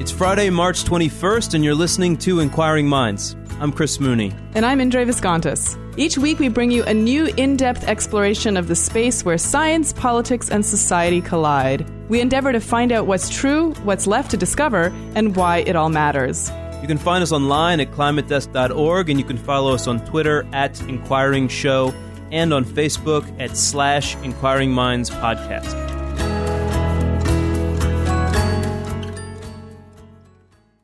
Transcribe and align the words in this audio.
It's 0.00 0.10
Friday, 0.10 0.50
March 0.50 0.84
21st, 0.84 1.54
and 1.54 1.64
you're 1.64 1.74
listening 1.74 2.16
to 2.18 2.40
Inquiring 2.40 2.88
Minds. 2.88 3.36
I'm 3.60 3.72
Chris 3.72 4.00
Mooney. 4.00 4.32
And 4.54 4.66
I'm 4.66 4.80
Indre 4.80 5.04
Viskontas. 5.04 5.78
Each 5.96 6.18
week, 6.18 6.40
we 6.40 6.48
bring 6.48 6.70
you 6.70 6.82
a 6.84 6.92
new 6.92 7.26
in 7.36 7.56
depth 7.56 7.84
exploration 7.84 8.56
of 8.56 8.66
the 8.66 8.74
space 8.74 9.24
where 9.24 9.38
science, 9.38 9.92
politics, 9.92 10.50
and 10.50 10.66
society 10.66 11.20
collide. 11.20 11.88
We 12.08 12.20
endeavor 12.20 12.52
to 12.52 12.60
find 12.60 12.90
out 12.90 13.06
what's 13.06 13.30
true, 13.30 13.72
what's 13.84 14.06
left 14.06 14.32
to 14.32 14.36
discover, 14.36 14.92
and 15.14 15.36
why 15.36 15.58
it 15.58 15.76
all 15.76 15.88
matters. 15.88 16.50
You 16.82 16.88
can 16.88 16.98
find 16.98 17.22
us 17.22 17.32
online 17.32 17.80
at 17.80 17.92
climatedesk.org, 17.92 19.08
and 19.08 19.18
you 19.18 19.24
can 19.24 19.38
follow 19.38 19.72
us 19.72 19.86
on 19.86 20.04
Twitter 20.04 20.46
at 20.52 20.80
Inquiring 20.82 21.48
Show 21.48 21.94
and 22.30 22.52
on 22.52 22.64
Facebook 22.64 23.24
at 23.40 23.56
slash 23.56 24.16
Inquiring 24.16 24.72
Minds 24.72 25.08
Podcast. 25.08 26.03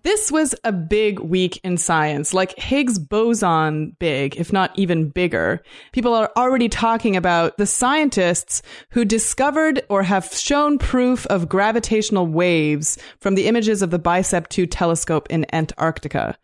This 0.03 0.33
was 0.33 0.55
a 0.65 0.73
big 0.73 1.19
week 1.19 1.61
in 1.63 1.77
science, 1.77 2.33
like 2.33 2.59
Higgs 2.59 2.99
boson 2.99 3.97
big, 3.99 4.37
if 4.37 4.51
not 4.51 4.71
even 4.79 5.11
bigger. 5.11 5.63
People 5.93 6.15
are 6.15 6.33
already 6.39 6.71
talking 6.71 7.17
about 7.17 7.59
the 7.59 7.67
scientists 7.67 8.63
who 8.91 9.05
discovered 9.05 9.83
or 9.91 10.03
have 10.03 10.33
shown 10.33 10.79
proof 10.79 11.27
of 11.27 11.51
gravitational 11.51 12.27
waves 12.27 12.99
from 13.19 13.35
the 13.35 13.47
images 13.47 13.83
of 13.83 13.91
the 13.91 13.99
BICEP 13.99 14.49
2 14.49 14.67
telescope 14.67 15.27
in 15.29 15.45
Antarctica. 15.55 16.39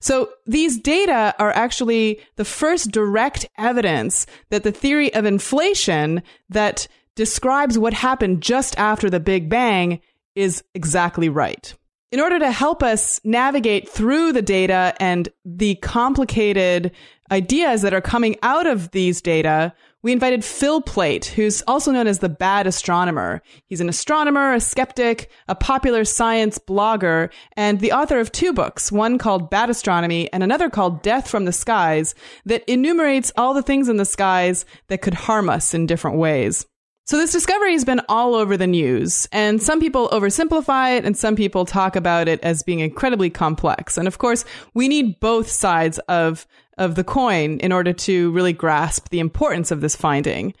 So 0.00 0.30
these 0.46 0.78
data 0.78 1.34
are 1.38 1.52
actually 1.52 2.18
the 2.36 2.46
first 2.46 2.92
direct 2.92 3.46
evidence 3.58 4.26
that 4.48 4.62
the 4.62 4.72
theory 4.72 5.12
of 5.12 5.26
inflation 5.26 6.22
that 6.48 6.88
describes 7.14 7.78
what 7.78 7.92
happened 7.92 8.42
just 8.42 8.78
after 8.78 9.10
the 9.10 9.20
Big 9.20 9.50
Bang 9.50 10.00
is 10.34 10.64
exactly 10.74 11.28
right. 11.28 11.74
In 12.12 12.20
order 12.20 12.38
to 12.38 12.52
help 12.52 12.82
us 12.82 13.22
navigate 13.24 13.88
through 13.88 14.32
the 14.32 14.42
data 14.42 14.94
and 15.00 15.30
the 15.46 15.76
complicated 15.76 16.92
ideas 17.30 17.80
that 17.80 17.94
are 17.94 18.02
coming 18.02 18.36
out 18.42 18.66
of 18.66 18.90
these 18.90 19.22
data, 19.22 19.72
we 20.02 20.12
invited 20.12 20.44
Phil 20.44 20.82
Plait, 20.82 21.24
who's 21.24 21.62
also 21.66 21.90
known 21.90 22.06
as 22.06 22.18
the 22.18 22.28
bad 22.28 22.66
astronomer. 22.66 23.40
He's 23.64 23.80
an 23.80 23.88
astronomer, 23.88 24.52
a 24.52 24.60
skeptic, 24.60 25.30
a 25.48 25.54
popular 25.54 26.04
science 26.04 26.58
blogger, 26.58 27.32
and 27.56 27.80
the 27.80 27.92
author 27.92 28.20
of 28.20 28.30
two 28.30 28.52
books, 28.52 28.92
one 28.92 29.16
called 29.16 29.48
Bad 29.48 29.70
Astronomy 29.70 30.30
and 30.34 30.42
another 30.42 30.68
called 30.68 31.00
Death 31.00 31.30
from 31.30 31.46
the 31.46 31.52
Skies, 31.52 32.14
that 32.44 32.70
enumerates 32.70 33.32
all 33.38 33.54
the 33.54 33.62
things 33.62 33.88
in 33.88 33.96
the 33.96 34.04
skies 34.04 34.66
that 34.88 35.00
could 35.00 35.14
harm 35.14 35.48
us 35.48 35.72
in 35.72 35.86
different 35.86 36.18
ways. 36.18 36.66
So 37.12 37.18
this 37.18 37.30
discovery 37.30 37.74
has 37.74 37.84
been 37.84 38.00
all 38.08 38.34
over 38.34 38.56
the 38.56 38.66
news, 38.66 39.28
and 39.32 39.62
some 39.62 39.80
people 39.80 40.08
oversimplify 40.14 40.96
it, 40.96 41.04
and 41.04 41.14
some 41.14 41.36
people 41.36 41.66
talk 41.66 41.94
about 41.94 42.26
it 42.26 42.40
as 42.40 42.62
being 42.62 42.80
incredibly 42.80 43.28
complex. 43.28 43.98
And 43.98 44.08
of 44.08 44.16
course, 44.16 44.46
we 44.72 44.88
need 44.88 45.20
both 45.20 45.46
sides 45.46 45.98
of 46.08 46.46
of 46.78 46.94
the 46.94 47.04
coin 47.04 47.58
in 47.58 47.70
order 47.70 47.92
to 47.92 48.30
really 48.30 48.54
grasp 48.54 49.10
the 49.10 49.20
importance 49.20 49.70
of 49.70 49.82
this 49.82 49.94
finding. 49.94 50.54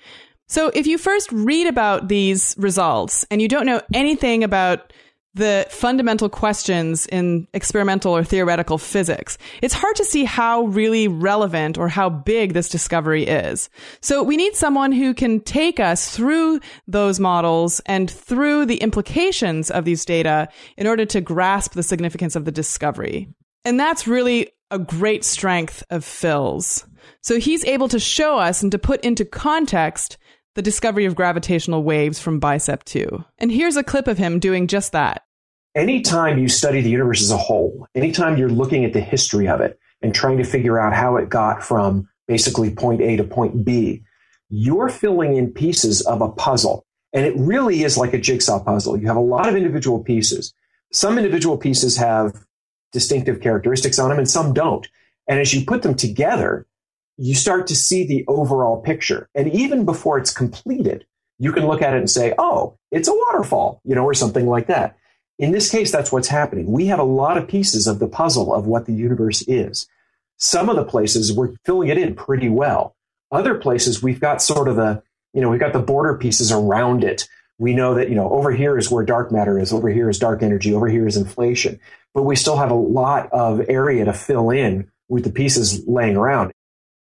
So 0.46 0.70
if 0.74 0.86
you 0.86 0.98
first 0.98 1.32
read 1.32 1.68
about 1.68 2.08
these 2.08 2.54
results 2.58 3.24
and 3.30 3.40
you 3.40 3.48
don't 3.48 3.64
know 3.64 3.80
anything 3.94 4.44
about 4.44 4.92
the 5.34 5.66
fundamental 5.70 6.28
questions 6.28 7.06
in 7.06 7.46
experimental 7.54 8.14
or 8.14 8.22
theoretical 8.22 8.78
physics, 8.78 9.38
it's 9.62 9.74
hard 9.74 9.96
to 9.96 10.04
see 10.04 10.24
how 10.24 10.64
really 10.64 11.08
relevant 11.08 11.78
or 11.78 11.88
how 11.88 12.10
big 12.10 12.52
this 12.52 12.68
discovery 12.68 13.24
is. 13.24 13.70
So 14.00 14.22
we 14.22 14.36
need 14.36 14.54
someone 14.54 14.92
who 14.92 15.14
can 15.14 15.40
take 15.40 15.80
us 15.80 16.14
through 16.14 16.60
those 16.86 17.18
models 17.18 17.80
and 17.86 18.10
through 18.10 18.66
the 18.66 18.76
implications 18.76 19.70
of 19.70 19.84
these 19.84 20.04
data 20.04 20.48
in 20.76 20.86
order 20.86 21.06
to 21.06 21.20
grasp 21.20 21.72
the 21.72 21.82
significance 21.82 22.36
of 22.36 22.44
the 22.44 22.52
discovery. 22.52 23.28
And 23.64 23.80
that's 23.80 24.06
really 24.06 24.50
a 24.70 24.78
great 24.78 25.24
strength 25.24 25.82
of 25.90 26.04
Phil's. 26.04 26.86
So 27.20 27.38
he's 27.38 27.64
able 27.64 27.88
to 27.88 28.00
show 28.00 28.38
us 28.38 28.62
and 28.62 28.72
to 28.72 28.78
put 28.78 29.04
into 29.04 29.24
context 29.24 30.18
the 30.54 30.62
discovery 30.62 31.06
of 31.06 31.14
gravitational 31.14 31.82
waves 31.82 32.18
from 32.18 32.40
BICEP 32.40 32.84
2. 32.84 33.24
And 33.38 33.50
here's 33.50 33.76
a 33.76 33.82
clip 33.82 34.06
of 34.06 34.18
him 34.18 34.38
doing 34.38 34.66
just 34.66 34.92
that. 34.92 35.24
Anytime 35.74 36.38
you 36.38 36.48
study 36.48 36.82
the 36.82 36.90
universe 36.90 37.22
as 37.22 37.30
a 37.30 37.38
whole, 37.38 37.86
anytime 37.94 38.36
you're 38.36 38.50
looking 38.50 38.84
at 38.84 38.92
the 38.92 39.00
history 39.00 39.48
of 39.48 39.60
it 39.62 39.78
and 40.02 40.14
trying 40.14 40.36
to 40.36 40.44
figure 40.44 40.78
out 40.78 40.92
how 40.92 41.16
it 41.16 41.30
got 41.30 41.62
from 41.62 42.08
basically 42.28 42.74
point 42.74 43.00
A 43.00 43.16
to 43.16 43.24
point 43.24 43.64
B, 43.64 44.02
you're 44.50 44.90
filling 44.90 45.36
in 45.36 45.50
pieces 45.50 46.02
of 46.02 46.20
a 46.20 46.28
puzzle. 46.28 46.84
And 47.14 47.24
it 47.24 47.34
really 47.36 47.84
is 47.84 47.96
like 47.96 48.12
a 48.12 48.18
jigsaw 48.18 48.62
puzzle. 48.62 48.98
You 48.98 49.06
have 49.06 49.16
a 49.16 49.20
lot 49.20 49.48
of 49.48 49.56
individual 49.56 50.02
pieces. 50.02 50.52
Some 50.92 51.16
individual 51.16 51.56
pieces 51.56 51.96
have 51.96 52.34
distinctive 52.92 53.40
characteristics 53.40 53.98
on 53.98 54.10
them 54.10 54.18
and 54.18 54.28
some 54.28 54.52
don't. 54.52 54.86
And 55.26 55.40
as 55.40 55.54
you 55.54 55.64
put 55.64 55.82
them 55.82 55.94
together, 55.94 56.66
you 57.16 57.34
start 57.34 57.66
to 57.68 57.76
see 57.76 58.06
the 58.06 58.24
overall 58.26 58.80
picture. 58.80 59.28
And 59.34 59.52
even 59.52 59.84
before 59.84 60.18
it's 60.18 60.32
completed, 60.32 61.06
you 61.38 61.52
can 61.52 61.66
look 61.66 61.82
at 61.82 61.94
it 61.94 61.98
and 61.98 62.10
say, 62.10 62.34
oh, 62.38 62.78
it's 62.90 63.08
a 63.08 63.14
waterfall, 63.14 63.80
you 63.84 63.94
know, 63.94 64.04
or 64.04 64.14
something 64.14 64.46
like 64.46 64.68
that. 64.68 64.96
In 65.38 65.52
this 65.52 65.70
case, 65.70 65.90
that's 65.90 66.12
what's 66.12 66.28
happening. 66.28 66.70
We 66.70 66.86
have 66.86 66.98
a 66.98 67.04
lot 67.04 67.36
of 67.36 67.48
pieces 67.48 67.86
of 67.86 67.98
the 67.98 68.08
puzzle 68.08 68.54
of 68.54 68.66
what 68.66 68.86
the 68.86 68.92
universe 68.92 69.42
is. 69.48 69.88
Some 70.38 70.68
of 70.68 70.76
the 70.76 70.84
places 70.84 71.32
we're 71.32 71.54
filling 71.64 71.88
it 71.88 71.98
in 71.98 72.14
pretty 72.14 72.48
well. 72.48 72.94
Other 73.30 73.54
places 73.56 74.02
we've 74.02 74.20
got 74.20 74.42
sort 74.42 74.68
of 74.68 74.76
the, 74.76 75.02
you 75.32 75.40
know, 75.40 75.48
we've 75.48 75.60
got 75.60 75.72
the 75.72 75.78
border 75.78 76.16
pieces 76.16 76.52
around 76.52 77.02
it. 77.02 77.28
We 77.58 77.74
know 77.74 77.94
that, 77.94 78.08
you 78.08 78.14
know, 78.14 78.30
over 78.30 78.50
here 78.50 78.76
is 78.76 78.90
where 78.90 79.04
dark 79.04 79.32
matter 79.32 79.58
is, 79.58 79.72
over 79.72 79.88
here 79.88 80.08
is 80.08 80.18
dark 80.18 80.42
energy, 80.42 80.74
over 80.74 80.88
here 80.88 81.06
is 81.06 81.16
inflation. 81.16 81.80
But 82.14 82.22
we 82.22 82.36
still 82.36 82.56
have 82.56 82.70
a 82.70 82.74
lot 82.74 83.32
of 83.32 83.68
area 83.68 84.04
to 84.04 84.12
fill 84.12 84.50
in 84.50 84.90
with 85.08 85.24
the 85.24 85.30
pieces 85.30 85.86
laying 85.86 86.16
around. 86.16 86.52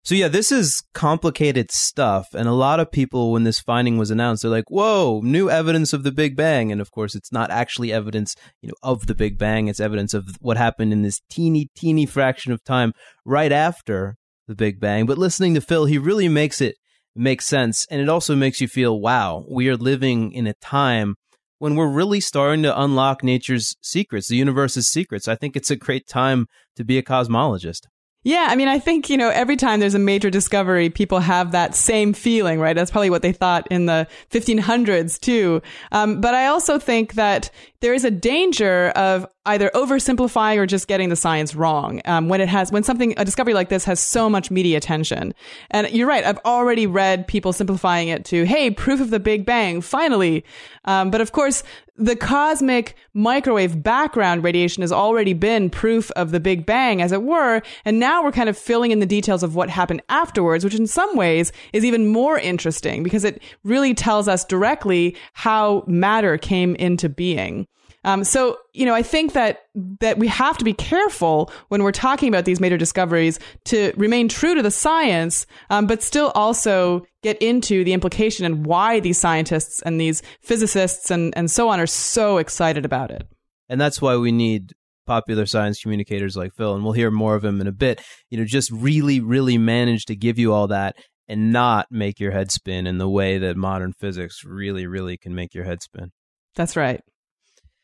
So 0.06 0.14
yeah, 0.14 0.28
this 0.28 0.52
is 0.52 0.84
complicated 0.94 1.72
stuff, 1.72 2.28
and 2.36 2.48
a 2.48 2.54
lot 2.54 2.80
of 2.80 2.92
people, 2.92 3.32
when 3.32 3.44
this 3.44 3.60
finding 3.60 3.98
was 3.98 4.12
announced, 4.12 4.44
they're 4.44 4.52
like, 4.52 4.70
"Whoa, 4.70 5.20
new 5.24 5.50
evidence 5.50 5.94
of 5.94 6.04
the 6.04 6.12
Big 6.12 6.36
Bang!" 6.36 6.72
And 6.72 6.80
of 6.80 6.92
course, 6.92 7.16
it's 7.16 7.32
not 7.32 7.50
actually 7.50 7.92
evidence, 7.92 8.36
you 8.62 8.70
know, 8.70 8.76
of 8.84 9.08
the 9.08 9.16
Big 9.16 9.40
Bang. 9.40 9.68
It's 9.68 9.80
evidence 9.80 10.14
of 10.14 10.38
what 10.42 10.58
happened 10.58 10.94
in 10.94 11.02
this 11.02 11.22
teeny, 11.28 11.70
teeny 11.76 12.06
fraction 12.06 12.52
of 12.52 12.64
time 12.64 12.94
right 13.26 13.52
after 13.52 14.16
the 14.48 14.54
Big 14.54 14.80
Bang. 14.80 15.08
But 15.08 15.18
listening 15.18 15.56
to 15.56 15.62
Phil, 15.62 15.86
he 15.86 15.98
really 15.98 16.28
makes 16.30 16.62
it 16.62 16.76
make 17.16 17.42
sense, 17.42 17.88
and 17.90 18.00
it 18.00 18.08
also 18.08 18.36
makes 18.36 18.62
you 18.62 18.68
feel, 18.68 19.00
"Wow, 19.00 19.44
we 19.50 19.70
are 19.70 19.76
living 19.76 20.32
in 20.34 20.46
a 20.46 20.54
time." 20.54 21.16
When 21.58 21.76
we're 21.76 21.90
really 21.90 22.20
starting 22.20 22.62
to 22.62 22.80
unlock 22.80 23.24
nature's 23.24 23.76
secrets, 23.82 24.28
the 24.28 24.36
universe's 24.36 24.88
secrets, 24.88 25.28
I 25.28 25.34
think 25.34 25.56
it's 25.56 25.72
a 25.72 25.76
great 25.76 26.06
time 26.06 26.46
to 26.76 26.84
be 26.84 27.00
a 27.00 27.02
cosmologist. 27.02 27.88
Yeah, 28.26 28.48
I 28.50 28.56
mean, 28.56 28.68
I 28.68 28.80
think, 28.80 29.08
you 29.08 29.18
know, 29.18 29.30
every 29.30 29.56
time 29.56 29.80
there's 29.80 29.94
a 29.94 30.00
major 30.00 30.32
discovery, 30.32 30.90
people 30.90 31.20
have 31.20 31.52
that 31.52 31.76
same 31.76 32.12
feeling, 32.12 32.60
right? 32.60 32.76
That's 32.76 32.90
probably 32.90 33.12
what 33.12 33.22
they 33.22 33.32
thought 33.32 33.68
in 33.70 33.86
the 33.86 34.08
1500s 34.32 35.20
too. 35.20 35.62
Um, 35.92 36.22
but 36.22 36.34
I 36.34 36.48
also 36.48 36.80
think 36.80 37.14
that 37.14 37.52
there 37.82 37.94
is 37.94 38.04
a 38.04 38.10
danger 38.10 38.90
of 38.96 39.28
either 39.46 39.70
oversimplifying 39.76 40.58
or 40.58 40.66
just 40.66 40.88
getting 40.88 41.10
the 41.10 41.16
science 41.16 41.54
wrong 41.54 42.02
um, 42.06 42.30
when 42.30 42.42
it 42.42 42.50
has 42.50 42.72
when 42.72 42.82
something 42.82 43.14
a 43.18 43.24
discovery 43.24 43.54
like 43.54 43.70
this 43.70 43.86
has 43.86 44.00
so 44.00 44.28
much 44.28 44.50
media 44.50 44.76
attention 44.76 45.34
and 45.70 45.88
you're 45.92 46.08
right 46.08 46.24
i've 46.24 46.40
already 46.46 46.88
read 46.88 47.28
people 47.28 47.54
simplifying 47.54 48.08
it 48.08 48.26
to 48.26 48.44
hey 48.44 48.72
proof 48.72 49.00
of 49.00 49.12
the 49.12 49.20
big 49.20 49.46
bang 49.46 49.82
finally 49.82 50.44
um, 50.86 51.12
but 51.12 51.22
of 51.22 51.32
course 51.32 51.62
the 51.98 52.16
cosmic 52.16 52.96
microwave 53.14 53.82
background 53.82 54.44
radiation 54.44 54.82
has 54.82 54.92
already 54.92 55.34
been 55.34 55.70
proof 55.70 56.12
of 56.12 56.32
the 56.32 56.40
Big 56.40 56.66
Bang, 56.66 57.02
as 57.02 57.12
it 57.12 57.24
were. 57.24 57.62
And 57.86 58.00
now 58.00 58.24
we're 58.24 58.32
kind 58.32 58.50
of 58.50 58.58
filling 58.58 58.92
in 58.92 59.00
the 59.00 59.06
details 59.06 59.44
of 59.44 59.56
what 59.56 59.70
happened 59.70 60.02
afterwards, 60.10 60.64
which 60.64 60.76
in 60.76 60.88
some 60.88 61.16
ways 61.16 61.52
is 61.72 61.86
even 61.86 62.08
more 62.08 62.38
interesting 62.38 63.04
because 63.04 63.24
it 63.24 63.42
really 63.64 63.94
tells 63.94 64.28
us 64.28 64.44
directly 64.44 65.16
how 65.34 65.84
matter 65.88 66.38
came 66.38 66.76
into 66.76 67.08
being. 67.08 67.68
Um, 68.06 68.24
so, 68.24 68.60
you 68.74 68.86
know, 68.86 68.94
I 68.94 69.02
think 69.02 69.34
that 69.34 69.64
that 70.00 70.20
we 70.20 70.28
have 70.28 70.60
to 70.60 70.64
be 70.64 70.74
careful 70.74 71.52
when 71.70 71.82
we're 71.82 71.92
talking 71.92 72.30
about 72.30 72.46
these 72.46 72.60
major 72.60 72.78
discoveries 72.78 73.40
to 73.66 73.94
remain 73.98 74.30
true 74.30 74.54
to 74.54 74.62
the 74.62 74.70
science, 74.70 75.48
um, 75.72 75.88
but 75.88 76.04
still 76.04 76.32
also 76.36 77.06
get 77.26 77.42
into 77.42 77.84
the 77.84 77.92
implication 77.92 78.46
and 78.46 78.68
why 78.68 79.00
these 79.00 79.18
scientists 79.18 79.82
and 79.82 80.00
these 80.00 80.22
physicists 80.44 81.10
and, 81.10 81.34
and 81.36 81.50
so 81.50 81.70
on 81.70 81.80
are 81.80 81.88
so 81.88 82.38
excited 82.38 82.86
about 82.86 83.10
it. 83.10 83.28
And 83.68 83.82
that's 83.82 84.00
why 84.00 84.16
we 84.16 84.32
need 84.32 84.74
popular 85.08 85.48
science 85.48 85.82
communicators 85.82 86.38
like 86.38 86.54
Phil, 86.54 86.76
and 86.76 86.84
we'll 86.84 86.94
hear 86.94 87.10
more 87.10 87.34
of 87.34 87.44
him 87.44 87.62
in 87.62 87.66
a 87.66 87.72
bit. 87.72 88.00
You 88.30 88.38
know, 88.38 88.46
just 88.46 88.70
really, 88.70 89.20
really 89.20 89.58
manage 89.58 90.06
to 90.06 90.16
give 90.16 90.38
you 90.38 90.54
all 90.54 90.68
that 90.68 90.98
and 91.28 91.52
not 91.52 91.88
make 91.90 92.20
your 92.20 92.32
head 92.32 92.52
spin 92.52 92.86
in 92.86 93.00
the 93.00 93.10
way 93.10 93.40
that 93.40 93.58
modern 93.58 93.94
physics 93.94 94.44
really, 94.46 94.86
really 94.86 95.18
can 95.18 95.34
make 95.34 95.56
your 95.56 95.64
head 95.64 95.82
spin. 95.82 96.12
That's 96.56 96.76
right. 96.76 97.02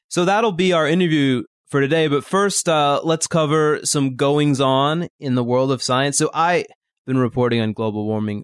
So 0.07 0.23
that'll 0.23 0.51
be 0.51 0.71
our 0.71 0.87
interview 0.87 1.45
for 1.67 1.81
today. 1.81 2.07
But 2.07 2.23
first, 2.23 2.69
uh, 2.69 3.01
let's 3.03 3.25
cover 3.25 3.79
some 3.85 4.15
goings 4.15 4.61
on 4.61 5.07
in 5.19 5.33
the 5.33 5.43
world 5.43 5.71
of 5.71 5.81
science. 5.81 6.19
So 6.19 6.29
I've 6.31 6.65
been 7.07 7.17
reporting 7.17 7.59
on 7.59 7.73
global 7.73 8.05
warming 8.05 8.43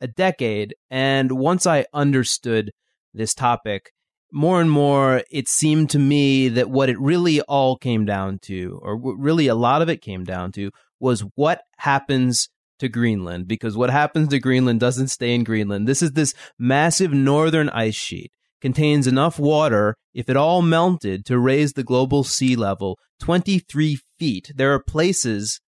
a 0.00 0.08
decade. 0.08 0.74
And 0.90 1.32
once 1.32 1.66
I 1.66 1.86
understood 1.92 2.70
this 3.14 3.34
topic, 3.34 3.90
more 4.30 4.60
and 4.60 4.70
more, 4.70 5.22
it 5.30 5.48
seemed 5.48 5.90
to 5.90 5.98
me 5.98 6.48
that 6.48 6.70
what 6.70 6.88
it 6.88 7.00
really 7.00 7.40
all 7.42 7.76
came 7.76 8.04
down 8.04 8.38
to, 8.42 8.78
or 8.82 8.96
really 8.96 9.46
a 9.46 9.54
lot 9.54 9.82
of 9.82 9.88
it 9.88 10.02
came 10.02 10.24
down 10.24 10.52
to, 10.52 10.70
was 11.00 11.20
what 11.34 11.62
happens 11.78 12.48
to 12.78 12.88
Greenland. 12.88 13.48
Because 13.48 13.76
what 13.76 13.90
happens 13.90 14.28
to 14.28 14.38
Greenland 14.38 14.80
doesn't 14.80 15.08
stay 15.08 15.34
in 15.34 15.44
Greenland. 15.44 15.88
This 15.88 16.02
is 16.02 16.12
this 16.12 16.34
massive 16.58 17.12
northern 17.12 17.68
ice 17.70 17.94
sheet 17.94 18.30
contains 18.60 19.06
enough 19.06 19.38
water, 19.38 19.94
if 20.14 20.28
it 20.28 20.36
all 20.36 20.62
melted, 20.62 21.24
to 21.26 21.38
raise 21.38 21.72
the 21.72 21.84
global 21.84 22.24
sea 22.24 22.56
level 22.56 22.98
23 23.20 23.98
feet. 24.18 24.52
There 24.54 24.72
are 24.74 24.82
places 24.82 25.60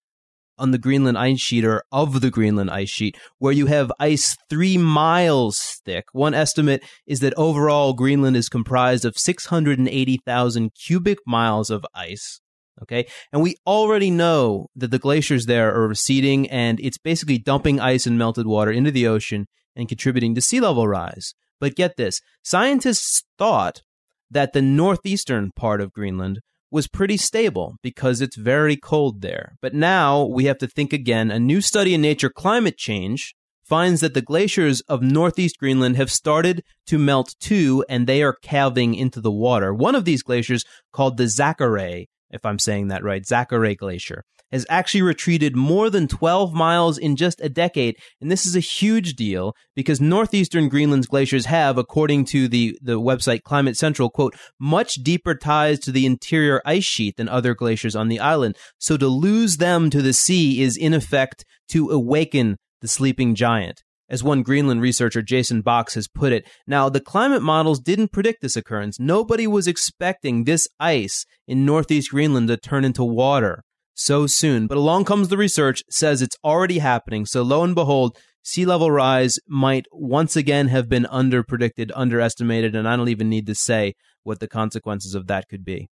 on 0.61 0.71
the 0.71 0.79
Greenland 0.79 1.19
ice 1.19 1.41
sheet 1.41 1.65
or 1.65 1.83
of 1.91 2.21
the 2.21 2.31
Greenland 2.31 2.71
ice 2.71 2.91
sheet 2.91 3.17
where 3.39 3.53
you 3.53 3.67
have 3.67 3.91
ice 3.99 4.37
three 4.49 4.79
miles 4.79 5.81
thick. 5.85 6.05
One 6.13 6.35
estimate 6.35 6.85
is 7.07 7.21
that 7.21 7.35
overall 7.37 7.93
Greenland 7.95 8.37
is 8.37 8.49
comprised 8.49 9.05
of 9.05 9.19
680,000 9.19 10.71
cubic 10.75 11.19
miles 11.27 11.71
of 11.71 11.85
ice. 11.95 12.41
Okay. 12.83 13.07
And 13.33 13.43
we 13.43 13.57
already 13.67 14.11
know 14.11 14.69
that 14.77 14.91
the 14.91 14.99
glaciers 14.99 15.47
there 15.47 15.75
are 15.75 15.89
receding 15.89 16.49
and 16.49 16.81
it's 16.81 16.99
basically 16.99 17.39
dumping 17.39 17.81
ice 17.81 18.07
and 18.07 18.19
melted 18.19 18.47
water 18.47 18.71
into 18.71 18.91
the 18.91 19.07
ocean 19.07 19.47
and 19.77 19.89
contributing 19.89 20.35
to 20.35 20.41
sea 20.41 20.61
level 20.61 20.87
rise. 20.87 21.35
But 21.59 21.75
get 21.75 21.97
this 21.97 22.21
scientists 22.43 23.23
thought 23.39 23.83
that 24.31 24.53
the 24.53 24.63
northeastern 24.63 25.51
part 25.55 25.81
of 25.81 25.93
Greenland 25.93 26.41
was 26.71 26.89
pretty 26.89 27.17
stable 27.17 27.77
because 27.83 28.21
it's 28.21 28.37
very 28.37 28.77
cold 28.77 29.21
there. 29.21 29.57
But 29.61 29.75
now 29.75 30.25
we 30.25 30.45
have 30.45 30.59
to 30.59 30.67
think 30.67 30.93
again. 30.93 31.31
A 31.31 31.39
new 31.39 31.61
study 31.61 31.95
in 31.95 32.01
Nature 32.01 32.31
Climate 32.31 32.77
Change 32.77 33.35
finds 33.65 34.01
that 34.01 34.15
the 34.15 34.23
glaciers 34.23 34.81
of 34.83 35.01
northeast 35.01 35.59
Greenland 35.59 35.97
have 35.97 36.11
started 36.11 36.65
to 36.87 36.99
melt 36.99 37.37
too, 37.41 37.85
and 37.89 38.07
they 38.07 38.23
are 38.23 38.37
calving 38.43 38.95
into 38.95 39.21
the 39.21 39.31
water. 39.31 39.73
One 39.73 39.95
of 39.95 40.05
these 40.05 40.23
glaciers, 40.23 40.65
called 40.93 41.17
the 41.17 41.25
Zackare, 41.25 42.07
if 42.31 42.45
I'm 42.45 42.59
saying 42.59 42.89
that 42.89 43.05
right, 43.05 43.23
Zackare 43.23 43.77
Glacier, 43.77 44.25
has 44.53 44.67
actually 44.69 45.03
retreated 45.03 45.57
more 45.57 45.91
than 45.91 46.09
12 46.09 46.53
miles 46.53 46.99
in 46.99 47.17
just 47.17 47.41
a 47.41 47.49
decade. 47.49 47.97
And 48.21 48.31
this 48.31 48.47
is 48.47 48.57
a 48.57 48.61
huge 48.61 49.15
deal 49.15 49.55
because 49.75 50.01
northeastern 50.01 50.69
Greenland's 50.69 51.07
glaciers 51.07 51.47
have, 51.47 51.79
according 51.79 52.25
to 52.27 52.49
the, 52.49 52.79
the 52.83 53.01
website 53.01 53.43
Climate 53.43 53.77
Central, 53.77 54.11
quote, 54.11 54.35
much 54.59 54.95
deeper 54.95 55.35
ties 55.35 55.79
to 55.81 55.93
the 55.93 56.07
interior 56.07 56.61
ice 56.65 56.85
sheet 56.85 57.17
than 57.17 57.29
other 57.29 57.55
glaciers 57.55 57.97
on 57.97 58.09
the 58.09 58.21
island. 58.21 58.57
So 58.79 58.97
to 58.97 59.09
lose 59.09 59.59
them 59.59 59.91
to 59.91 60.03
the 60.03 60.13
sea 60.13 60.63
is 60.63 60.77
in 60.77 60.95
effect 60.95 61.45
to 61.69 61.91
awaken 61.91 62.57
the 62.81 62.89
sleeping 62.89 63.35
giant 63.35 63.83
as 64.11 64.25
one 64.25 64.43
Greenland 64.43 64.83
researcher, 64.83 65.23
Jason 65.23 65.63
Box, 65.63 65.95
has 65.95 66.09
put 66.09 66.33
it. 66.33 66.45
Now, 66.67 66.89
the 66.89 67.01
climate 67.01 67.43
models 67.43 67.79
didn't 67.79 68.13
predict 68.13 68.43
this 68.43 68.57
occurrence. 68.57 68.99
Nobody 68.99 69.47
was 69.47 69.69
expecting 69.69 70.45
this 70.45 70.69
ice 70.81 71.25
in 71.47 71.65
northeast 71.65 72.11
Greenland 72.11 72.49
to 72.49 72.57
turn 72.57 72.85
into 72.85 73.05
water 73.05 73.63
so 73.95 74.27
soon. 74.27 74.67
But 74.67 74.79
along 74.79 75.05
comes 75.05 75.29
the 75.29 75.37
research, 75.37 75.83
says 75.91 76.23
it's 76.23 76.37
already 76.45 76.79
happening. 76.79 77.27
So 77.27 77.43
lo 77.43 77.63
and 77.65 77.75
behold, 77.75 78.17
sea 78.43 78.65
level 78.65 78.91
rise 78.91 79.39
might 79.47 79.87
once 79.93 80.37
again 80.37 80.69
have 80.69 80.89
been 80.89 81.07
under 81.07 81.43
predicted, 81.43 81.93
underestimated, 81.95 82.75
and 82.75 82.89
I 82.89 82.97
don't 82.97 83.09
even 83.09 83.29
need 83.29 83.47
to 83.47 83.55
say 83.55 83.95
what 84.23 84.41
the 84.41 84.49
consequences 84.49 85.15
of 85.15 85.27
that 85.29 85.49
could 85.49 85.65
be. 85.65 85.89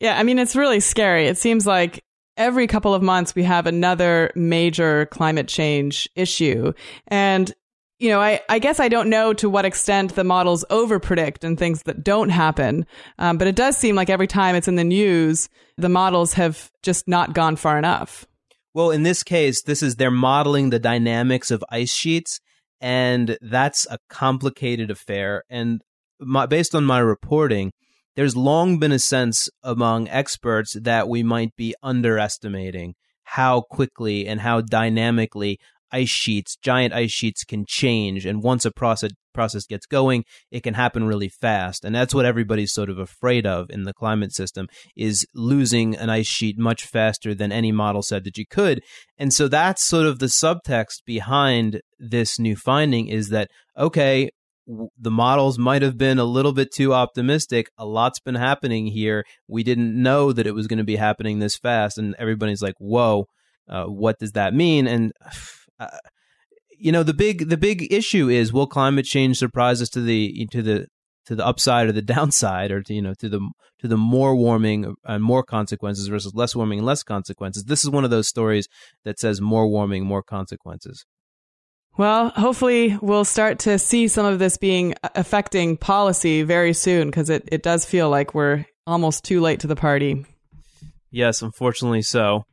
Yeah, 0.00 0.18
I 0.18 0.22
mean, 0.22 0.38
it's 0.38 0.56
really 0.56 0.80
scary. 0.80 1.26
It 1.26 1.38
seems 1.38 1.66
like 1.66 2.04
every 2.36 2.68
couple 2.68 2.94
of 2.94 3.02
months 3.02 3.34
we 3.34 3.42
have 3.42 3.66
another 3.66 4.30
major 4.36 5.06
climate 5.06 5.48
change 5.48 6.08
issue. 6.14 6.72
And 7.08 7.52
you 7.98 8.08
know, 8.08 8.20
I, 8.20 8.40
I 8.48 8.58
guess 8.58 8.78
I 8.78 8.88
don't 8.88 9.10
know 9.10 9.32
to 9.34 9.50
what 9.50 9.64
extent 9.64 10.14
the 10.14 10.24
models 10.24 10.64
overpredict 10.70 11.42
and 11.42 11.58
things 11.58 11.82
that 11.82 12.04
don't 12.04 12.28
happen. 12.28 12.86
Um, 13.18 13.38
but 13.38 13.48
it 13.48 13.56
does 13.56 13.76
seem 13.76 13.96
like 13.96 14.08
every 14.08 14.28
time 14.28 14.54
it's 14.54 14.68
in 14.68 14.76
the 14.76 14.84
news, 14.84 15.48
the 15.76 15.88
models 15.88 16.34
have 16.34 16.70
just 16.82 17.08
not 17.08 17.34
gone 17.34 17.56
far 17.56 17.78
enough. 17.78 18.24
Well, 18.72 18.90
in 18.90 19.02
this 19.02 19.22
case, 19.22 19.62
this 19.62 19.82
is 19.82 19.96
they're 19.96 20.10
modeling 20.10 20.70
the 20.70 20.78
dynamics 20.78 21.50
of 21.50 21.64
ice 21.70 21.92
sheets, 21.92 22.38
and 22.80 23.36
that's 23.40 23.86
a 23.90 23.98
complicated 24.08 24.90
affair. 24.90 25.42
And 25.50 25.82
my, 26.20 26.46
based 26.46 26.76
on 26.76 26.84
my 26.84 27.00
reporting, 27.00 27.72
there's 28.14 28.36
long 28.36 28.78
been 28.78 28.92
a 28.92 28.98
sense 28.98 29.48
among 29.62 30.08
experts 30.08 30.76
that 30.80 31.08
we 31.08 31.22
might 31.24 31.56
be 31.56 31.74
underestimating 31.82 32.94
how 33.24 33.60
quickly 33.60 34.26
and 34.26 34.40
how 34.40 34.60
dynamically 34.60 35.58
ice 35.92 36.08
sheets, 36.08 36.56
giant 36.56 36.94
ice 36.94 37.10
sheets 37.10 37.44
can 37.44 37.64
change. 37.66 38.26
And 38.26 38.42
once 38.42 38.64
a 38.64 38.70
process 38.70 39.12
process 39.34 39.66
gets 39.66 39.86
going, 39.86 40.24
it 40.50 40.64
can 40.64 40.74
happen 40.74 41.04
really 41.04 41.28
fast. 41.28 41.84
And 41.84 41.94
that's 41.94 42.12
what 42.12 42.26
everybody's 42.26 42.72
sort 42.72 42.90
of 42.90 42.98
afraid 42.98 43.46
of 43.46 43.70
in 43.70 43.84
the 43.84 43.94
climate 43.94 44.32
system 44.32 44.66
is 44.96 45.24
losing 45.32 45.94
an 45.94 46.10
ice 46.10 46.26
sheet 46.26 46.58
much 46.58 46.84
faster 46.84 47.36
than 47.36 47.52
any 47.52 47.70
model 47.70 48.02
said 48.02 48.24
that 48.24 48.36
you 48.36 48.44
could. 48.50 48.82
And 49.16 49.32
so 49.32 49.46
that's 49.46 49.84
sort 49.84 50.06
of 50.06 50.18
the 50.18 50.26
subtext 50.26 51.04
behind 51.06 51.82
this 52.00 52.40
new 52.40 52.56
finding 52.56 53.06
is 53.06 53.28
that, 53.28 53.48
okay, 53.76 54.30
the 54.98 55.10
models 55.10 55.58
might 55.58 55.82
have 55.82 55.96
been 55.96 56.18
a 56.18 56.24
little 56.24 56.52
bit 56.52 56.72
too 56.72 56.92
optimistic. 56.92 57.70
A 57.78 57.86
lot's 57.86 58.20
been 58.20 58.34
happening 58.34 58.86
here. 58.86 59.24
We 59.46 59.62
didn't 59.62 60.00
know 60.00 60.32
that 60.32 60.46
it 60.46 60.54
was 60.54 60.66
going 60.66 60.78
to 60.78 60.84
be 60.84 60.96
happening 60.96 61.38
this 61.38 61.56
fast. 61.56 61.96
And 61.96 62.14
everybody's 62.18 62.60
like, 62.60 62.74
whoa, 62.78 63.26
uh, 63.68 63.84
what 63.84 64.18
does 64.18 64.32
that 64.32 64.52
mean? 64.52 64.86
And 64.86 65.12
uh, 65.78 65.88
you 66.78 66.92
know 66.92 67.02
the 67.02 67.14
big 67.14 67.48
the 67.48 67.56
big 67.56 67.92
issue 67.92 68.28
is 68.28 68.52
will 68.52 68.66
climate 68.66 69.04
change 69.04 69.38
surprise 69.38 69.82
us 69.82 69.88
to 69.90 70.00
the 70.00 70.46
to 70.50 70.62
the 70.62 70.86
to 71.26 71.34
the 71.34 71.46
upside 71.46 71.88
or 71.88 71.92
the 71.92 72.02
downside 72.14 72.70
or 72.70 72.82
to 72.82 72.94
you 72.94 73.02
know 73.02 73.14
to 73.14 73.28
the 73.28 73.40
to 73.80 73.88
the 73.88 73.96
more 73.96 74.34
warming 74.34 74.94
and 75.04 75.22
more 75.22 75.42
consequences 75.42 76.08
versus 76.08 76.34
less 76.34 76.56
warming 76.56 76.80
and 76.80 76.86
less 76.86 77.02
consequences? 77.02 77.64
This 77.64 77.84
is 77.84 77.90
one 77.90 78.04
of 78.04 78.10
those 78.10 78.26
stories 78.26 78.66
that 79.04 79.20
says 79.20 79.40
more 79.40 79.68
warming 79.68 80.04
more 80.04 80.22
consequences. 80.22 81.04
Well 81.96 82.30
hopefully 82.30 82.96
we'll 83.00 83.24
start 83.24 83.58
to 83.60 83.78
see 83.78 84.08
some 84.08 84.26
of 84.26 84.38
this 84.38 84.56
being 84.56 84.94
uh, 85.02 85.10
affecting 85.14 85.76
policy 85.76 86.42
very 86.42 86.72
soon 86.72 87.08
because 87.08 87.28
it, 87.30 87.48
it 87.50 87.62
does 87.62 87.84
feel 87.84 88.08
like 88.08 88.34
we're 88.34 88.64
almost 88.86 89.24
too 89.24 89.40
late 89.40 89.60
to 89.60 89.66
the 89.66 89.76
party. 89.76 90.24
Yes 91.10 91.42
unfortunately 91.42 92.02
so. 92.02 92.44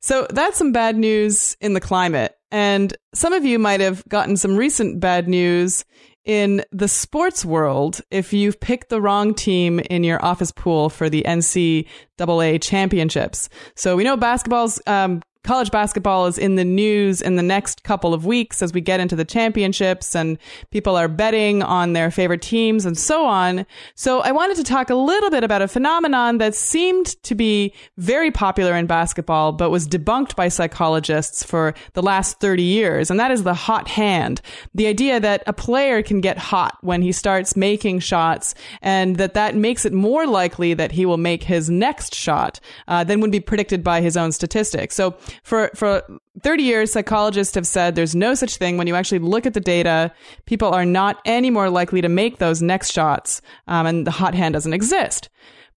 So 0.00 0.26
that's 0.30 0.58
some 0.58 0.72
bad 0.72 0.96
news 0.96 1.56
in 1.60 1.72
the 1.72 1.80
climate. 1.80 2.35
And 2.50 2.96
some 3.14 3.32
of 3.32 3.44
you 3.44 3.58
might 3.58 3.80
have 3.80 4.06
gotten 4.08 4.36
some 4.36 4.56
recent 4.56 5.00
bad 5.00 5.28
news 5.28 5.84
in 6.24 6.64
the 6.72 6.88
sports 6.88 7.44
world 7.44 8.00
if 8.10 8.32
you've 8.32 8.60
picked 8.60 8.88
the 8.88 9.00
wrong 9.00 9.32
team 9.32 9.78
in 9.78 10.04
your 10.04 10.22
office 10.24 10.52
pool 10.52 10.90
for 10.90 11.08
the 11.08 11.22
NCAA 11.26 12.60
championships. 12.60 13.48
So 13.76 13.96
we 13.96 14.04
know 14.04 14.16
basketball's 14.16 14.80
um, 14.86 15.22
college 15.46 15.70
basketball 15.70 16.26
is 16.26 16.38
in 16.38 16.56
the 16.56 16.64
news 16.64 17.22
in 17.22 17.36
the 17.36 17.42
next 17.42 17.84
couple 17.84 18.12
of 18.12 18.26
weeks 18.26 18.62
as 18.62 18.72
we 18.72 18.80
get 18.80 18.98
into 18.98 19.14
the 19.14 19.24
championships 19.24 20.16
and 20.16 20.38
people 20.72 20.96
are 20.96 21.06
betting 21.06 21.62
on 21.62 21.92
their 21.92 22.10
favorite 22.10 22.42
teams 22.42 22.84
and 22.84 22.98
so 22.98 23.24
on. 23.24 23.64
So 23.94 24.20
I 24.20 24.32
wanted 24.32 24.56
to 24.56 24.64
talk 24.64 24.90
a 24.90 24.96
little 24.96 25.30
bit 25.30 25.44
about 25.44 25.62
a 25.62 25.68
phenomenon 25.68 26.38
that 26.38 26.56
seemed 26.56 27.22
to 27.22 27.36
be 27.36 27.72
very 27.96 28.32
popular 28.32 28.74
in 28.74 28.86
basketball, 28.86 29.52
but 29.52 29.70
was 29.70 29.86
debunked 29.86 30.34
by 30.34 30.48
psychologists 30.48 31.44
for 31.44 31.74
the 31.92 32.02
last 32.02 32.40
30 32.40 32.64
years. 32.64 33.08
And 33.08 33.20
that 33.20 33.30
is 33.30 33.44
the 33.44 33.54
hot 33.54 33.86
hand. 33.86 34.40
The 34.74 34.88
idea 34.88 35.20
that 35.20 35.44
a 35.46 35.52
player 35.52 36.02
can 36.02 36.20
get 36.20 36.38
hot 36.38 36.76
when 36.80 37.02
he 37.02 37.12
starts 37.12 37.56
making 37.56 38.00
shots 38.00 38.56
and 38.82 39.16
that 39.16 39.34
that 39.34 39.54
makes 39.54 39.84
it 39.84 39.92
more 39.92 40.26
likely 40.26 40.74
that 40.74 40.90
he 40.90 41.06
will 41.06 41.18
make 41.18 41.44
his 41.44 41.70
next 41.70 42.16
shot 42.16 42.58
uh, 42.88 43.04
than 43.04 43.20
would 43.20 43.30
be 43.30 43.38
predicted 43.38 43.84
by 43.84 44.00
his 44.00 44.16
own 44.16 44.32
statistics. 44.32 44.96
So 44.96 45.16
for, 45.42 45.70
for 45.74 46.02
30 46.42 46.62
years, 46.62 46.92
psychologists 46.92 47.54
have 47.54 47.66
said 47.66 47.94
there's 47.94 48.14
no 48.14 48.34
such 48.34 48.56
thing. 48.56 48.76
When 48.76 48.86
you 48.86 48.94
actually 48.94 49.20
look 49.20 49.46
at 49.46 49.54
the 49.54 49.60
data, 49.60 50.12
people 50.46 50.68
are 50.68 50.84
not 50.84 51.20
any 51.24 51.50
more 51.50 51.70
likely 51.70 52.00
to 52.00 52.08
make 52.08 52.38
those 52.38 52.62
next 52.62 52.92
shots, 52.92 53.40
um, 53.66 53.86
and 53.86 54.06
the 54.06 54.10
hot 54.10 54.34
hand 54.34 54.54
doesn't 54.54 54.72
exist. 54.72 55.28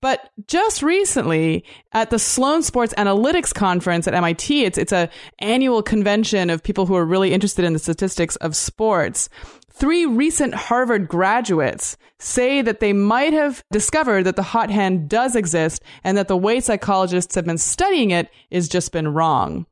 But 0.01 0.29
just 0.47 0.81
recently 0.81 1.65
at 1.91 2.09
the 2.09 2.19
Sloan 2.19 2.63
Sports 2.63 2.93
Analytics 2.97 3.53
Conference 3.53 4.07
at 4.07 4.13
MIT, 4.13 4.63
it's, 4.63 4.77
it's 4.77 4.93
a 4.93 5.09
annual 5.39 5.83
convention 5.83 6.49
of 6.49 6.63
people 6.63 6.85
who 6.85 6.95
are 6.95 7.05
really 7.05 7.33
interested 7.33 7.65
in 7.65 7.73
the 7.73 7.79
statistics 7.79 8.37
of 8.37 8.55
sports. 8.55 9.27
Three 9.79 10.05
recent 10.05 10.53
Harvard 10.53 11.07
graduates 11.07 11.95
say 12.19 12.62
that 12.62 12.81
they 12.81 12.91
might 12.91 13.31
have 13.31 13.63
discovered 13.71 14.24
that 14.24 14.36
the 14.36 14.43
hot 14.43 14.69
hand 14.69 15.07
does 15.07 15.38
exist 15.38 15.81
and 16.03 16.17
that 16.17 16.27
the 16.27 16.36
way 16.36 16.59
psychologists 16.59 17.36
have 17.36 17.45
been 17.45 17.57
studying 17.57 18.12
it 18.12 18.29
is 18.51 18.67
just 18.67 18.91
been 18.91 19.07
wrong. 19.07 19.65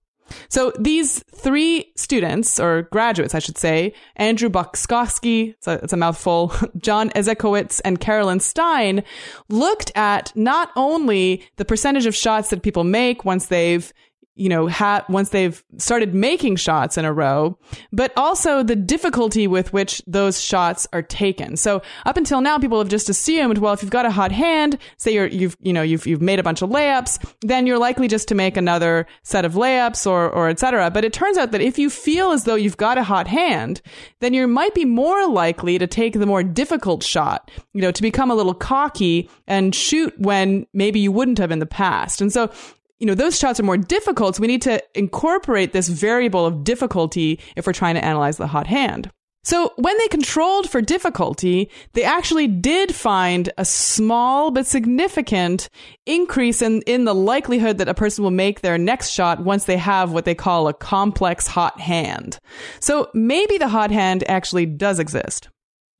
So 0.48 0.72
these 0.80 1.24
three 1.36 1.92
students, 1.98 2.58
or 2.58 2.84
graduates, 2.84 3.36
I 3.36 3.40
should 3.40 3.58
say, 3.58 3.94
Andrew 4.16 4.50
Bocskocsky, 4.50 5.52
it's 5.52 5.68
a, 5.68 5.74
it's 5.84 5.94
a 5.94 5.98
mouthful, 5.98 6.54
John 6.78 7.10
Ezekowitz, 7.10 7.82
and 7.84 8.00
Carolyn 8.00 8.40
Stein, 8.40 9.04
looked 9.50 9.92
at 9.96 10.34
not 10.36 10.72
only 10.78 11.44
the 11.58 11.66
percentage 11.66 12.06
of 12.06 12.16
shots 12.16 12.50
that 12.50 12.64
people 12.64 12.84
make 12.86 13.26
once 13.26 13.48
they've 13.48 13.92
you 14.38 14.50
know, 14.50 14.67
ha- 14.67 15.03
once 15.10 15.29
they've 15.29 15.63
started 15.77 16.13
making 16.13 16.56
shots 16.56 16.98
in 16.98 17.06
a 17.06 17.12
row, 17.13 17.58
but 17.91 18.13
also 18.15 18.63
the 18.63 18.75
difficulty 18.75 19.48
with 19.48 19.74
which 19.74 20.01
those 20.08 20.39
shots 20.39 20.88
are 20.94 21.01
taken. 21.01 21.58
So 21.58 21.82
up 22.06 22.17
until 22.17 22.41
now, 22.41 22.60
people 22.60 22.77
have 22.79 22.89
just 22.89 23.10
assumed, 23.10 23.58
well, 23.58 23.74
if 23.74 23.82
you've 23.82 23.91
got 23.91 24.06
a 24.06 24.12
hot 24.12 24.32
hand, 24.32 24.77
say 24.98 25.13
you're, 25.13 25.27
you've, 25.27 25.58
you 25.60 25.74
know, 25.74 25.82
you've, 25.82 26.06
you've 26.06 26.22
made 26.22 26.39
a 26.39 26.44
bunch 26.44 26.62
of 26.62 26.70
layups, 26.70 27.34
then 27.41 27.67
you're 27.67 27.79
likely 27.79 28.08
just 28.08 28.27
to 28.27 28.36
make 28.36 28.58
another 28.58 29.08
set 29.24 29.46
of 29.46 29.53
layups 29.53 30.06
or, 30.06 30.29
or 30.29 30.50
et 30.50 30.60
cetera. 30.60 30.91
But 30.91 31.03
it 31.03 31.13
turns 31.13 31.38
out 31.38 31.51
that 31.51 31.62
if 31.62 31.79
you 31.79 31.89
feel 31.89 32.32
as 32.32 32.44
though 32.44 32.56
you've 32.56 32.77
got 32.77 32.98
a 32.98 33.03
hot 33.03 33.27
hand, 33.27 33.82
then 34.20 34.34
you 34.34 34.48
might 34.48 34.74
be 34.75 34.86
more 34.86 35.27
likely 35.27 35.77
to 35.77 35.88
take 35.88 36.13
the 36.13 36.25
more 36.25 36.44
difficult 36.44 37.03
shot, 37.03 37.50
you 37.74 37.82
know, 37.82 37.91
to 37.91 38.01
become 38.01 38.32
a 38.32 38.36
little 38.36 38.53
cocky 38.53 39.29
and 39.48 39.74
shoot 39.74 40.13
when 40.20 40.67
maybe 40.74 41.00
you 41.00 41.12
wouldn't 41.12 41.39
have 41.39 41.51
in 41.51 41.60
the 41.60 41.65
past. 41.65 42.22
And 42.22 42.32
so 42.32 42.51
you 43.00 43.06
know, 43.06 43.16
those 43.16 43.38
shots 43.38 43.60
are 43.60 43.63
more 43.63 43.77
difficult. 43.77 44.36
So 44.36 44.42
we 44.42 44.48
need 44.48 44.62
to 44.63 44.82
incorporate 44.96 45.74
this 45.74 45.88
variable 45.88 46.46
of 46.46 46.63
difficulty 46.63 47.39
if 47.56 47.68
we're 47.68 47.74
trying 47.74 47.96
to 47.96 48.04
analyze 48.04 48.38
the 48.38 48.48
hot 48.48 48.68
hand. 48.68 49.12
So 49.44 49.72
when 49.77 49.98
they 49.98 50.10
controlled 50.10 50.70
for 50.70 50.82
difficulty, 50.82 51.72
they 51.94 52.04
actually 52.04 52.48
did 52.48 52.94
find 52.94 53.50
a 53.58 53.63
small 53.63 54.51
but 54.51 54.68
significant 54.68 55.70
increase 56.06 56.62
in, 56.62 56.82
in 56.82 57.06
the 57.06 57.16
likelihood 57.16 57.77
that 57.77 57.88
a 57.88 57.94
person 57.94 58.25
will 58.25 58.32
make 58.32 58.60
their 58.60 58.77
next 58.77 59.12
shot 59.12 59.39
once 59.42 59.63
they 59.63 59.77
have 59.77 60.12
what 60.12 60.25
they 60.25 60.36
call 60.36 60.68
a 60.68 60.74
complex 60.74 61.48
hot 61.48 61.80
hand. 61.80 62.39
So 62.82 63.10
maybe 63.13 63.58
the 63.58 63.70
hot 63.70 63.89
hand 63.89 64.25
actually 64.27 64.66
does 64.66 65.00
exist. 65.00 65.48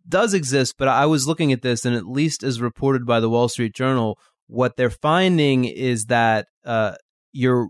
Does 0.06 0.34
exist, 0.34 0.75
but 0.77 0.89
I 0.89 1.06
was 1.06 1.25
looking 1.25 1.54
at 1.54 1.62
this 1.62 1.86
and 1.86 1.96
at 1.96 2.06
least 2.06 2.44
as 2.44 2.60
reported 2.60 3.06
by 3.06 3.22
the 3.22 3.30
Wall 3.30 3.48
Street 3.48 3.74
Journal, 3.74 4.20
what 4.48 4.77
they're 4.77 4.89
finding 4.89 5.66
is 5.66 6.06
that 6.06 6.48
uh, 6.66 6.96
you're 7.32 7.70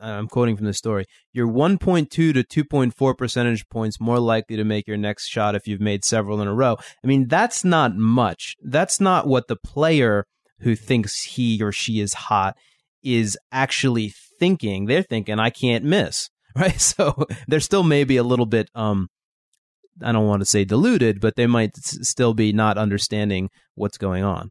I'm 0.00 0.28
quoting 0.28 0.56
from 0.56 0.66
the 0.66 0.72
story. 0.72 1.04
You're 1.32 1.46
1.2 1.46 2.08
to 2.08 2.32
2.4 2.32 3.18
percentage 3.18 3.68
points 3.68 4.00
more 4.00 4.18
likely 4.18 4.56
to 4.56 4.64
make 4.64 4.88
your 4.88 4.96
next 4.96 5.28
shot 5.28 5.54
if 5.54 5.66
you've 5.66 5.80
made 5.80 6.04
several 6.04 6.40
in 6.40 6.48
a 6.48 6.54
row. 6.54 6.78
I 7.04 7.06
mean, 7.06 7.28
that's 7.28 7.64
not 7.64 7.94
much. 7.94 8.56
That's 8.62 9.00
not 9.00 9.26
what 9.26 9.48
the 9.48 9.56
player 9.56 10.24
who 10.60 10.74
thinks 10.74 11.22
he 11.22 11.62
or 11.62 11.72
she 11.72 12.00
is 12.00 12.14
hot 12.14 12.56
is 13.02 13.36
actually 13.52 14.12
thinking. 14.38 14.86
They're 14.86 15.02
thinking, 15.02 15.38
I 15.38 15.50
can't 15.50 15.84
miss, 15.84 16.30
right? 16.56 16.80
So 16.80 17.26
they're 17.46 17.60
still 17.60 17.82
maybe 17.82 18.16
a 18.16 18.24
little 18.24 18.46
bit, 18.46 18.70
um, 18.74 19.08
I 20.02 20.12
don't 20.12 20.26
want 20.26 20.40
to 20.40 20.46
say 20.46 20.64
deluded, 20.64 21.20
but 21.20 21.36
they 21.36 21.46
might 21.46 21.76
still 21.76 22.32
be 22.32 22.52
not 22.52 22.78
understanding 22.78 23.50
what's 23.74 23.98
going 23.98 24.24
on. 24.24 24.50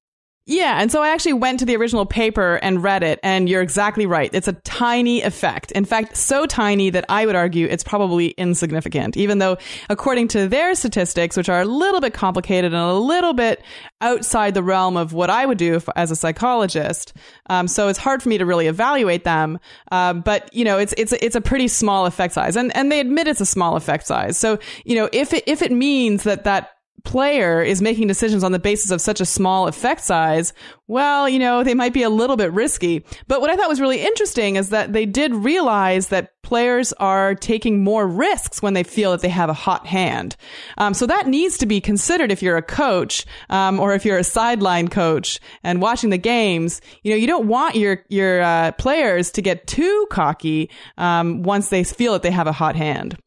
Yeah, 0.50 0.82
and 0.82 0.92
so 0.92 1.04
I 1.04 1.10
actually 1.10 1.34
went 1.34 1.60
to 1.60 1.66
the 1.66 1.76
original 1.76 2.08
paper 2.08 2.56
and 2.64 2.82
read 2.82 3.04
it, 3.04 3.20
and 3.22 3.48
you're 3.48 3.62
exactly 3.62 4.08
right. 4.08 4.32
It's 4.34 4.48
a 4.48 4.54
tiny 4.54 5.22
effect. 5.22 5.72
In 5.74 5.86
fact, 5.86 6.18
so 6.18 6.48
tiny 6.48 6.90
that 6.90 7.06
I 7.08 7.28
would 7.28 7.36
argue 7.36 7.68
it's 7.68 7.84
probably 7.84 8.30
insignificant, 8.30 9.16
even 9.16 9.38
though, 9.38 9.60
according 9.92 10.28
to 10.30 10.48
their 10.48 10.74
statistics, 10.74 11.38
which 11.38 11.50
are 11.50 11.62
a 11.62 11.66
little 11.66 12.02
bit 12.02 12.16
complicated 12.16 12.74
and 12.74 12.82
a 12.82 12.96
little 12.96 13.34
bit 13.34 13.62
outside 14.02 14.56
the 14.56 14.64
realm 14.64 14.98
of 14.98 15.14
what 15.14 15.30
I 15.30 15.46
would 15.46 15.60
do 15.60 15.76
if, 15.76 15.88
as 15.96 16.10
a 16.10 16.16
psychologist, 16.16 17.14
um, 17.52 17.68
so 17.68 17.88
it's 17.88 18.00
hard 18.00 18.24
for 18.24 18.30
me 18.30 18.40
to 18.40 18.46
really 18.46 18.66
evaluate 18.66 19.26
them. 19.26 19.60
Um, 19.92 20.22
but 20.22 20.52
you 20.52 20.66
know, 20.66 20.80
it's 20.80 20.96
it's 20.98 21.14
it's 21.14 21.36
a 21.36 21.42
pretty 21.42 21.68
small 21.68 22.08
effect 22.08 22.34
size, 22.34 22.56
and 22.56 22.76
and 22.76 22.92
they 22.92 23.00
admit 23.00 23.28
it's 23.28 23.40
a 23.40 23.46
small 23.46 23.76
effect 23.76 24.08
size. 24.08 24.36
So 24.36 24.58
you 24.84 24.96
know, 24.96 25.10
if 25.14 25.32
it, 25.32 25.44
if 25.46 25.62
it 25.62 25.72
means 25.72 26.24
that 26.24 26.46
that 26.46 26.72
player 27.04 27.62
is 27.62 27.82
making 27.82 28.08
decisions 28.08 28.44
on 28.44 28.52
the 28.52 28.60
basis 28.60 28.92
of 28.92 29.02
such 29.02 29.22
a 29.22 29.26
small 29.26 29.68
effect 29.68 30.02
size, 30.02 30.54
well, 30.88 31.30
you 31.30 31.40
know, 31.40 31.64
they 31.64 31.74
might 31.74 31.94
be 31.94 32.04
a 32.04 32.10
little 32.10 32.36
bit 32.36 32.52
risky. 32.52 33.06
But 33.28 33.42
what 33.42 33.50
I 33.50 33.56
thought 33.56 33.70
was 33.70 33.82
really 33.82 34.02
interesting 34.02 34.56
is 34.56 34.70
that 34.70 34.92
they 34.92 35.06
did 35.06 35.34
realize 35.36 36.08
that 36.08 36.32
players 36.42 36.94
are 36.94 37.36
taking 37.36 37.84
more 37.84 38.08
risks 38.08 38.62
when 38.62 38.74
they 38.74 38.84
feel 38.84 39.12
that 39.12 39.22
they 39.22 39.30
have 39.30 39.50
a 39.50 39.54
hot 39.54 39.86
hand. 39.86 40.36
Um, 40.78 40.94
so 40.94 41.06
that 41.06 41.28
needs 41.28 41.58
to 41.60 41.66
be 41.66 41.80
considered 41.80 42.32
if 42.32 42.42
you're 42.42 42.58
a 42.58 42.64
coach 42.64 43.26
um, 43.50 43.80
or 43.80 43.94
if 43.94 44.04
you're 44.04 44.18
a 44.18 44.24
sideline 44.24 44.88
coach 44.88 45.40
and 45.64 45.82
watching 45.82 46.10
the 46.10 46.18
games. 46.18 46.82
You 47.04 47.12
know, 47.12 47.18
you 47.18 47.28
don't 47.28 47.48
want 47.48 47.76
your 47.76 48.04
your 48.10 48.42
uh, 48.42 48.72
players 48.74 49.32
to 49.32 49.42
get 49.42 49.68
too 49.68 50.08
cocky 50.10 50.70
um, 50.98 51.44
once 51.44 51.70
they 51.70 51.84
feel 51.84 52.14
that 52.14 52.24
they 52.24 52.32
have 52.32 52.48
a 52.48 52.52
hot 52.52 52.76
hand 52.76 53.18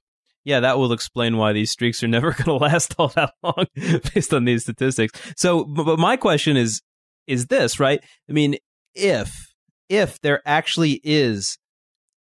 yeah, 0.44 0.60
that 0.60 0.78
will 0.78 0.92
explain 0.92 1.36
why 1.36 1.52
these 1.52 1.70
streaks 1.70 2.02
are 2.02 2.08
never 2.08 2.32
going 2.32 2.44
to 2.44 2.54
last 2.54 2.94
all 2.98 3.08
that 3.08 3.34
long 3.42 3.66
based 4.14 4.34
on 4.34 4.44
these 4.44 4.62
statistics. 4.62 5.18
So, 5.36 5.64
but, 5.64 5.98
my 5.98 6.16
question 6.16 6.56
is, 6.56 6.82
is 7.26 7.46
this 7.46 7.78
right? 7.78 8.02
I 8.28 8.32
mean, 8.32 8.56
if 8.94 9.52
if 9.88 10.20
there 10.20 10.42
actually 10.46 11.00
is 11.04 11.58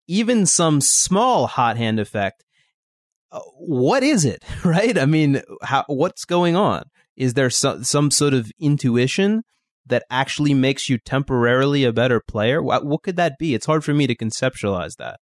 even 0.07 0.45
some 0.45 0.81
small 0.81 1.47
hot 1.47 1.77
hand 1.77 1.99
effect, 1.99 2.43
uh, 3.31 3.39
what 3.57 4.03
is 4.03 4.25
it, 4.25 4.43
right? 4.65 4.97
I 4.97 5.05
mean, 5.05 5.41
how, 5.61 5.85
what's 5.87 6.25
going 6.25 6.55
on? 6.55 6.83
Is 7.15 7.33
there 7.33 7.49
some 7.49 7.83
some 7.83 8.11
sort 8.11 8.33
of 8.33 8.51
intuition 8.59 9.43
that 9.85 10.03
actually 10.09 10.53
makes 10.53 10.89
you 10.89 10.97
temporarily 10.97 11.83
a 11.83 11.93
better 11.93 12.19
player? 12.19 12.61
What, 12.61 12.85
what 12.85 13.03
could 13.03 13.15
that 13.15 13.37
be? 13.39 13.53
It's 13.53 13.65
hard 13.65 13.83
for 13.83 13.93
me 13.93 14.07
to 14.07 14.15
conceptualize 14.15 14.97
that. 14.97 15.19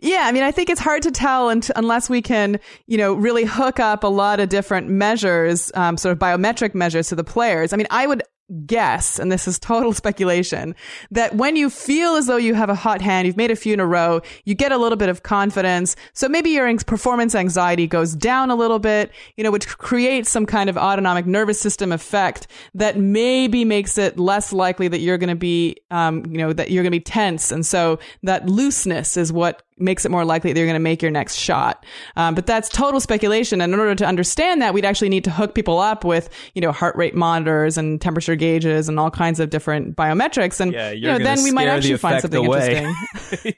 Yeah, 0.00 0.24
I 0.24 0.32
mean, 0.32 0.42
I 0.42 0.50
think 0.50 0.68
it's 0.68 0.80
hard 0.80 1.02
to 1.02 1.10
tell 1.10 1.48
unless 1.48 2.10
we 2.10 2.20
can, 2.20 2.58
you 2.86 2.98
know, 2.98 3.14
really 3.14 3.44
hook 3.44 3.80
up 3.80 4.04
a 4.04 4.08
lot 4.08 4.40
of 4.40 4.48
different 4.48 4.88
measures, 4.88 5.70
um, 5.74 5.96
sort 5.96 6.12
of 6.12 6.18
biometric 6.18 6.74
measures 6.74 7.08
to 7.08 7.14
the 7.14 7.24
players. 7.24 7.72
I 7.72 7.76
mean, 7.76 7.86
I 7.90 8.06
would 8.06 8.22
guess, 8.66 9.18
and 9.18 9.32
this 9.32 9.48
is 9.48 9.58
total 9.60 9.92
speculation, 9.92 10.74
that 11.10 11.34
when 11.34 11.56
you 11.56 11.70
feel 11.70 12.16
as 12.16 12.26
though 12.26 12.36
you 12.36 12.54
have 12.54 12.70
a 12.70 12.74
hot 12.74 13.00
hand, 13.00 13.26
you've 13.26 13.36
made 13.36 13.50
a 13.50 13.56
few 13.56 13.72
in 13.72 13.80
a 13.80 13.86
row, 13.86 14.20
you 14.44 14.54
get 14.54 14.72
a 14.72 14.78
little 14.78 14.96
bit 14.96 15.08
of 15.08 15.22
confidence. 15.22 15.96
So 16.12 16.28
maybe 16.28 16.50
your 16.50 16.76
performance 16.78 17.34
anxiety 17.34 17.86
goes 17.86 18.14
down 18.14 18.50
a 18.50 18.54
little 18.54 18.78
bit, 18.78 19.10
you 19.36 19.44
know, 19.44 19.50
which 19.50 19.66
creates 19.78 20.30
some 20.30 20.46
kind 20.46 20.68
of 20.68 20.76
autonomic 20.76 21.26
nervous 21.26 21.60
system 21.60 21.92
effect 21.92 22.46
that 22.74 22.98
maybe 22.98 23.64
makes 23.64 23.98
it 23.98 24.18
less 24.18 24.52
likely 24.52 24.88
that 24.88 25.00
you're 25.00 25.18
going 25.18 25.28
to 25.28 25.34
be, 25.34 25.76
um, 25.90 26.24
you 26.26 26.38
know, 26.38 26.52
that 26.52 26.70
you're 26.70 26.82
going 26.82 26.92
to 26.92 26.98
be 26.98 27.00
tense. 27.00 27.50
And 27.50 27.64
so 27.64 27.98
that 28.22 28.48
looseness 28.48 29.16
is 29.16 29.32
what 29.32 29.62
makes 29.76 30.04
it 30.04 30.10
more 30.10 30.24
likely 30.24 30.52
that 30.52 30.58
you're 30.58 30.66
going 30.66 30.74
to 30.74 30.80
make 30.80 31.02
your 31.02 31.10
next 31.10 31.36
shot. 31.36 31.84
Um, 32.16 32.34
but 32.34 32.46
that's 32.46 32.68
total 32.68 33.00
speculation. 33.00 33.60
And 33.60 33.74
in 33.74 33.80
order 33.80 33.94
to 33.96 34.06
understand 34.06 34.62
that, 34.62 34.72
we'd 34.72 34.84
actually 34.84 35.08
need 35.08 35.24
to 35.24 35.30
hook 35.30 35.54
people 35.54 35.78
up 35.78 36.04
with, 36.04 36.28
you 36.54 36.60
know, 36.60 36.72
heart 36.72 36.96
rate 36.96 37.14
monitors 37.14 37.76
and 37.76 38.00
temperature 38.00 38.36
gauges 38.36 38.88
and 38.88 39.00
all 39.00 39.10
kinds 39.10 39.40
of 39.40 39.50
different 39.50 39.96
biometrics. 39.96 40.60
And, 40.60 40.72
yeah, 40.72 40.90
you 40.90 41.06
know, 41.06 41.18
then 41.18 41.42
we 41.42 41.50
might 41.50 41.68
actually 41.68 41.96
find 41.96 42.20
something 42.20 42.46
away. 42.46 42.84
interesting. 42.84 43.54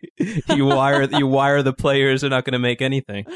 you 0.57 0.67
wire, 0.67 1.03
you 1.03 1.27
wire 1.27 1.63
the 1.63 1.73
players 1.73 2.23
they're 2.23 2.31
not 2.31 2.45
going 2.45 2.53
to 2.53 2.59
make 2.59 2.81
anything. 2.81 3.27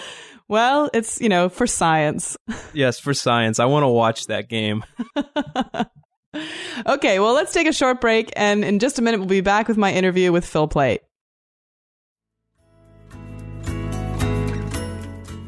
Well, 0.48 0.90
it's, 0.92 1.20
you 1.20 1.28
know, 1.28 1.48
for 1.48 1.66
science. 1.66 2.36
Yes, 2.72 2.98
for 2.98 3.14
science. 3.14 3.60
I 3.60 3.66
want 3.66 3.84
to 3.84 3.88
watch 3.88 4.26
that 4.26 4.48
game. 4.48 4.84
okay, 6.86 7.20
well, 7.20 7.34
let's 7.34 7.52
take 7.52 7.66
a 7.66 7.72
short 7.72 8.00
break. 8.00 8.32
And 8.34 8.64
in 8.64 8.78
just 8.78 8.98
a 8.98 9.02
minute, 9.02 9.18
we'll 9.18 9.28
be 9.28 9.42
back 9.42 9.68
with 9.68 9.76
my 9.76 9.92
interview 9.92 10.32
with 10.32 10.44
Phil 10.44 10.66
Plait. 10.66 11.02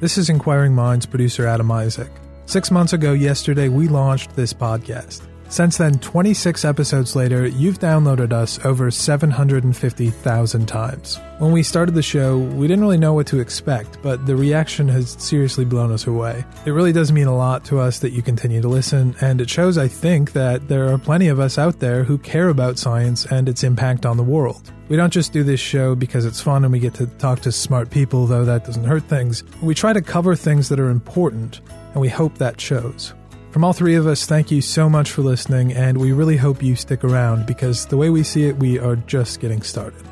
This 0.02 0.18
is 0.18 0.28
Inquiring 0.28 0.74
Minds 0.74 1.06
producer 1.06 1.46
Adam 1.46 1.70
Isaac. 1.70 2.10
Six 2.46 2.72
months 2.72 2.92
ago, 2.92 3.12
yesterday, 3.12 3.68
we 3.68 3.86
launched 3.86 4.34
this 4.34 4.52
podcast. 4.52 5.22
Since 5.48 5.76
then, 5.76 6.00
26 6.00 6.64
episodes 6.64 7.14
later, 7.14 7.46
you've 7.46 7.78
downloaded 7.78 8.32
us 8.32 8.58
over 8.64 8.90
750,000 8.90 10.66
times. 10.66 11.20
When 11.38 11.52
we 11.52 11.62
started 11.62 11.94
the 11.94 12.02
show, 12.02 12.36
we 12.36 12.66
didn't 12.66 12.82
really 12.82 12.98
know 12.98 13.14
what 13.14 13.28
to 13.28 13.38
expect, 13.38 14.02
but 14.02 14.26
the 14.26 14.34
reaction 14.34 14.88
has 14.88 15.12
seriously 15.20 15.64
blown 15.64 15.92
us 15.92 16.08
away. 16.08 16.44
It 16.66 16.72
really 16.72 16.92
does 16.92 17.12
mean 17.12 17.28
a 17.28 17.36
lot 17.36 17.64
to 17.66 17.78
us 17.78 18.00
that 18.00 18.10
you 18.10 18.22
continue 18.22 18.60
to 18.60 18.68
listen, 18.68 19.14
and 19.20 19.40
it 19.40 19.48
shows, 19.48 19.78
I 19.78 19.86
think, 19.86 20.32
that 20.32 20.66
there 20.66 20.92
are 20.92 20.98
plenty 20.98 21.28
of 21.28 21.38
us 21.38 21.58
out 21.58 21.78
there 21.78 22.02
who 22.02 22.18
care 22.18 22.48
about 22.48 22.76
science 22.76 23.24
and 23.26 23.48
its 23.48 23.62
impact 23.62 24.04
on 24.04 24.16
the 24.16 24.24
world. 24.24 24.72
We 24.92 24.98
don't 24.98 25.10
just 25.10 25.32
do 25.32 25.42
this 25.42 25.58
show 25.58 25.94
because 25.94 26.26
it's 26.26 26.42
fun 26.42 26.64
and 26.64 26.70
we 26.70 26.78
get 26.78 26.92
to 26.96 27.06
talk 27.06 27.40
to 27.40 27.50
smart 27.50 27.88
people, 27.88 28.26
though 28.26 28.44
that 28.44 28.66
doesn't 28.66 28.84
hurt 28.84 29.04
things. 29.04 29.42
We 29.62 29.74
try 29.74 29.94
to 29.94 30.02
cover 30.02 30.36
things 30.36 30.68
that 30.68 30.78
are 30.78 30.90
important, 30.90 31.62
and 31.92 32.02
we 32.02 32.10
hope 32.10 32.36
that 32.36 32.60
shows. 32.60 33.14
From 33.52 33.64
all 33.64 33.72
three 33.72 33.94
of 33.94 34.06
us, 34.06 34.26
thank 34.26 34.50
you 34.50 34.60
so 34.60 34.90
much 34.90 35.10
for 35.10 35.22
listening, 35.22 35.72
and 35.72 35.96
we 35.96 36.12
really 36.12 36.36
hope 36.36 36.62
you 36.62 36.76
stick 36.76 37.04
around 37.04 37.46
because 37.46 37.86
the 37.86 37.96
way 37.96 38.10
we 38.10 38.22
see 38.22 38.44
it, 38.44 38.58
we 38.58 38.78
are 38.78 38.96
just 38.96 39.40
getting 39.40 39.62
started. 39.62 40.02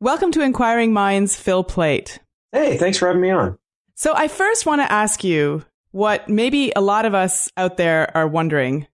Welcome 0.00 0.32
to 0.32 0.42
Inquiring 0.42 0.92
Minds, 0.92 1.36
Phil 1.36 1.62
Plait. 1.62 2.18
Hey, 2.50 2.78
thanks 2.78 2.98
for 2.98 3.06
having 3.06 3.22
me 3.22 3.30
on. 3.30 3.56
So, 3.94 4.12
I 4.12 4.26
first 4.26 4.66
want 4.66 4.80
to 4.80 4.90
ask 4.90 5.22
you 5.22 5.64
what 5.92 6.28
maybe 6.28 6.72
a 6.74 6.80
lot 6.80 7.04
of 7.04 7.14
us 7.14 7.48
out 7.56 7.76
there 7.76 8.10
are 8.16 8.26
wondering. 8.26 8.88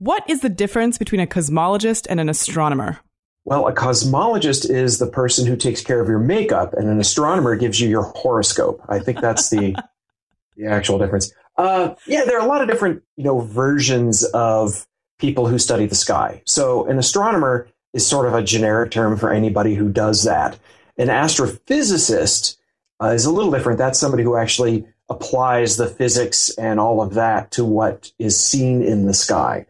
What 0.00 0.22
is 0.30 0.42
the 0.42 0.48
difference 0.48 0.96
between 0.96 1.20
a 1.20 1.26
cosmologist 1.26 2.06
and 2.08 2.20
an 2.20 2.28
astronomer? 2.28 3.00
Well, 3.44 3.66
a 3.66 3.74
cosmologist 3.74 4.70
is 4.70 5.00
the 5.00 5.08
person 5.08 5.44
who 5.44 5.56
takes 5.56 5.82
care 5.82 6.00
of 6.00 6.08
your 6.08 6.20
makeup, 6.20 6.72
and 6.74 6.88
an 6.88 7.00
astronomer 7.00 7.56
gives 7.56 7.80
you 7.80 7.88
your 7.88 8.04
horoscope. 8.04 8.80
I 8.88 9.00
think 9.00 9.20
that's 9.20 9.50
the 9.50 9.74
the 10.56 10.66
actual 10.66 10.98
difference. 10.98 11.32
Uh, 11.56 11.94
yeah, 12.06 12.24
there 12.24 12.38
are 12.38 12.44
a 12.44 12.48
lot 12.48 12.62
of 12.62 12.68
different 12.68 13.02
you 13.16 13.24
know 13.24 13.40
versions 13.40 14.22
of 14.22 14.86
people 15.18 15.48
who 15.48 15.58
study 15.58 15.86
the 15.86 15.96
sky. 15.96 16.42
So 16.46 16.86
an 16.86 16.96
astronomer 16.96 17.68
is 17.92 18.06
sort 18.06 18.28
of 18.28 18.34
a 18.34 18.42
generic 18.42 18.92
term 18.92 19.16
for 19.16 19.32
anybody 19.32 19.74
who 19.74 19.88
does 19.88 20.22
that. 20.22 20.56
An 20.96 21.08
astrophysicist 21.08 22.56
uh, 23.02 23.08
is 23.08 23.24
a 23.24 23.32
little 23.32 23.50
different. 23.50 23.78
That's 23.78 23.98
somebody 23.98 24.22
who 24.22 24.36
actually 24.36 24.86
applies 25.08 25.76
the 25.76 25.88
physics 25.88 26.50
and 26.50 26.78
all 26.78 27.02
of 27.02 27.14
that 27.14 27.50
to 27.52 27.64
what 27.64 28.12
is 28.20 28.38
seen 28.38 28.84
in 28.84 29.06
the 29.06 29.14
sky. 29.14 29.66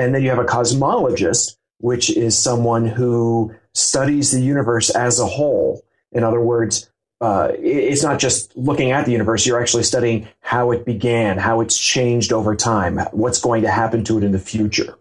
And 0.00 0.14
then 0.14 0.22
you 0.22 0.30
have 0.30 0.38
a 0.38 0.44
cosmologist 0.44 1.56
which 1.80 2.14
is 2.14 2.36
someone 2.36 2.86
who 2.86 3.54
studies 3.72 4.30
the 4.30 4.40
universe 4.40 4.90
as 4.90 5.18
a 5.18 5.26
whole. 5.26 5.82
In 6.12 6.22
other 6.24 6.40
words, 6.40 6.90
uh, 7.20 7.52
it's 7.58 8.02
not 8.02 8.18
just 8.18 8.56
looking 8.56 8.92
at 8.92 9.04
the 9.04 9.12
universe, 9.12 9.46
you're 9.46 9.60
actually 9.60 9.82
studying 9.82 10.28
how 10.40 10.70
it 10.70 10.84
began, 10.84 11.38
how 11.38 11.60
it's 11.60 11.78
changed 11.78 12.32
over 12.32 12.54
time, 12.54 12.98
what's 13.12 13.40
going 13.40 13.62
to 13.62 13.70
happen 13.70 14.04
to 14.04 14.18
it 14.18 14.24
in 14.24 14.32
the 14.32 14.38
future. 14.38 14.96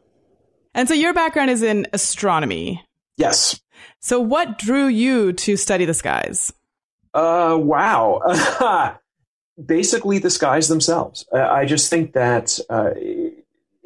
And 0.74 0.88
so 0.88 0.94
your 0.94 1.14
background 1.14 1.50
is 1.50 1.64
in 1.64 1.88
astronomy. 1.94 2.84
Yes. 3.18 3.60
So 4.00 4.20
what 4.20 4.58
drew 4.58 4.88
you 4.88 5.34
to 5.34 5.58
study 5.58 5.86
the 5.86 5.94
skies? 5.94 6.54
Uh, 7.14 7.58
wow. 7.60 8.98
Basically, 9.66 10.20
the 10.20 10.30
skies 10.30 10.70
themselves. 10.70 11.26
I 11.34 11.66
just 11.66 11.90
think 11.90 12.14
that 12.14 12.58
uh, 12.70 12.92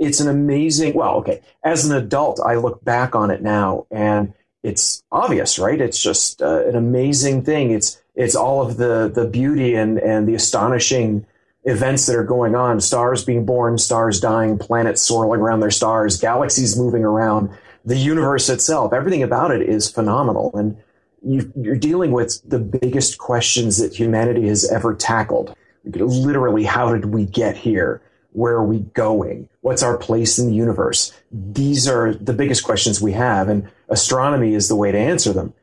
it's 0.04 0.20
an 0.20 0.28
amazing, 0.28 0.94
well, 0.94 1.16
okay, 1.16 1.42
as 1.64 1.86
an 1.86 1.96
adult, 1.96 2.40
I 2.40 2.56
look 2.56 2.84
back 2.84 3.16
on 3.16 3.32
it 3.32 3.42
now 3.42 3.86
and 3.92 4.34
it's 4.64 5.04
obvious, 5.12 5.60
right? 5.60 5.80
It's 5.80 6.02
just 6.02 6.42
uh, 6.42 6.66
an 6.68 6.76
amazing 6.76 7.44
thing. 7.44 7.72
It's, 7.72 8.02
it's 8.16 8.36
all 8.36 8.62
of 8.62 8.78
the, 8.78 9.12
the 9.14 9.26
beauty 9.26 9.76
and, 9.76 10.00
and 10.00 10.28
the 10.28 10.36
astonishing 10.36 11.26
events 11.66 12.06
that 12.06 12.16
are 12.16 12.24
going 12.24 12.56
on 12.56 12.82
stars 12.82 13.24
being 13.24 13.46
born, 13.46 13.78
stars 13.78 14.20
dying, 14.20 14.58
planets 14.58 15.02
swirling 15.02 15.40
around 15.40 15.62
their 15.62 15.72
stars, 15.72 16.20
galaxies 16.20 16.78
moving 16.78 17.04
around, 17.04 17.50
the 17.86 17.98
universe 17.98 18.50
itself. 18.50 18.94
Everything 18.94 19.24
about 19.24 19.52
it 19.52 19.62
is 19.62 19.90
phenomenal. 19.90 20.52
And 20.56 20.78
you, 21.26 21.72
are 21.72 21.76
dealing 21.76 22.12
with 22.12 22.42
the 22.48 22.60
biggest 22.60 23.18
questions 23.18 23.78
that 23.78 23.96
humanity 23.96 24.48
has 24.48 24.70
ever 24.70 24.94
tackled. 24.94 25.56
Literally, 25.86 26.64
how 26.64 26.94
did 26.94 27.06
we 27.06 27.26
get 27.26 27.58
here? 27.58 28.02
Where 28.34 28.54
are 28.54 28.66
we 28.66 28.80
going? 28.80 29.48
What's 29.62 29.84
our 29.84 29.98
place 29.98 30.38
in 30.40 30.48
the 30.48 30.56
universe? 30.56 31.14
These 31.32 31.88
are 31.88 32.14
the 32.14 32.34
biggest 32.34 32.64
questions 32.64 33.02
we 33.02 33.14
have, 33.14 33.48
and 33.48 33.70
astronomy 33.90 34.56
is 34.56 34.68
the 34.68 34.76
way 34.76 34.92
to 34.92 34.98
answer 34.98 35.34
them. 35.34 35.54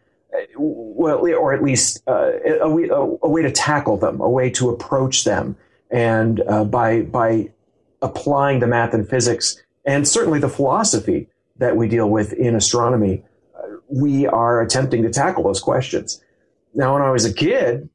Well, 0.56 1.26
or 1.34 1.52
at 1.52 1.62
least 1.62 2.02
uh, 2.06 2.32
a, 2.60 2.70
way, 2.70 2.84
a, 2.84 2.94
a, 2.94 3.28
way 3.28 3.42
to 3.42 3.50
tackle 3.50 3.96
them, 3.96 4.20
a 4.20 4.28
way 4.28 4.50
to 4.50 4.70
approach 4.70 5.24
them, 5.24 5.56
and 5.90 6.40
uh, 6.48 6.64
by 6.64 7.02
by 7.02 7.50
applying 8.02 8.60
the 8.60 8.66
math 8.66 8.94
and 8.94 9.08
physics, 9.08 9.60
and 9.84 10.06
certainly 10.06 10.38
the 10.38 10.48
philosophy 10.48 11.26
that 11.56 11.76
we 11.76 11.88
deal 11.88 12.08
with 12.08 12.32
in 12.32 12.54
astronomy, 12.54 13.22
uh, 13.56 13.62
we 13.88 14.26
are 14.26 14.60
attempting 14.60 15.02
to 15.02 15.10
tackle 15.10 15.44
those 15.44 15.60
questions. 15.60 16.22
Now, 16.74 16.94
when 16.94 17.02
I 17.02 17.10
was 17.10 17.24
a 17.24 17.32
kid, 17.32 17.88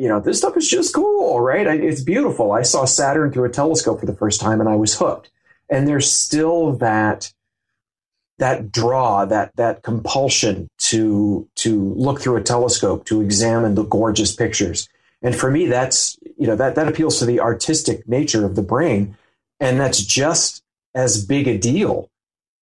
you 0.00 0.08
know, 0.08 0.18
this 0.18 0.38
stuff 0.38 0.56
is 0.56 0.66
just 0.66 0.94
cool, 0.94 1.42
right? 1.42 1.66
It's 1.66 2.00
beautiful. 2.00 2.52
I 2.52 2.62
saw 2.62 2.86
Saturn 2.86 3.30
through 3.30 3.44
a 3.44 3.50
telescope 3.50 4.00
for 4.00 4.06
the 4.06 4.14
first 4.14 4.40
time 4.40 4.58
and 4.58 4.66
I 4.66 4.74
was 4.74 4.96
hooked. 4.96 5.30
And 5.68 5.86
there's 5.86 6.10
still 6.10 6.72
that 6.78 7.30
that 8.38 8.72
draw, 8.72 9.26
that 9.26 9.54
that 9.56 9.82
compulsion 9.82 10.70
to 10.88 11.46
to 11.56 11.92
look 11.96 12.18
through 12.18 12.36
a 12.36 12.42
telescope 12.42 13.04
to 13.04 13.20
examine 13.20 13.74
the 13.74 13.84
gorgeous 13.84 14.34
pictures. 14.34 14.88
And 15.20 15.36
for 15.36 15.50
me, 15.50 15.66
that's 15.66 16.18
you 16.38 16.46
know 16.46 16.56
that 16.56 16.76
that 16.76 16.88
appeals 16.88 17.18
to 17.18 17.26
the 17.26 17.40
artistic 17.40 18.08
nature 18.08 18.46
of 18.46 18.56
the 18.56 18.62
brain, 18.62 19.18
and 19.60 19.78
that's 19.78 20.02
just 20.02 20.62
as 20.94 21.26
big 21.26 21.46
a 21.46 21.58
deal 21.58 22.08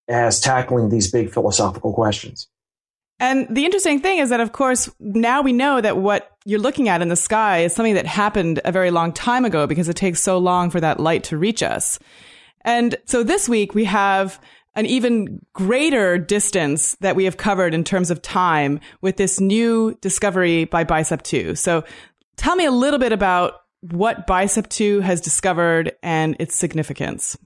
as 0.09 0.41
tackling 0.41 0.89
these 0.89 1.09
big 1.09 1.33
philosophical 1.33 1.93
questions. 1.93 2.49
And 3.21 3.49
the 3.51 3.65
interesting 3.65 4.01
thing 4.01 4.19
is 4.19 4.31
that, 4.31 4.41
of 4.41 4.53
course, 4.53 4.91
now 5.01 5.43
we 5.43 5.53
know 5.53 5.81
that 5.81 5.97
what 5.97 6.31
you're 6.49 6.59
looking 6.59 6.89
at 6.89 7.03
in 7.03 7.09
the 7.09 7.17
sky 7.17 7.59
is 7.59 7.75
something 7.75 7.93
that 7.93 8.07
happened 8.07 8.59
a 8.65 8.73
very 8.73 8.91
long 8.91 9.13
time 9.13 9.45
ago 9.45 9.67
because 9.67 9.87
it 9.87 9.97
takes 9.97 10.23
so 10.23 10.39
long 10.39 10.71
for 10.71 10.81
that 10.81 10.99
light 10.99 11.23
to 11.25 11.37
reach 11.37 11.63
us. 11.63 11.99
And 12.63 12.97
so 13.05 13.23
this 13.23 13.51
week 13.51 13.75
we 13.75 13.85
have 13.85 14.41
an 14.75 14.87
even 14.87 15.45
greater 15.53 16.17
distance 16.17 16.95
that 17.01 17.17
we 17.17 17.27
have 17.27 17.37
covered 17.37 17.75
in 17.75 17.85
terms 17.85 18.11
of 18.11 18.23
time 18.23 18.81
with 19.03 19.19
this 19.19 19.41
new 19.41 19.95
discovery 20.01 20.65
by 20.65 20.85
Bicep 20.85 21.21
2. 21.23 21.55
So 21.55 21.85
tell 22.39 22.57
me 22.57 22.65
a 22.65 22.71
little 22.71 22.99
bit 22.99 23.13
about 23.13 23.61
what 23.83 24.27
Bicep 24.27 24.71
2 24.71 25.01
has 25.01 25.21
discovered 25.21 25.93
and 26.03 26.35
its 26.39 26.57
significance. 26.57 27.37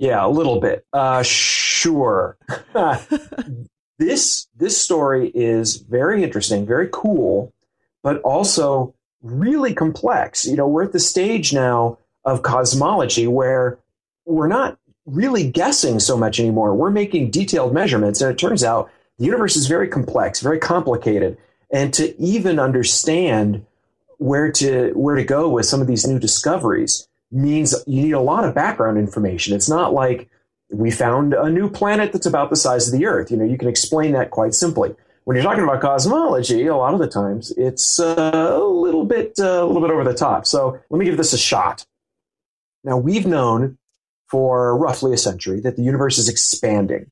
Yeah, 0.00 0.26
a 0.26 0.28
little 0.28 0.58
bit. 0.58 0.84
Uh, 0.92 1.22
sure. 1.22 2.36
this 4.00 4.48
this 4.56 4.76
story 4.76 5.30
is 5.32 5.76
very 5.76 6.24
interesting, 6.24 6.66
very 6.66 6.88
cool, 6.92 7.52
but 8.02 8.20
also 8.22 8.94
really 9.22 9.74
complex. 9.74 10.46
You 10.46 10.56
know, 10.56 10.68
we're 10.68 10.84
at 10.84 10.92
the 10.92 11.00
stage 11.00 11.52
now 11.52 11.98
of 12.24 12.42
cosmology 12.42 13.26
where 13.26 13.78
we're 14.24 14.48
not 14.48 14.78
really 15.06 15.50
guessing 15.50 16.00
so 16.00 16.16
much 16.16 16.38
anymore. 16.38 16.74
We're 16.74 16.90
making 16.90 17.30
detailed 17.30 17.72
measurements, 17.72 18.20
and 18.20 18.30
it 18.30 18.38
turns 18.38 18.62
out 18.62 18.90
the 19.18 19.24
universe 19.24 19.56
is 19.56 19.66
very 19.66 19.88
complex, 19.88 20.40
very 20.40 20.58
complicated, 20.58 21.38
and 21.72 21.92
to 21.94 22.20
even 22.20 22.58
understand 22.58 23.64
where 24.18 24.50
to 24.52 24.92
where 24.92 25.14
to 25.14 25.24
go 25.24 25.48
with 25.48 25.66
some 25.66 25.80
of 25.80 25.86
these 25.86 26.06
new 26.06 26.18
discoveries 26.18 27.08
means 27.30 27.74
you 27.86 28.02
need 28.02 28.12
a 28.12 28.20
lot 28.20 28.44
of 28.44 28.54
background 28.54 28.98
information. 28.98 29.54
It's 29.54 29.68
not 29.68 29.92
like 29.92 30.28
we 30.70 30.90
found 30.90 31.34
a 31.34 31.48
new 31.48 31.70
planet 31.70 32.12
that's 32.12 32.26
about 32.26 32.50
the 32.50 32.56
size 32.56 32.86
of 32.86 32.98
the 32.98 33.06
Earth. 33.06 33.30
You 33.30 33.36
know, 33.36 33.44
you 33.44 33.58
can 33.58 33.68
explain 33.68 34.12
that 34.12 34.30
quite 34.30 34.54
simply. 34.54 34.94
When 35.28 35.36
you're 35.36 35.44
talking 35.44 35.62
about 35.62 35.82
cosmology, 35.82 36.66
a 36.68 36.74
lot 36.74 36.94
of 36.94 37.00
the 37.00 37.06
times 37.06 37.52
it's 37.58 38.00
uh, 38.00 38.32
a 38.58 38.64
little 38.64 39.04
bit 39.04 39.34
uh, 39.38 39.62
a 39.62 39.66
little 39.66 39.82
bit 39.82 39.90
over 39.90 40.02
the 40.02 40.14
top. 40.14 40.46
So 40.46 40.80
let 40.88 40.98
me 40.98 41.04
give 41.04 41.18
this 41.18 41.34
a 41.34 41.38
shot. 41.38 41.84
Now 42.82 42.96
we've 42.96 43.26
known 43.26 43.76
for 44.30 44.74
roughly 44.74 45.12
a 45.12 45.18
century 45.18 45.60
that 45.60 45.76
the 45.76 45.82
universe 45.82 46.16
is 46.16 46.30
expanding, 46.30 47.10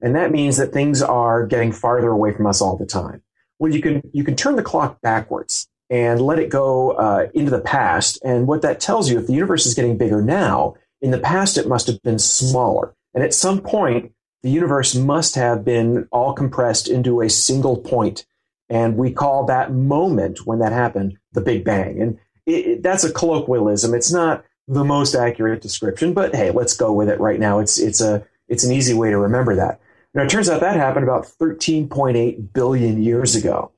and 0.00 0.14
that 0.14 0.30
means 0.30 0.58
that 0.58 0.72
things 0.72 1.02
are 1.02 1.44
getting 1.44 1.72
farther 1.72 2.10
away 2.10 2.32
from 2.32 2.46
us 2.46 2.62
all 2.62 2.76
the 2.76 2.86
time. 2.86 3.22
Well, 3.58 3.72
you 3.72 3.82
can 3.82 4.00
you 4.12 4.22
can 4.22 4.36
turn 4.36 4.54
the 4.54 4.62
clock 4.62 5.00
backwards 5.00 5.66
and 5.90 6.20
let 6.20 6.38
it 6.38 6.50
go 6.50 6.92
uh, 6.92 7.26
into 7.34 7.50
the 7.50 7.60
past, 7.60 8.20
and 8.24 8.46
what 8.46 8.62
that 8.62 8.78
tells 8.78 9.10
you, 9.10 9.18
if 9.18 9.26
the 9.26 9.32
universe 9.32 9.66
is 9.66 9.74
getting 9.74 9.98
bigger 9.98 10.22
now, 10.22 10.76
in 11.02 11.10
the 11.10 11.18
past 11.18 11.58
it 11.58 11.66
must 11.66 11.88
have 11.88 12.00
been 12.04 12.20
smaller. 12.20 12.94
And 13.12 13.24
at 13.24 13.34
some 13.34 13.60
point, 13.60 14.12
the 14.46 14.52
universe 14.52 14.94
must 14.94 15.34
have 15.34 15.64
been 15.64 16.06
all 16.12 16.32
compressed 16.32 16.86
into 16.86 17.20
a 17.20 17.28
single 17.28 17.78
point. 17.78 18.24
And 18.68 18.96
we 18.96 19.10
call 19.10 19.44
that 19.46 19.72
moment 19.72 20.46
when 20.46 20.60
that 20.60 20.70
happened 20.70 21.18
the 21.32 21.40
Big 21.40 21.64
Bang. 21.64 22.00
And 22.00 22.18
it, 22.46 22.66
it, 22.66 22.82
that's 22.84 23.02
a 23.02 23.12
colloquialism. 23.12 23.92
It's 23.92 24.12
not 24.12 24.44
the 24.68 24.84
most 24.84 25.16
accurate 25.16 25.62
description, 25.62 26.14
but 26.14 26.32
hey, 26.32 26.52
let's 26.52 26.76
go 26.76 26.92
with 26.92 27.08
it 27.08 27.18
right 27.18 27.40
now. 27.40 27.58
It's, 27.58 27.76
it's, 27.80 28.00
a, 28.00 28.24
it's 28.46 28.62
an 28.62 28.70
easy 28.70 28.94
way 28.94 29.10
to 29.10 29.18
remember 29.18 29.56
that. 29.56 29.80
Now, 30.14 30.22
it 30.22 30.30
turns 30.30 30.48
out 30.48 30.60
that 30.60 30.76
happened 30.76 31.02
about 31.02 31.26
13.8 31.26 32.52
billion 32.52 33.02
years 33.02 33.34
ago. 33.34 33.72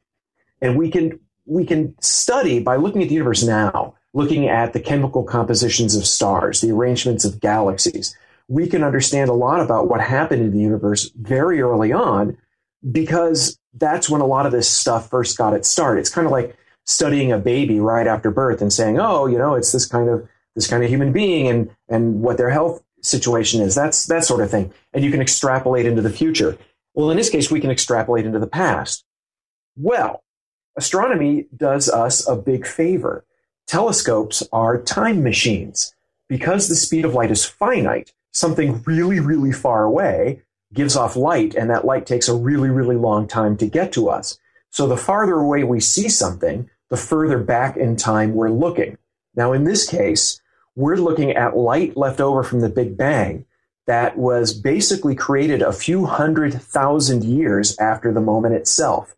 And 0.60 0.76
we 0.76 0.90
can 0.90 1.18
we 1.46 1.64
can 1.64 1.94
study 2.02 2.60
by 2.60 2.76
looking 2.76 3.02
at 3.02 3.08
the 3.08 3.14
universe 3.14 3.42
now, 3.42 3.94
looking 4.12 4.50
at 4.50 4.74
the 4.74 4.80
chemical 4.80 5.24
compositions 5.24 5.96
of 5.96 6.06
stars, 6.06 6.60
the 6.60 6.72
arrangements 6.72 7.24
of 7.24 7.40
galaxies. 7.40 8.14
We 8.48 8.66
can 8.66 8.82
understand 8.82 9.30
a 9.30 9.34
lot 9.34 9.60
about 9.60 9.88
what 9.88 10.00
happened 10.00 10.42
in 10.42 10.52
the 10.52 10.60
universe 10.60 11.10
very 11.14 11.60
early 11.60 11.92
on 11.92 12.36
because 12.90 13.58
that's 13.74 14.08
when 14.08 14.20
a 14.20 14.26
lot 14.26 14.46
of 14.46 14.52
this 14.52 14.68
stuff 14.68 15.10
first 15.10 15.36
got 15.36 15.54
its 15.54 15.68
start. 15.68 15.98
It's 15.98 16.10
kind 16.10 16.26
of 16.26 16.32
like 16.32 16.56
studying 16.86 17.30
a 17.30 17.38
baby 17.38 17.78
right 17.80 18.06
after 18.06 18.30
birth 18.30 18.62
and 18.62 18.72
saying, 18.72 18.98
"Oh, 18.98 19.26
you 19.26 19.38
know, 19.38 19.54
it's 19.54 19.72
this 19.72 19.86
kind 19.86 20.08
of 20.08 20.26
this 20.54 20.66
kind 20.66 20.82
of 20.82 20.88
human 20.88 21.12
being 21.12 21.46
and 21.48 21.70
and 21.88 22.22
what 22.22 22.38
their 22.38 22.50
health 22.50 22.82
situation 23.02 23.60
is." 23.60 23.74
That's 23.74 24.06
that 24.06 24.24
sort 24.24 24.40
of 24.40 24.50
thing. 24.50 24.72
And 24.92 25.04
you 25.04 25.10
can 25.10 25.20
extrapolate 25.20 25.86
into 25.86 26.02
the 26.02 26.10
future. 26.10 26.56
Well, 26.94 27.10
in 27.10 27.16
this 27.16 27.30
case, 27.30 27.50
we 27.50 27.60
can 27.60 27.70
extrapolate 27.70 28.26
into 28.26 28.38
the 28.38 28.46
past. 28.46 29.04
Well, 29.76 30.24
astronomy 30.76 31.46
does 31.54 31.88
us 31.88 32.26
a 32.26 32.34
big 32.34 32.66
favor. 32.66 33.24
Telescopes 33.66 34.42
are 34.50 34.80
time 34.80 35.22
machines. 35.22 35.94
Because 36.28 36.68
the 36.68 36.74
speed 36.74 37.04
of 37.04 37.14
light 37.14 37.30
is 37.30 37.44
finite, 37.44 38.12
something 38.32 38.82
really, 38.84 39.20
really 39.20 39.52
far 39.52 39.84
away 39.84 40.42
gives 40.72 40.96
off 40.96 41.16
light, 41.16 41.54
and 41.54 41.70
that 41.70 41.84
light 41.84 42.06
takes 42.06 42.28
a 42.28 42.34
really, 42.34 42.68
really 42.68 42.96
long 42.96 43.26
time 43.26 43.56
to 43.56 43.66
get 43.66 43.92
to 43.92 44.08
us. 44.08 44.38
So 44.70 44.86
the 44.86 44.96
farther 44.96 45.34
away 45.34 45.64
we 45.64 45.80
see 45.80 46.08
something, 46.08 46.68
the 46.90 46.96
further 46.96 47.38
back 47.38 47.76
in 47.76 47.96
time 47.96 48.34
we're 48.34 48.50
looking. 48.50 48.98
Now, 49.34 49.52
in 49.52 49.64
this 49.64 49.88
case, 49.88 50.40
we're 50.76 50.96
looking 50.96 51.32
at 51.32 51.56
light 51.56 51.96
left 51.96 52.20
over 52.20 52.42
from 52.42 52.60
the 52.60 52.68
Big 52.68 52.96
Bang 52.96 53.46
that 53.86 54.18
was 54.18 54.52
basically 54.52 55.14
created 55.14 55.62
a 55.62 55.72
few 55.72 56.04
hundred 56.04 56.52
thousand 56.60 57.24
years 57.24 57.76
after 57.78 58.12
the 58.12 58.20
moment 58.20 58.54
itself. 58.54 59.16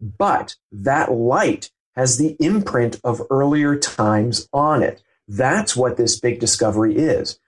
But 0.00 0.56
that 0.72 1.12
light 1.12 1.70
has 1.94 2.18
the 2.18 2.36
imprint 2.40 3.00
of 3.04 3.22
earlier 3.30 3.76
times 3.76 4.48
on 4.52 4.82
it. 4.82 5.02
That's 5.26 5.76
what 5.76 5.96
this 5.96 6.18
big 6.18 6.40
discovery 6.40 6.96
is. 6.96 7.38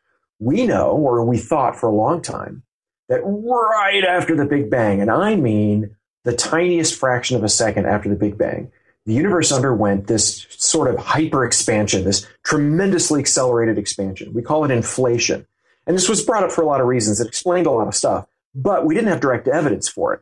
We 0.40 0.66
know, 0.66 0.90
or 0.90 1.24
we 1.24 1.38
thought 1.38 1.78
for 1.78 1.88
a 1.88 1.94
long 1.94 2.22
time, 2.22 2.64
that 3.08 3.20
right 3.22 4.04
after 4.04 4.34
the 4.34 4.46
Big 4.46 4.70
Bang, 4.70 5.00
and 5.00 5.10
I 5.10 5.36
mean 5.36 5.96
the 6.24 6.34
tiniest 6.34 6.98
fraction 6.98 7.36
of 7.36 7.44
a 7.44 7.48
second 7.48 7.86
after 7.86 8.08
the 8.08 8.16
Big 8.16 8.36
Bang, 8.36 8.72
the 9.06 9.14
universe 9.14 9.52
underwent 9.52 10.06
this 10.06 10.46
sort 10.50 10.88
of 10.88 10.98
hyper 10.98 11.44
expansion, 11.44 12.04
this 12.04 12.26
tremendously 12.44 13.20
accelerated 13.20 13.78
expansion. 13.78 14.32
We 14.32 14.42
call 14.42 14.64
it 14.64 14.70
inflation. 14.70 15.46
And 15.86 15.96
this 15.96 16.08
was 16.08 16.22
brought 16.22 16.44
up 16.44 16.52
for 16.52 16.62
a 16.62 16.66
lot 16.66 16.80
of 16.80 16.86
reasons. 16.86 17.20
It 17.20 17.28
explained 17.28 17.66
a 17.66 17.70
lot 17.70 17.88
of 17.88 17.94
stuff, 17.94 18.26
but 18.54 18.84
we 18.84 18.94
didn't 18.94 19.08
have 19.08 19.20
direct 19.20 19.48
evidence 19.48 19.88
for 19.88 20.14
it. 20.14 20.20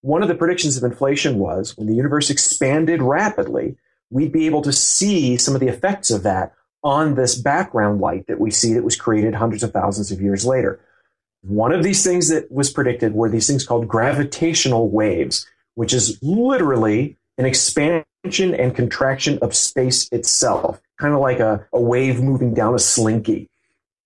One 0.00 0.22
of 0.22 0.28
the 0.28 0.34
predictions 0.34 0.76
of 0.76 0.84
inflation 0.84 1.38
was 1.38 1.76
when 1.76 1.86
the 1.86 1.94
universe 1.94 2.30
expanded 2.30 3.02
rapidly, 3.02 3.76
we'd 4.10 4.32
be 4.32 4.46
able 4.46 4.62
to 4.62 4.72
see 4.72 5.36
some 5.36 5.54
of 5.54 5.60
the 5.60 5.68
effects 5.68 6.10
of 6.10 6.22
that 6.22 6.52
on 6.86 7.16
this 7.16 7.34
background 7.34 8.00
light 8.00 8.28
that 8.28 8.38
we 8.38 8.48
see 8.48 8.72
that 8.72 8.84
was 8.84 8.94
created 8.94 9.34
hundreds 9.34 9.64
of 9.64 9.72
thousands 9.72 10.12
of 10.12 10.20
years 10.20 10.46
later. 10.46 10.78
One 11.42 11.72
of 11.72 11.82
these 11.82 12.04
things 12.04 12.28
that 12.28 12.50
was 12.50 12.70
predicted 12.70 13.12
were 13.12 13.28
these 13.28 13.48
things 13.48 13.66
called 13.66 13.88
gravitational 13.88 14.88
waves, 14.88 15.48
which 15.74 15.92
is 15.92 16.16
literally 16.22 17.16
an 17.38 17.44
expansion 17.44 18.54
and 18.54 18.72
contraction 18.72 19.40
of 19.42 19.52
space 19.52 20.08
itself, 20.12 20.80
kind 20.96 21.12
of 21.12 21.18
like 21.18 21.40
a, 21.40 21.66
a 21.72 21.80
wave 21.80 22.22
moving 22.22 22.54
down 22.54 22.72
a 22.72 22.78
slinky. 22.78 23.50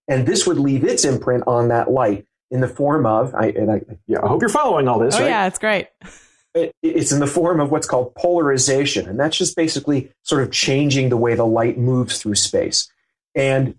And 0.08 0.26
this 0.26 0.46
would 0.46 0.58
leave 0.58 0.82
its 0.82 1.04
imprint 1.04 1.44
on 1.46 1.68
that 1.68 1.90
light 1.90 2.26
in 2.50 2.60
the 2.60 2.68
form 2.68 3.04
of, 3.04 3.34
I, 3.34 3.48
and 3.48 3.70
I, 3.70 3.82
yeah, 4.06 4.20
I 4.22 4.26
hope 4.26 4.40
you're 4.40 4.48
following 4.48 4.88
all 4.88 4.98
this. 4.98 5.16
Oh, 5.16 5.20
right? 5.20 5.28
yeah, 5.28 5.46
it's 5.46 5.58
great. 5.58 5.88
It, 6.54 6.74
it's 6.82 7.12
in 7.12 7.20
the 7.20 7.26
form 7.26 7.60
of 7.60 7.70
what's 7.70 7.86
called 7.86 8.14
polarization. 8.14 9.08
And 9.08 9.18
that's 9.18 9.36
just 9.36 9.56
basically 9.56 10.12
sort 10.22 10.42
of 10.42 10.50
changing 10.50 11.08
the 11.08 11.16
way 11.16 11.34
the 11.34 11.46
light 11.46 11.78
moves 11.78 12.18
through 12.18 12.34
space. 12.34 12.90
And 13.34 13.76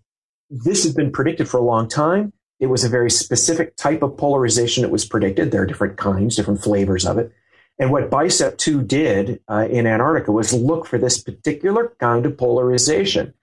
this 0.49 0.83
has 0.83 0.93
been 0.93 1.11
predicted 1.11 1.49
for 1.49 1.57
a 1.57 1.63
long 1.63 1.87
time. 1.87 2.33
It 2.59 2.67
was 2.67 2.83
a 2.83 2.89
very 2.89 3.09
specific 3.09 3.75
type 3.75 4.03
of 4.03 4.17
polarization 4.17 4.83
that 4.83 4.91
was 4.91 5.05
predicted. 5.05 5.51
There 5.51 5.63
are 5.63 5.65
different 5.65 5.97
kinds, 5.97 6.35
different 6.35 6.61
flavors 6.61 7.05
of 7.05 7.17
it. 7.17 7.33
And 7.79 7.91
what 7.91 8.11
BICEP 8.11 8.57
2 8.57 8.83
did 8.83 9.41
uh, 9.47 9.67
in 9.69 9.87
Antarctica 9.87 10.31
was 10.31 10.53
look 10.53 10.85
for 10.85 10.99
this 10.99 11.21
particular 11.21 11.95
kind 11.99 12.25
of 12.25 12.37
polarization. 12.37 13.33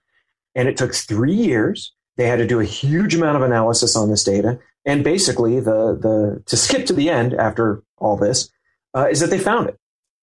And 0.55 0.69
it 0.69 0.77
took 0.77 0.95
three 0.95 1.33
years. 1.33 1.93
They 2.15 2.27
had 2.27 2.37
to 2.37 2.47
do 2.47 2.59
a 2.59 2.65
huge 2.65 3.15
amount 3.15 3.35
of 3.35 3.41
analysis 3.41 3.95
on 3.95 4.09
this 4.09 4.23
data. 4.23 4.59
And 4.85 5.03
basically, 5.03 5.59
the, 5.59 5.93
the 5.93 6.41
to 6.45 6.55
skip 6.55 6.85
to 6.85 6.93
the 6.93 7.09
end 7.09 7.33
after 7.33 7.83
all 7.97 8.15
this, 8.15 8.49
uh, 8.95 9.07
is 9.09 9.19
that 9.19 9.29
they 9.29 9.39
found 9.39 9.69
it. 9.69 9.77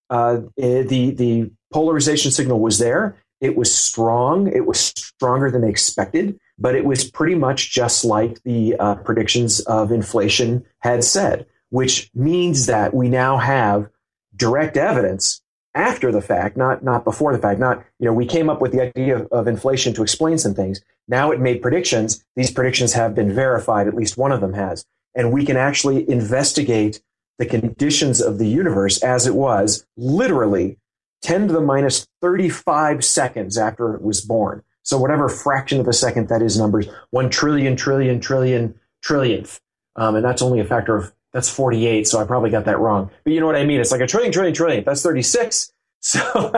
Uh, 0.08 0.40
eh, 0.58 0.82
the, 0.82 1.10
the 1.10 1.50
polarization 1.72 2.30
signal 2.30 2.60
was 2.60 2.78
there. 2.78 3.16
It 3.40 3.56
was 3.56 3.74
strong. 3.74 4.46
It 4.46 4.66
was 4.66 4.80
stronger 4.80 5.50
than 5.50 5.62
they 5.62 5.68
expected 5.68 6.38
but 6.58 6.74
it 6.74 6.84
was 6.84 7.10
pretty 7.10 7.34
much 7.34 7.70
just 7.70 8.04
like 8.04 8.42
the 8.42 8.76
uh, 8.78 8.94
predictions 8.96 9.60
of 9.60 9.92
inflation 9.92 10.64
had 10.80 11.04
said, 11.04 11.46
which 11.70 12.10
means 12.14 12.66
that 12.66 12.94
we 12.94 13.08
now 13.08 13.36
have 13.36 13.88
direct 14.34 14.76
evidence 14.76 15.42
after 15.74 16.10
the 16.10 16.22
fact, 16.22 16.56
not 16.56 16.82
not 16.82 17.04
before 17.04 17.34
the 17.34 17.38
fact. 17.38 17.60
Not 17.60 17.84
you 17.98 18.06
know 18.06 18.14
we 18.14 18.26
came 18.26 18.48
up 18.48 18.60
with 18.60 18.72
the 18.72 18.82
idea 18.82 19.16
of, 19.16 19.26
of 19.30 19.46
inflation 19.46 19.92
to 19.94 20.02
explain 20.02 20.38
some 20.38 20.54
things. 20.54 20.80
Now 21.08 21.30
it 21.30 21.40
made 21.40 21.60
predictions. 21.60 22.24
These 22.34 22.50
predictions 22.50 22.94
have 22.94 23.14
been 23.14 23.34
verified. 23.34 23.86
At 23.86 23.94
least 23.94 24.16
one 24.16 24.32
of 24.32 24.40
them 24.40 24.54
has, 24.54 24.86
and 25.14 25.32
we 25.32 25.44
can 25.44 25.56
actually 25.56 26.08
investigate 26.08 27.02
the 27.38 27.46
conditions 27.46 28.20
of 28.20 28.38
the 28.38 28.46
universe 28.46 29.02
as 29.02 29.26
it 29.26 29.34
was 29.34 29.86
literally 29.96 30.78
10 31.22 31.48
to 31.48 31.52
the 31.52 31.60
minus 31.60 32.06
35 32.22 33.04
seconds 33.04 33.58
after 33.58 33.94
it 33.94 34.02
was 34.02 34.20
born. 34.20 34.62
So 34.82 34.98
whatever 34.98 35.28
fraction 35.28 35.80
of 35.80 35.88
a 35.88 35.92
second 35.92 36.28
that 36.28 36.42
is 36.42 36.58
numbers, 36.58 36.86
one 37.10 37.28
trillion, 37.28 37.74
trillion, 37.76 38.20
trillion, 38.20 38.78
trillionth. 39.04 39.60
Um, 39.96 40.14
and 40.14 40.24
that's 40.24 40.42
only 40.42 40.60
a 40.60 40.64
factor 40.64 40.96
of, 40.96 41.12
that's 41.32 41.50
48. 41.50 42.06
So 42.06 42.20
I 42.20 42.24
probably 42.24 42.50
got 42.50 42.64
that 42.66 42.78
wrong. 42.78 43.10
But 43.24 43.32
you 43.32 43.40
know 43.40 43.46
what 43.46 43.56
I 43.56 43.64
mean? 43.64 43.80
It's 43.80 43.90
like 43.90 44.00
a 44.00 44.06
trillion, 44.06 44.32
trillion, 44.32 44.54
trillion. 44.54 44.84
That's 44.84 45.02
36. 45.02 45.72
So 46.00 46.20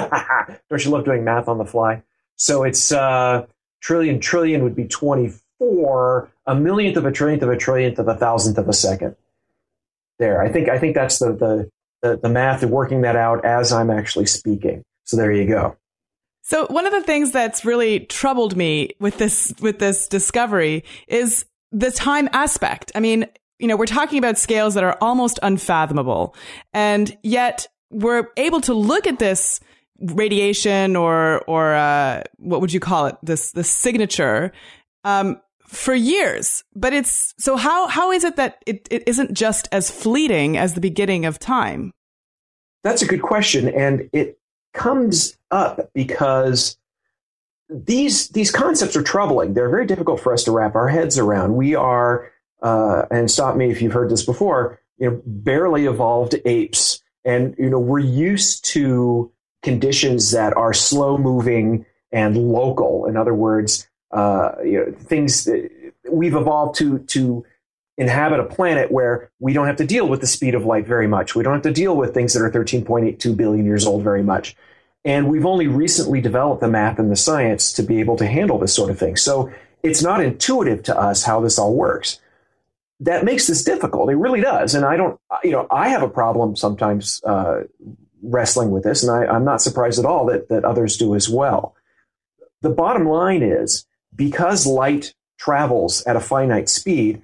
don't 0.69 0.85
you 0.85 0.91
love 0.91 1.05
doing 1.05 1.25
math 1.25 1.49
on 1.49 1.59
the 1.59 1.64
fly? 1.64 2.03
So 2.37 2.64
it's, 2.64 2.93
uh, 2.93 3.47
trillion, 3.81 4.21
trillion 4.21 4.62
would 4.62 4.77
be 4.77 4.87
24, 4.87 6.31
a 6.47 6.55
millionth 6.55 6.97
of 6.97 7.07
a 7.07 7.11
trillionth 7.11 7.43
of 7.43 7.49
a 7.49 7.57
trillionth 7.57 7.99
of 7.99 8.09
a 8.09 8.14
thousandth 8.14 8.59
of 8.59 8.69
a 8.69 8.73
second. 8.73 9.17
There. 10.18 10.42
I 10.42 10.50
think, 10.50 10.68
I 10.68 10.78
think 10.78 10.94
that's 10.94 11.18
the, 11.18 11.33
the, 11.33 11.70
the, 12.02 12.16
the 12.18 12.28
math 12.28 12.62
of 12.62 12.70
working 12.70 13.02
that 13.02 13.16
out 13.16 13.44
as 13.44 13.72
I'm 13.72 13.90
actually 13.90 14.26
speaking. 14.26 14.83
So 15.04 15.16
there 15.16 15.33
you 15.33 15.46
go. 15.48 15.76
So 16.42 16.66
one 16.68 16.87
of 16.87 16.92
the 16.92 17.02
things 17.02 17.31
that's 17.31 17.64
really 17.64 18.00
troubled 18.00 18.57
me 18.57 18.90
with 19.00 19.18
this 19.18 19.52
with 19.61 19.81
this 19.81 20.09
discovery 20.09 20.83
is 21.07 21.44
the 21.72 21.90
time 21.90 22.28
aspect. 22.33 22.90
I 22.94 23.00
mean, 23.00 23.26
you 23.59 23.68
know, 23.68 23.76
we're 23.76 23.85
talking 23.85 24.18
about 24.18 24.38
scales 24.38 24.72
that 24.72 24.83
are 24.83 24.96
almost 25.02 25.38
unfathomable, 25.42 26.35
and 26.72 27.14
yet 27.22 27.66
we're 27.90 28.28
able 28.38 28.62
to 28.62 28.72
look 28.72 29.07
at 29.07 29.18
this 29.18 29.61
radiation 30.00 30.96
or 30.96 31.42
or 31.46 31.74
uh, 31.74 32.22
what 32.38 32.62
would 32.62 32.72
you 32.72 32.81
call 32.81 33.07
it? 33.07 33.16
This 33.22 33.52
this 33.52 33.70
signature 33.70 34.52
um, 35.04 35.42
for 35.68 35.94
years. 35.94 36.64
But 36.74 36.92
it's 36.92 37.35
so 37.38 37.57
how 37.57 37.87
how 37.87 38.11
is 38.11 38.24
it 38.24 38.37
that 38.37 38.62
it, 38.66 38.88
it 38.90 39.04
isn't 39.07 39.35
just 39.35 39.68
as 39.70 39.90
fleeting 39.90 40.57
as 40.57 40.74
the 40.74 40.81
beginning 40.81 41.24
of 41.24 41.38
time? 41.38 41.92
That's 42.83 43.02
a 43.02 43.07
good 43.07 43.22
question, 43.22 43.68
and 43.68 44.09
it 44.12 44.38
comes 44.72 45.37
up 45.50 45.90
because 45.94 46.76
these 47.68 48.28
these 48.28 48.50
concepts 48.50 48.96
are 48.96 49.02
troubling. 49.02 49.54
They're 49.54 49.70
very 49.70 49.87
difficult 49.87 50.20
for 50.20 50.33
us 50.33 50.44
to 50.44 50.52
wrap 50.52 50.74
our 50.74 50.88
heads 50.88 51.18
around. 51.18 51.57
We 51.57 51.74
are, 51.74 52.31
uh, 52.62 53.02
and 53.11 53.31
stop 53.31 53.57
me 53.57 53.70
if 53.70 53.83
you've 53.83 53.92
heard 53.92 54.11
this 54.11 54.24
before. 54.24 54.81
You 54.98 55.11
know, 55.11 55.22
barely 55.26 55.87
evolved 55.87 56.35
apes, 56.44 57.02
and 57.24 57.54
you 57.59 57.68
know 57.68 57.78
we're 57.78 57.98
used 57.98 58.64
to 58.66 59.33
conditions 59.62 60.31
that 60.31 60.57
are 60.57 60.72
slow 60.72 61.18
moving 61.18 61.85
and 62.12 62.37
local. 62.37 63.07
In 63.07 63.16
other 63.16 63.35
words, 63.35 63.88
uh, 64.11 64.53
you 64.64 64.79
know, 64.79 64.92
things 64.92 65.49
we've 66.11 66.35
evolved 66.35 66.79
to 66.79 66.99
to 67.01 67.44
inhabit 67.99 68.38
a 68.38 68.44
planet 68.44 68.92
where 68.92 69.31
we 69.40 69.53
don't 69.53 69.66
have 69.66 69.77
to 69.77 69.87
deal 69.87 70.09
with 70.09 70.21
the 70.21 70.27
speed 70.27 70.55
of 70.55 70.64
light 70.64 70.87
very 70.87 71.09
much. 71.09 71.35
We 71.35 71.42
don't 71.42 71.55
have 71.55 71.62
to 71.62 71.73
deal 71.73 71.97
with 71.97 72.14
things 72.14 72.33
that 72.33 72.42
are 72.42 72.51
13.82 72.51 73.37
billion 73.37 73.66
years 73.66 73.85
old 73.87 74.05
very 74.05 74.23
much. 74.23 74.57
And 75.05 75.29
we've 75.29 75.44
only 75.44 75.66
recently 75.66 76.21
developed 76.21 76.61
the 76.61 76.68
math 76.68 76.99
and 76.99 77.11
the 77.11 77.16
science 77.16 77.73
to 77.73 77.83
be 77.83 77.99
able 77.99 78.16
to 78.16 78.27
handle 78.27 78.59
this 78.59 78.73
sort 78.73 78.90
of 78.90 78.99
thing. 78.99 79.16
So 79.16 79.53
it's 79.83 80.03
not 80.03 80.23
intuitive 80.23 80.85
to 80.85 80.99
us 80.99 81.25
how 81.25 81.40
this 81.40 81.59
all 81.59 81.75
works. 81.75 82.21
That 83.01 83.25
makes 83.25 83.47
this 83.47 83.64
difficult. 83.64 84.11
It 84.11 84.16
really 84.16 84.40
does. 84.40 84.75
And 84.75 84.85
I 84.85 84.97
don't, 84.97 85.21
you 85.42 85.53
know, 85.53 85.66
I 85.71 85.88
have 85.88 86.03
a 86.03 86.09
problem 86.09 86.57
sometimes 86.57 87.23
uh, 87.25 87.64
wrestling 88.23 88.71
with 88.71 88.83
this, 88.83 89.03
and 89.05 89.12
I, 89.12 89.33
I'm 89.33 89.44
not 89.44 89.62
surprised 89.62 89.99
at 89.99 90.05
all 90.05 90.27
that, 90.27 90.49
that 90.49 90.64
others 90.64 90.97
do 90.97 91.14
as 91.14 91.29
well. 91.29 91.75
The 92.61 92.71
bottom 92.71 93.09
line 93.09 93.42
is 93.42 93.87
because 94.14 94.66
light 94.66 95.14
travels 95.38 96.03
at 96.05 96.16
a 96.16 96.21
finite 96.21 96.68
speed, 96.68 97.23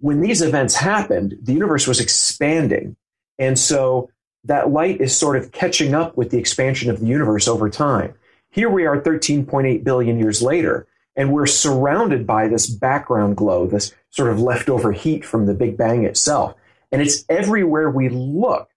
when 0.00 0.20
these 0.20 0.42
events 0.42 0.74
happened, 0.74 1.36
the 1.42 1.52
universe 1.52 1.86
was 1.86 2.00
expanding. 2.00 2.96
And 3.38 3.58
so 3.58 4.10
that 4.44 4.70
light 4.70 5.00
is 5.00 5.16
sort 5.16 5.36
of 5.36 5.52
catching 5.52 5.94
up 5.94 6.16
with 6.16 6.30
the 6.30 6.38
expansion 6.38 6.90
of 6.90 7.00
the 7.00 7.06
universe 7.06 7.46
over 7.46 7.70
time. 7.70 8.14
Here 8.50 8.68
we 8.68 8.84
are 8.84 9.00
13.8 9.00 9.84
billion 9.84 10.18
years 10.18 10.42
later, 10.42 10.86
and 11.16 11.32
we're 11.32 11.46
surrounded 11.46 12.26
by 12.26 12.48
this 12.48 12.68
background 12.68 13.36
glow, 13.36 13.66
this 13.66 13.94
sort 14.10 14.30
of 14.30 14.40
leftover 14.40 14.92
heat 14.92 15.24
from 15.24 15.46
the 15.46 15.54
Big 15.54 15.76
Bang 15.76 16.04
itself. 16.04 16.54
And 16.90 17.00
it's 17.00 17.24
everywhere 17.28 17.88
we 17.88 18.08
look. 18.08 18.68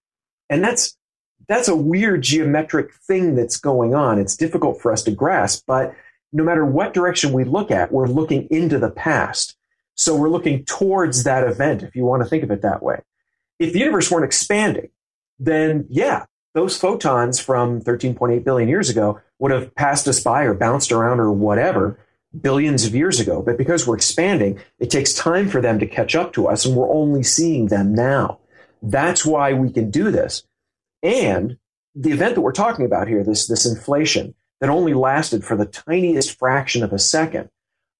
And 0.48 0.62
that's, 0.62 0.96
that's 1.48 1.68
a 1.68 1.76
weird 1.76 2.22
geometric 2.22 2.94
thing 2.94 3.34
that's 3.34 3.58
going 3.58 3.94
on. 3.94 4.18
It's 4.18 4.36
difficult 4.36 4.80
for 4.80 4.92
us 4.92 5.02
to 5.02 5.10
grasp, 5.10 5.64
but 5.66 5.94
no 6.36 6.44
matter 6.44 6.66
what 6.66 6.92
direction 6.92 7.32
we 7.32 7.44
look 7.44 7.70
at, 7.70 7.90
we're 7.90 8.06
looking 8.06 8.46
into 8.50 8.78
the 8.78 8.90
past. 8.90 9.56
So 9.94 10.14
we're 10.14 10.28
looking 10.28 10.66
towards 10.66 11.24
that 11.24 11.48
event, 11.48 11.82
if 11.82 11.96
you 11.96 12.04
want 12.04 12.22
to 12.22 12.28
think 12.28 12.44
of 12.44 12.50
it 12.50 12.60
that 12.60 12.82
way. 12.82 13.00
If 13.58 13.72
the 13.72 13.78
universe 13.78 14.10
weren't 14.10 14.26
expanding, 14.26 14.90
then 15.38 15.86
yeah, 15.88 16.26
those 16.52 16.76
photons 16.78 17.40
from 17.40 17.80
13.8 17.80 18.44
billion 18.44 18.68
years 18.68 18.90
ago 18.90 19.18
would 19.38 19.50
have 19.50 19.74
passed 19.74 20.06
us 20.08 20.20
by 20.20 20.42
or 20.42 20.52
bounced 20.52 20.92
around 20.92 21.20
or 21.20 21.32
whatever 21.32 21.98
billions 22.38 22.84
of 22.84 22.94
years 22.94 23.18
ago. 23.18 23.40
But 23.40 23.56
because 23.56 23.86
we're 23.86 23.96
expanding, 23.96 24.60
it 24.78 24.90
takes 24.90 25.14
time 25.14 25.48
for 25.48 25.62
them 25.62 25.78
to 25.78 25.86
catch 25.86 26.14
up 26.14 26.34
to 26.34 26.48
us, 26.48 26.66
and 26.66 26.76
we're 26.76 26.92
only 26.92 27.22
seeing 27.22 27.68
them 27.68 27.94
now. 27.94 28.40
That's 28.82 29.24
why 29.24 29.54
we 29.54 29.70
can 29.70 29.90
do 29.90 30.10
this. 30.10 30.42
And 31.02 31.56
the 31.94 32.12
event 32.12 32.34
that 32.34 32.42
we're 32.42 32.52
talking 32.52 32.84
about 32.84 33.08
here, 33.08 33.24
this, 33.24 33.46
this 33.46 33.64
inflation 33.64 34.34
that 34.60 34.70
only 34.70 34.94
lasted 34.94 35.44
for 35.44 35.56
the 35.56 35.66
tiniest 35.66 36.38
fraction 36.38 36.82
of 36.82 36.92
a 36.92 36.98
second, 36.98 37.50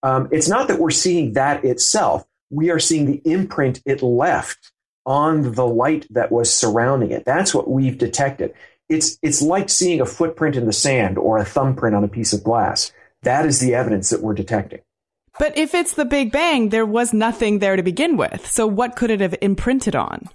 um, 0.03 0.29
it's 0.31 0.49
not 0.49 0.69
that 0.69 0.79
we're 0.79 0.91
seeing 0.91 1.33
that 1.35 1.65
itself. 1.65 2.25
We 2.51 2.71
are 2.71 2.79
seeing 2.79 3.07
the 3.07 3.23
imprint 3.25 3.83
it 3.85 4.03
left 4.03 4.73
on 5.05 5.55
the 5.55 5.67
light 5.67 6.07
that 6.11 6.33
was 6.33 6.53
surrounding 6.53 7.11
it. 7.11 7.25
That's 7.25 7.55
what 7.55 7.71
we've 7.71 7.99
detected. 7.99 8.55
It's, 8.89 9.19
it's 9.23 9.43
like 9.43 9.69
seeing 9.69 10.01
a 10.01 10.07
footprint 10.07 10.57
in 10.57 10.67
the 10.67 10.73
sand 10.73 11.19
or 11.19 11.39
a 11.39 11.45
thumbprint 11.45 11.97
on 11.97 12.05
a 12.05 12.09
piece 12.09 12.33
of 12.33 12.45
glass. 12.45 12.93
That 13.23 13.47
is 13.47 13.59
the 13.59 13.75
evidence 13.75 14.11
that 14.11 14.23
we're 14.23 14.35
detecting. 14.35 14.81
But 15.39 15.57
if 15.57 15.75
it's 15.75 15.95
the 15.95 16.05
Big 16.05 16.33
Bang, 16.33 16.71
there 16.71 16.87
was 16.87 17.13
nothing 17.13 17.59
there 17.59 17.77
to 17.77 17.83
begin 17.83 18.17
with. 18.17 18.47
So 18.47 18.67
what 18.67 18.97
could 18.97 19.11
it 19.11 19.21
have 19.21 19.35
imprinted 19.41 19.95
on? 19.95 20.29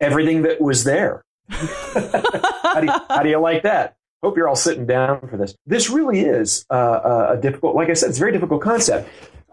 Everything 0.00 0.42
that 0.42 0.60
was 0.60 0.84
there. 0.84 1.22
how, 1.48 2.80
do 2.80 2.86
you, 2.86 2.92
how, 3.08 3.22
do 3.22 3.28
you, 3.28 3.38
like 3.38 3.62
that? 3.64 3.96
Hope 4.22 4.36
you're 4.36 4.48
all 4.48 4.56
sitting 4.56 4.86
down 4.86 5.20
for 5.28 5.36
this. 5.36 5.54
This 5.66 5.90
really 5.90 6.20
is 6.20 6.66
uh, 6.70 7.28
a 7.30 7.36
difficult, 7.36 7.76
like 7.76 7.88
I 7.88 7.92
said, 7.92 8.08
it's 8.08 8.18
a 8.18 8.20
very 8.20 8.32
difficult 8.32 8.62
concept. 8.62 9.08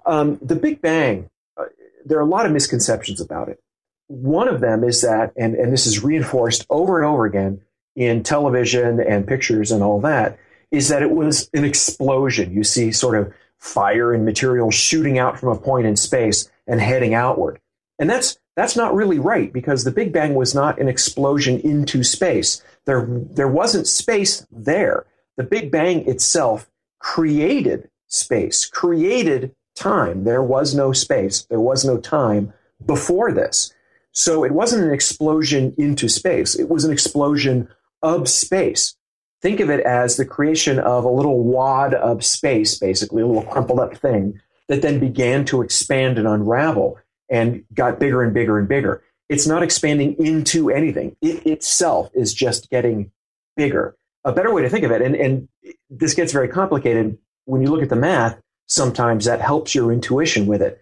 Um, 0.05 0.39
the 0.41 0.55
Big 0.55 0.81
Bang, 0.81 1.29
uh, 1.57 1.65
there 2.03 2.17
are 2.17 2.21
a 2.21 2.29
lot 2.29 2.45
of 2.45 2.51
misconceptions 2.51 3.21
about 3.21 3.49
it. 3.49 3.59
One 4.07 4.47
of 4.47 4.61
them 4.61 4.83
is 4.83 5.01
that, 5.01 5.33
and, 5.37 5.55
and 5.55 5.71
this 5.71 5.85
is 5.85 6.03
reinforced 6.03 6.65
over 6.69 6.97
and 6.97 7.07
over 7.07 7.25
again 7.25 7.61
in 7.95 8.23
television 8.23 8.99
and 8.99 9.27
pictures 9.27 9.71
and 9.71 9.83
all 9.83 10.01
that, 10.01 10.39
is 10.71 10.89
that 10.89 11.01
it 11.03 11.11
was 11.11 11.49
an 11.53 11.63
explosion. 11.63 12.51
You 12.51 12.63
see 12.63 12.91
sort 12.91 13.17
of 13.17 13.33
fire 13.59 14.13
and 14.13 14.25
material 14.25 14.71
shooting 14.71 15.17
out 15.17 15.39
from 15.39 15.49
a 15.49 15.59
point 15.59 15.87
in 15.87 15.95
space 15.95 16.49
and 16.67 16.81
heading 16.81 17.13
outward. 17.13 17.59
And 17.99 18.09
that's 18.09 18.37
that's 18.55 18.75
not 18.75 18.95
really 18.95 19.19
right 19.19 19.51
because 19.51 19.83
the 19.83 19.91
Big 19.91 20.13
Bang 20.13 20.33
was 20.33 20.55
not 20.55 20.79
an 20.79 20.87
explosion 20.87 21.59
into 21.59 22.03
space. 22.03 22.63
There 22.85 23.07
there 23.09 23.47
wasn't 23.47 23.87
space 23.87 24.45
there. 24.51 25.05
The 25.37 25.43
Big 25.43 25.71
Bang 25.71 26.07
itself 26.07 26.69
created 26.99 27.89
space, 28.07 28.65
created 28.65 29.53
time. 29.75 30.23
There 30.23 30.43
was 30.43 30.73
no 30.73 30.93
space. 30.93 31.43
There 31.49 31.59
was 31.59 31.83
no 31.83 31.97
time 31.97 32.53
before 32.85 33.31
this. 33.31 33.73
So 34.11 34.45
it 34.45 34.53
wasn't 34.53 34.85
an 34.85 34.93
explosion 34.93 35.75
into 35.77 36.07
space. 36.07 36.55
It 36.55 36.69
was 36.69 36.85
an 36.85 36.93
explosion 36.93 37.67
of 38.01 38.29
space. 38.29 38.95
Think 39.41 39.59
of 39.59 39.69
it 39.69 39.81
as 39.81 40.15
the 40.15 40.25
creation 40.25 40.79
of 40.79 41.03
a 41.03 41.09
little 41.09 41.43
wad 41.43 41.93
of 41.93 42.23
space, 42.23 42.79
basically, 42.79 43.21
a 43.21 43.27
little 43.27 43.43
crumpled 43.43 43.79
up 43.79 43.97
thing 43.97 44.39
that 44.69 44.81
then 44.81 44.99
began 44.99 45.43
to 45.45 45.61
expand 45.61 46.17
and 46.17 46.27
unravel 46.27 46.97
and 47.29 47.63
got 47.73 47.99
bigger 47.99 48.21
and 48.21 48.33
bigger 48.33 48.57
and 48.57 48.67
bigger. 48.67 49.03
It's 49.29 49.47
not 49.47 49.63
expanding 49.63 50.15
into 50.23 50.69
anything. 50.69 51.15
It 51.21 51.45
itself 51.45 52.09
is 52.13 52.33
just 52.33 52.69
getting 52.69 53.11
bigger. 53.57 53.95
A 54.23 54.31
better 54.31 54.53
way 54.53 54.61
to 54.61 54.69
think 54.69 54.83
of 54.83 54.91
it, 54.91 55.01
and, 55.01 55.15
and 55.15 55.47
this 55.89 56.13
gets 56.13 56.31
very 56.31 56.47
complicated 56.47 57.17
when 57.45 57.61
you 57.61 57.69
look 57.69 57.83
at 57.83 57.89
the 57.89 57.95
math, 57.95 58.39
sometimes 58.67 59.25
that 59.25 59.41
helps 59.41 59.75
your 59.75 59.91
intuition 59.91 60.47
with 60.47 60.61
it 60.61 60.81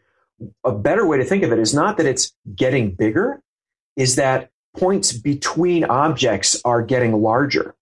a 0.63 0.71
better 0.71 1.05
way 1.05 1.17
to 1.17 1.25
think 1.25 1.43
of 1.43 1.51
it 1.51 1.59
is 1.59 1.73
not 1.73 1.97
that 1.97 2.05
it's 2.05 2.33
getting 2.55 2.91
bigger, 2.91 3.41
is 3.95 4.15
that 4.15 4.49
points 4.75 5.13
between 5.13 5.83
objects 5.83 6.59
are 6.65 6.81
getting 6.81 7.21
larger. 7.21 7.75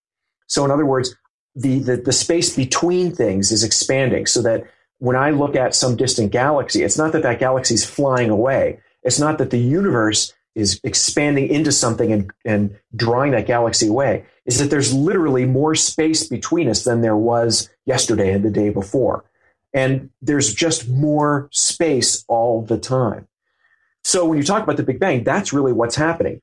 So, 0.47 0.65
in 0.65 0.71
other 0.71 0.85
words, 0.85 1.15
the, 1.55 1.79
the, 1.79 1.97
the 1.97 2.13
space 2.13 2.55
between 2.55 3.13
things 3.13 3.51
is 3.51 3.63
expanding 3.63 4.25
so 4.25 4.41
that 4.41 4.65
when 5.01 5.15
I 5.15 5.31
look 5.31 5.55
at 5.55 5.75
some 5.75 5.95
distant 5.95 6.31
galaxy, 6.31 6.83
it's 6.83 6.97
not 6.97 7.11
that 7.11 7.23
that 7.23 7.39
galaxy 7.39 7.73
is 7.73 7.85
flying 7.85 8.29
away. 8.29 8.79
It's 9.03 9.19
not 9.19 9.37
that 9.39 9.49
the 9.49 9.59
universe 9.59 10.33
is 10.55 10.79
expanding 10.83 11.47
into 11.47 11.71
something 11.71 12.11
and, 12.11 12.31
and 12.45 12.77
drawing 12.95 13.31
that 13.31 13.47
galaxy 13.47 13.87
away. 13.87 14.25
Is 14.45 14.59
that 14.59 14.69
there's 14.69 14.93
literally 14.93 15.45
more 15.45 15.75
space 15.75 16.27
between 16.27 16.69
us 16.69 16.83
than 16.83 17.01
there 17.01 17.15
was 17.15 17.69
yesterday 17.85 18.33
and 18.33 18.43
the 18.43 18.49
day 18.49 18.69
before 18.69 19.25
and 19.73 20.09
there's 20.21 20.53
just 20.53 20.89
more 20.89 21.49
space 21.51 22.23
all 22.27 22.61
the 22.61 22.77
time. 22.77 23.27
So 24.03 24.25
when 24.25 24.37
you 24.37 24.43
talk 24.43 24.63
about 24.63 24.77
the 24.77 24.83
Big 24.83 24.99
Bang, 24.99 25.23
that's 25.23 25.53
really 25.53 25.73
what's 25.73 25.95
happening. 25.95 26.41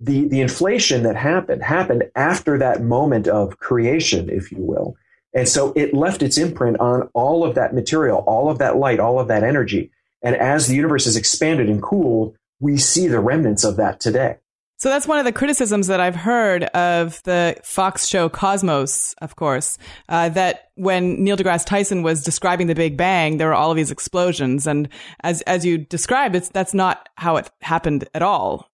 The, 0.00 0.28
the 0.28 0.40
inflation 0.40 1.02
that 1.02 1.16
happened 1.16 1.62
happened 1.62 2.04
after 2.14 2.58
that 2.58 2.82
moment 2.82 3.26
of 3.26 3.58
creation, 3.58 4.28
if 4.30 4.52
you 4.52 4.58
will. 4.60 4.96
And 5.34 5.48
so 5.48 5.72
it 5.76 5.94
left 5.94 6.22
its 6.22 6.38
imprint 6.38 6.80
on 6.80 7.08
all 7.14 7.44
of 7.44 7.54
that 7.54 7.74
material, 7.74 8.24
all 8.26 8.50
of 8.50 8.58
that 8.58 8.76
light, 8.76 9.00
all 9.00 9.20
of 9.20 9.28
that 9.28 9.44
energy. 9.44 9.90
And 10.22 10.34
as 10.34 10.66
the 10.66 10.74
universe 10.74 11.04
has 11.04 11.16
expanded 11.16 11.68
and 11.68 11.82
cooled, 11.82 12.36
we 12.60 12.76
see 12.76 13.06
the 13.06 13.20
remnants 13.20 13.64
of 13.64 13.76
that 13.76 14.00
today. 14.00 14.36
So 14.78 14.88
that's 14.88 15.08
one 15.08 15.18
of 15.18 15.24
the 15.24 15.32
criticisms 15.32 15.88
that 15.88 15.98
I've 15.98 16.14
heard 16.14 16.64
of 16.64 17.20
the 17.24 17.56
Fox 17.64 18.06
show 18.06 18.28
Cosmos, 18.28 19.12
of 19.20 19.34
course, 19.34 19.76
uh, 20.08 20.28
that 20.30 20.70
when 20.76 21.24
Neil 21.24 21.36
deGrasse 21.36 21.66
Tyson 21.66 22.04
was 22.04 22.22
describing 22.22 22.68
the 22.68 22.76
Big 22.76 22.96
Bang, 22.96 23.38
there 23.38 23.48
were 23.48 23.54
all 23.54 23.72
of 23.72 23.76
these 23.76 23.90
explosions, 23.90 24.68
and 24.68 24.88
as 25.24 25.42
as 25.42 25.66
you 25.66 25.78
described, 25.78 26.36
it's 26.36 26.48
that's 26.50 26.74
not 26.74 27.08
how 27.16 27.36
it 27.36 27.50
happened 27.60 28.08
at 28.14 28.22
all. 28.22 28.70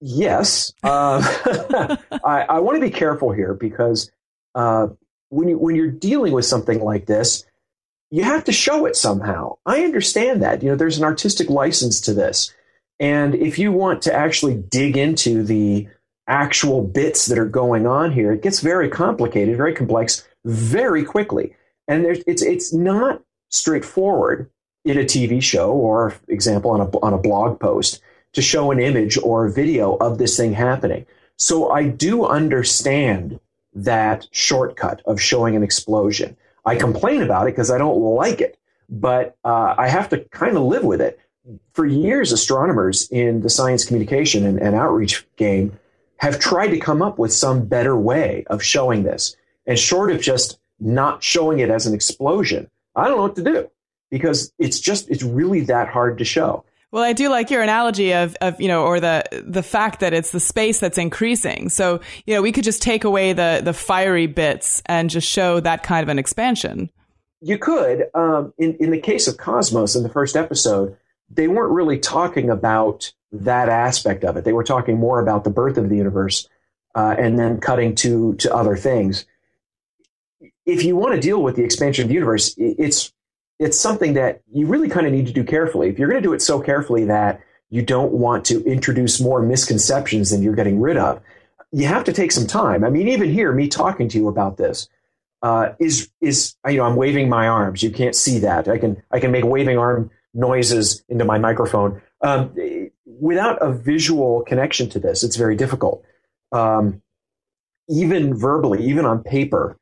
Yes, 0.00 0.72
uh, 0.84 1.20
I, 2.24 2.42
I 2.42 2.60
want 2.60 2.76
to 2.76 2.80
be 2.80 2.90
careful 2.90 3.32
here 3.32 3.54
because 3.54 4.12
uh, 4.54 4.86
when 5.34 5.48
you 5.48 5.58
when 5.58 5.74
you're 5.74 5.90
dealing 5.90 6.32
with 6.32 6.44
something 6.44 6.80
like 6.80 7.06
this, 7.06 7.44
you 8.10 8.24
have 8.24 8.44
to 8.44 8.52
show 8.52 8.86
it 8.86 8.96
somehow. 8.96 9.56
I 9.66 9.84
understand 9.84 10.42
that. 10.42 10.62
You 10.62 10.70
know, 10.70 10.76
there's 10.76 10.98
an 10.98 11.04
artistic 11.04 11.50
license 11.50 12.00
to 12.02 12.14
this 12.14 12.54
and 13.00 13.34
if 13.34 13.58
you 13.58 13.72
want 13.72 14.02
to 14.02 14.14
actually 14.14 14.54
dig 14.54 14.96
into 14.96 15.42
the 15.42 15.88
actual 16.26 16.82
bits 16.82 17.26
that 17.26 17.38
are 17.38 17.44
going 17.44 17.86
on 17.86 18.12
here, 18.12 18.32
it 18.32 18.42
gets 18.42 18.60
very 18.60 18.88
complicated, 18.88 19.56
very 19.56 19.74
complex, 19.74 20.26
very 20.44 21.04
quickly. 21.04 21.54
And 21.88 22.06
it's 22.06 22.42
it's 22.42 22.72
not 22.72 23.22
straightforward 23.50 24.48
in 24.84 24.98
a 24.98 25.04
TV 25.04 25.42
show 25.42 25.72
or, 25.72 26.14
example, 26.28 26.70
on 26.70 26.80
a 26.80 26.98
on 27.00 27.12
a 27.12 27.18
blog 27.18 27.60
post 27.60 28.00
to 28.32 28.42
show 28.42 28.70
an 28.70 28.80
image 28.80 29.18
or 29.18 29.46
a 29.46 29.52
video 29.52 29.96
of 29.96 30.18
this 30.18 30.36
thing 30.36 30.52
happening. 30.52 31.04
So 31.36 31.70
I 31.70 31.88
do 31.88 32.24
understand 32.24 33.40
that 33.74 34.26
shortcut 34.30 35.02
of 35.06 35.20
showing 35.20 35.56
an 35.56 35.62
explosion. 35.62 36.36
I 36.64 36.76
complain 36.76 37.22
about 37.22 37.46
it 37.46 37.52
because 37.52 37.70
I 37.70 37.78
don't 37.78 38.00
like 38.00 38.40
it, 38.40 38.58
but 38.88 39.36
uh, 39.44 39.74
I 39.76 39.88
have 39.88 40.08
to 40.10 40.18
kind 40.18 40.56
of 40.56 40.62
live 40.62 40.84
with 40.84 41.00
it 41.00 41.18
for 41.72 41.84
years, 41.84 42.32
astronomers 42.32 43.08
in 43.10 43.42
the 43.42 43.50
science 43.50 43.84
communication 43.84 44.46
and, 44.46 44.58
and, 44.58 44.74
outreach 44.74 45.26
game 45.36 45.78
have 46.16 46.38
tried 46.38 46.68
to 46.68 46.78
come 46.78 47.02
up 47.02 47.18
with 47.18 47.32
some 47.32 47.66
better 47.66 47.96
way 47.96 48.44
of 48.46 48.62
showing 48.62 49.02
this. 49.02 49.36
And 49.66 49.78
short 49.78 50.10
of 50.10 50.20
just 50.20 50.58
not 50.80 51.22
showing 51.22 51.58
it 51.58 51.70
as 51.70 51.86
an 51.86 51.94
explosion, 51.94 52.70
I 52.96 53.08
don't 53.08 53.16
know 53.18 53.24
what 53.24 53.36
to 53.36 53.42
do 53.42 53.70
because 54.10 54.52
it's 54.58 54.80
just, 54.80 55.10
it's 55.10 55.22
really 55.22 55.60
that 55.62 55.88
hard 55.88 56.18
to 56.18 56.24
show. 56.24 56.64
Well, 56.94 57.02
I 57.02 57.12
do 57.12 57.28
like 57.28 57.50
your 57.50 57.60
analogy 57.60 58.12
of, 58.14 58.36
of, 58.40 58.60
you 58.60 58.68
know, 58.68 58.84
or 58.84 59.00
the, 59.00 59.24
the 59.44 59.64
fact 59.64 59.98
that 59.98 60.14
it's 60.14 60.30
the 60.30 60.38
space 60.38 60.78
that's 60.78 60.96
increasing. 60.96 61.68
So, 61.68 61.98
you 62.24 62.34
know, 62.34 62.40
we 62.40 62.52
could 62.52 62.62
just 62.62 62.82
take 62.82 63.02
away 63.02 63.32
the, 63.32 63.62
the 63.64 63.72
fiery 63.72 64.28
bits 64.28 64.80
and 64.86 65.10
just 65.10 65.28
show 65.28 65.58
that 65.58 65.82
kind 65.82 66.04
of 66.04 66.08
an 66.08 66.20
expansion. 66.20 66.92
You 67.40 67.58
could. 67.58 68.04
Um, 68.14 68.54
in, 68.58 68.76
in 68.76 68.92
the 68.92 69.00
case 69.00 69.26
of 69.26 69.38
Cosmos 69.38 69.96
in 69.96 70.04
the 70.04 70.08
first 70.08 70.36
episode, 70.36 70.96
they 71.28 71.48
weren't 71.48 71.72
really 71.72 71.98
talking 71.98 72.48
about 72.48 73.12
that 73.32 73.68
aspect 73.68 74.22
of 74.22 74.36
it. 74.36 74.44
They 74.44 74.52
were 74.52 74.62
talking 74.62 74.96
more 74.96 75.18
about 75.18 75.42
the 75.42 75.50
birth 75.50 75.76
of 75.78 75.88
the 75.88 75.96
universe 75.96 76.48
uh, 76.94 77.16
and 77.18 77.36
then 77.36 77.58
cutting 77.58 77.96
to 77.96 78.36
to 78.36 78.54
other 78.54 78.76
things. 78.76 79.26
If 80.64 80.84
you 80.84 80.94
want 80.94 81.16
to 81.16 81.20
deal 81.20 81.42
with 81.42 81.56
the 81.56 81.64
expansion 81.64 82.04
of 82.04 82.08
the 82.08 82.14
universe, 82.14 82.54
it's 82.56 83.12
it's 83.58 83.78
something 83.78 84.14
that 84.14 84.42
you 84.52 84.66
really 84.66 84.88
kind 84.88 85.06
of 85.06 85.12
need 85.12 85.26
to 85.26 85.32
do 85.32 85.44
carefully. 85.44 85.88
If 85.88 85.98
you're 85.98 86.08
going 86.08 86.22
to 86.22 86.28
do 86.28 86.32
it 86.32 86.42
so 86.42 86.60
carefully 86.60 87.04
that 87.04 87.40
you 87.70 87.82
don't 87.82 88.12
want 88.12 88.44
to 88.46 88.62
introduce 88.64 89.20
more 89.20 89.42
misconceptions 89.42 90.30
than 90.30 90.42
you're 90.42 90.54
getting 90.54 90.80
rid 90.80 90.96
of, 90.96 91.20
you 91.72 91.86
have 91.86 92.04
to 92.04 92.12
take 92.12 92.32
some 92.32 92.46
time. 92.46 92.84
I 92.84 92.90
mean, 92.90 93.08
even 93.08 93.30
here, 93.30 93.52
me 93.52 93.68
talking 93.68 94.08
to 94.08 94.18
you 94.18 94.28
about 94.28 94.56
this 94.56 94.88
uh, 95.42 95.74
is 95.78 96.10
is 96.20 96.54
you 96.66 96.78
know 96.78 96.84
I'm 96.84 96.96
waving 96.96 97.28
my 97.28 97.48
arms. 97.48 97.82
You 97.82 97.90
can't 97.90 98.14
see 98.14 98.38
that. 98.40 98.68
I 98.68 98.78
can 98.78 99.02
I 99.10 99.20
can 99.20 99.30
make 99.30 99.44
waving 99.44 99.76
arm 99.76 100.10
noises 100.32 101.04
into 101.08 101.24
my 101.24 101.38
microphone. 101.38 102.00
Um, 102.20 102.54
without 103.04 103.60
a 103.60 103.72
visual 103.72 104.42
connection 104.42 104.88
to 104.90 104.98
this, 104.98 105.22
it's 105.22 105.36
very 105.36 105.56
difficult. 105.56 106.04
Um, 106.52 107.02
even 107.88 108.34
verbally, 108.34 108.84
even 108.86 109.04
on 109.04 109.22
paper, 109.22 109.76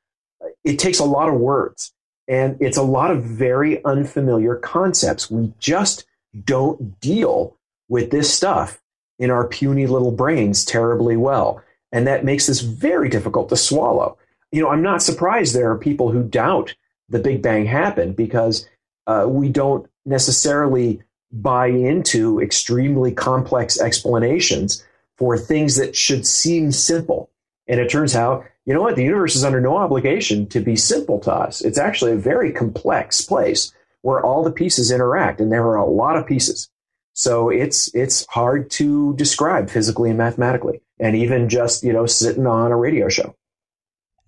it 0.65 0.79
takes 0.79 0.99
a 0.99 1.05
lot 1.05 1.29
of 1.29 1.35
words 1.35 1.93
and 2.33 2.57
it's 2.61 2.79
a 2.79 2.83
lot 2.83 3.11
of 3.11 3.23
very 3.23 3.85
unfamiliar 3.85 4.57
concepts. 4.57 5.31
We 5.31 5.53
just 5.59 6.07
don't 6.47 6.99
deal 6.99 7.59
with 7.91 8.11
this 8.11 8.33
stuff 8.33 8.81
in 9.19 9.31
our 9.31 9.47
puny 9.47 9.87
little 9.87 10.13
brains 10.13 10.65
terribly 10.65 11.15
well. 11.15 11.63
And 11.93 12.07
that 12.07 12.25
makes 12.25 12.47
this 12.47 12.63
very 12.63 13.11
difficult 13.11 13.51
to 13.51 13.57
swallow. 13.59 14.17
You 14.51 14.63
know, 14.63 14.71
I'm 14.71 14.81
not 14.81 15.03
surprised 15.03 15.55
there 15.55 15.71
are 15.71 15.77
people 15.77 16.11
who 16.11 16.23
doubt 16.23 16.75
the 17.11 17.19
Big 17.19 17.43
Bang 17.43 17.67
happened 17.67 18.17
because 18.17 18.67
uh, 19.07 19.27
we 19.29 19.51
don't 19.51 19.87
necessarily 20.07 21.03
buy 21.33 21.67
into 21.67 22.41
extremely 22.41 23.13
complex 23.13 23.79
explanations 23.79 24.83
for 25.19 25.37
things 25.37 25.77
that 25.77 25.95
should 25.95 26.27
seem 26.27 26.73
simple. 26.73 27.29
And 27.69 27.79
it 27.79 27.91
turns 27.91 28.17
out, 28.17 28.47
you 28.65 28.75
know 28.75 28.81
what? 28.81 28.97
The 28.97 29.03
universe 29.03 29.35
is 29.35 29.45
under 29.45 29.61
no 29.61 29.77
obligation 29.77 30.47
to 30.49 30.61
be 30.61 30.77
simple 30.77 31.19
to 31.21 31.33
us. 31.33 31.61
It's 31.63 31.79
actually 31.79 32.13
a 32.13 32.17
very 32.17 32.53
complex 32.53 33.21
place 33.21 33.73
where 34.03 34.25
all 34.25 34.45
the 34.45 34.53
pieces 34.53 34.91
interact, 34.91 35.41
and 35.41 35.51
there 35.51 35.65
are 35.65 35.77
a 35.77 35.89
lot 35.89 36.17
of 36.17 36.27
pieces. 36.27 36.69
So 37.15 37.51
it's 37.51 37.95
it's 37.95 38.27
hard 38.31 38.71
to 38.73 39.15
describe 39.17 39.69
physically 39.69 40.11
and 40.11 40.19
mathematically, 40.19 40.81
and 40.99 41.17
even 41.17 41.49
just 41.49 41.83
you 41.83 41.93
know 41.93 42.07
sitting 42.07 42.47
on 42.47 42.73
a 42.73 42.77
radio 42.77 43.09
show. 43.09 43.35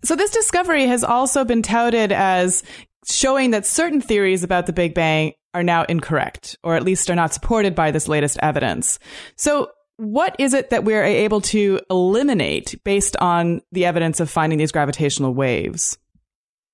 So 0.03 0.17
this 0.17 0.31
discovery 0.31 0.87
has 0.87 1.03
also 1.03 1.45
been 1.45 1.63
touted 1.63 2.13
as 2.13 2.63
showing 3.07 3.53
that 3.53 3.67
certain 3.67 4.01
theories 4.01 4.43
about 4.43 4.67
the 4.67 4.73
Big 4.73 4.95
Bang 4.95 5.33
are 5.55 5.63
now 5.63 5.85
incorrect, 5.85 6.59
or 6.63 6.75
at 6.75 6.83
least 6.83 7.09
are 7.09 7.15
not 7.15 7.33
supported 7.33 7.75
by 7.75 7.91
this 7.91 8.09
latest 8.09 8.39
evidence. 8.43 8.99
So 9.37 9.71
what 9.97 10.35
is 10.39 10.55
it 10.55 10.71
that 10.71 10.85
we're 10.85 11.05
able 11.05 11.41
to 11.41 11.81
eliminate 11.91 12.83
based 12.85 13.17
on 13.19 13.63
the 13.73 13.85
evidence 13.85 14.21
of 14.21 14.31
finding 14.31 14.59
these 14.59 14.73
gravitational 14.73 15.35
waves? 15.35 15.99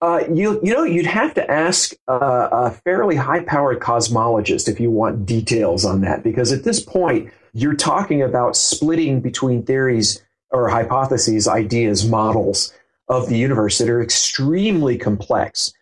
Uh, 0.02 0.24
you 0.32 0.58
you 0.62 0.72
know 0.72 0.82
you'd 0.82 1.04
have 1.04 1.34
to 1.34 1.50
ask 1.50 1.92
a 2.08 2.70
fairly 2.70 3.16
high 3.16 3.44
powered 3.44 3.80
cosmologist 3.80 4.66
if 4.66 4.80
you 4.80 4.90
want 4.90 5.26
details 5.26 5.84
on 5.84 6.00
that 6.00 6.22
because 6.22 6.52
at 6.52 6.64
this 6.64 6.80
point 6.80 7.30
you're 7.52 7.74
talking 7.74 8.22
about 8.22 8.56
splitting 8.56 9.20
between 9.20 9.62
theories 9.62 10.22
or 10.50 10.68
hypotheses, 10.68 11.46
ideas, 11.46 12.06
models 12.06 12.72
of 13.08 13.28
the 13.28 13.36
universe 13.36 13.78
that 13.78 13.90
are 13.90 14.02
extremely 14.02 14.96
complex. 14.96 15.74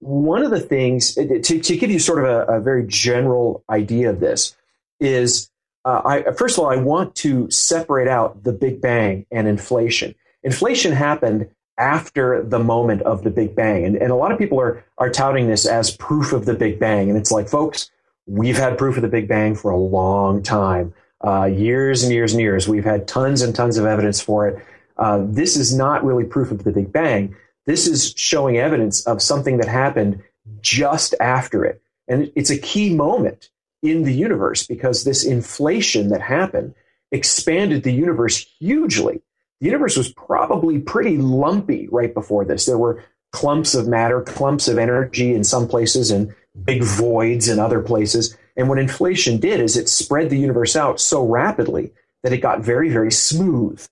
One 0.00 0.42
of 0.42 0.50
the 0.50 0.60
things 0.60 1.14
to, 1.14 1.60
to 1.60 1.76
give 1.76 1.90
you 1.90 1.98
sort 1.98 2.24
of 2.24 2.30
a, 2.30 2.54
a 2.54 2.60
very 2.60 2.84
general 2.86 3.62
idea 3.70 4.10
of 4.10 4.18
this 4.18 4.56
is 4.98 5.50
uh, 5.84 6.02
I, 6.04 6.32
first 6.32 6.58
of 6.58 6.64
all, 6.64 6.70
I 6.70 6.76
want 6.76 7.14
to 7.16 7.50
separate 7.50 8.08
out 8.08 8.42
the 8.44 8.52
Big 8.52 8.80
Bang 8.80 9.26
and 9.30 9.48
inflation. 9.48 10.14
Inflation 10.42 10.92
happened 10.92 11.48
after 11.78 12.42
the 12.42 12.58
moment 12.58 13.02
of 13.02 13.24
the 13.24 13.30
Big 13.30 13.56
Bang. 13.56 13.84
And, 13.84 13.96
and 13.96 14.10
a 14.10 14.14
lot 14.14 14.32
of 14.32 14.38
people 14.38 14.60
are, 14.60 14.84
are 14.98 15.10
touting 15.10 15.48
this 15.48 15.66
as 15.66 15.96
proof 15.96 16.32
of 16.32 16.44
the 16.44 16.54
Big 16.54 16.78
Bang. 16.78 17.08
And 17.08 17.18
it's 17.18 17.32
like, 17.32 17.48
folks, 17.48 17.90
we've 18.26 18.58
had 18.58 18.76
proof 18.76 18.96
of 18.96 19.02
the 19.02 19.08
Big 19.08 19.26
Bang 19.26 19.54
for 19.54 19.70
a 19.70 19.78
long 19.78 20.42
time, 20.42 20.92
uh, 21.22 21.44
years 21.44 22.02
and 22.02 22.12
years 22.12 22.32
and 22.32 22.40
years. 22.40 22.68
We've 22.68 22.84
had 22.84 23.08
tons 23.08 23.40
and 23.40 23.54
tons 23.54 23.78
of 23.78 23.86
evidence 23.86 24.20
for 24.20 24.46
it. 24.46 24.62
Uh, 24.98 25.24
this 25.26 25.56
is 25.56 25.74
not 25.74 26.04
really 26.04 26.24
proof 26.24 26.50
of 26.50 26.64
the 26.64 26.72
Big 26.72 26.92
Bang. 26.92 27.34
This 27.64 27.86
is 27.86 28.12
showing 28.16 28.58
evidence 28.58 29.06
of 29.06 29.22
something 29.22 29.56
that 29.58 29.68
happened 29.68 30.22
just 30.60 31.14
after 31.20 31.64
it. 31.64 31.80
And 32.08 32.30
it's 32.36 32.50
a 32.50 32.58
key 32.58 32.94
moment 32.94 33.48
in 33.82 34.02
the 34.02 34.12
universe 34.12 34.66
because 34.66 35.04
this 35.04 35.24
inflation 35.24 36.08
that 36.08 36.20
happened 36.20 36.74
expanded 37.12 37.82
the 37.82 37.92
universe 37.92 38.46
hugely. 38.58 39.20
The 39.60 39.66
universe 39.66 39.96
was 39.96 40.12
probably 40.12 40.78
pretty 40.78 41.18
lumpy 41.18 41.88
right 41.90 42.12
before 42.12 42.44
this. 42.44 42.66
There 42.66 42.78
were 42.78 43.04
clumps 43.32 43.74
of 43.74 43.86
matter, 43.86 44.22
clumps 44.22 44.68
of 44.68 44.78
energy 44.78 45.34
in 45.34 45.44
some 45.44 45.68
places, 45.68 46.10
and 46.10 46.34
big 46.64 46.82
voids 46.82 47.48
in 47.48 47.58
other 47.58 47.80
places. 47.80 48.36
And 48.56 48.68
what 48.68 48.78
inflation 48.78 49.38
did 49.38 49.60
is 49.60 49.76
it 49.76 49.88
spread 49.88 50.30
the 50.30 50.38
universe 50.38 50.76
out 50.76 51.00
so 51.00 51.24
rapidly 51.24 51.92
that 52.22 52.32
it 52.32 52.38
got 52.38 52.60
very, 52.60 52.90
very 52.90 53.12
smooth. 53.12 53.86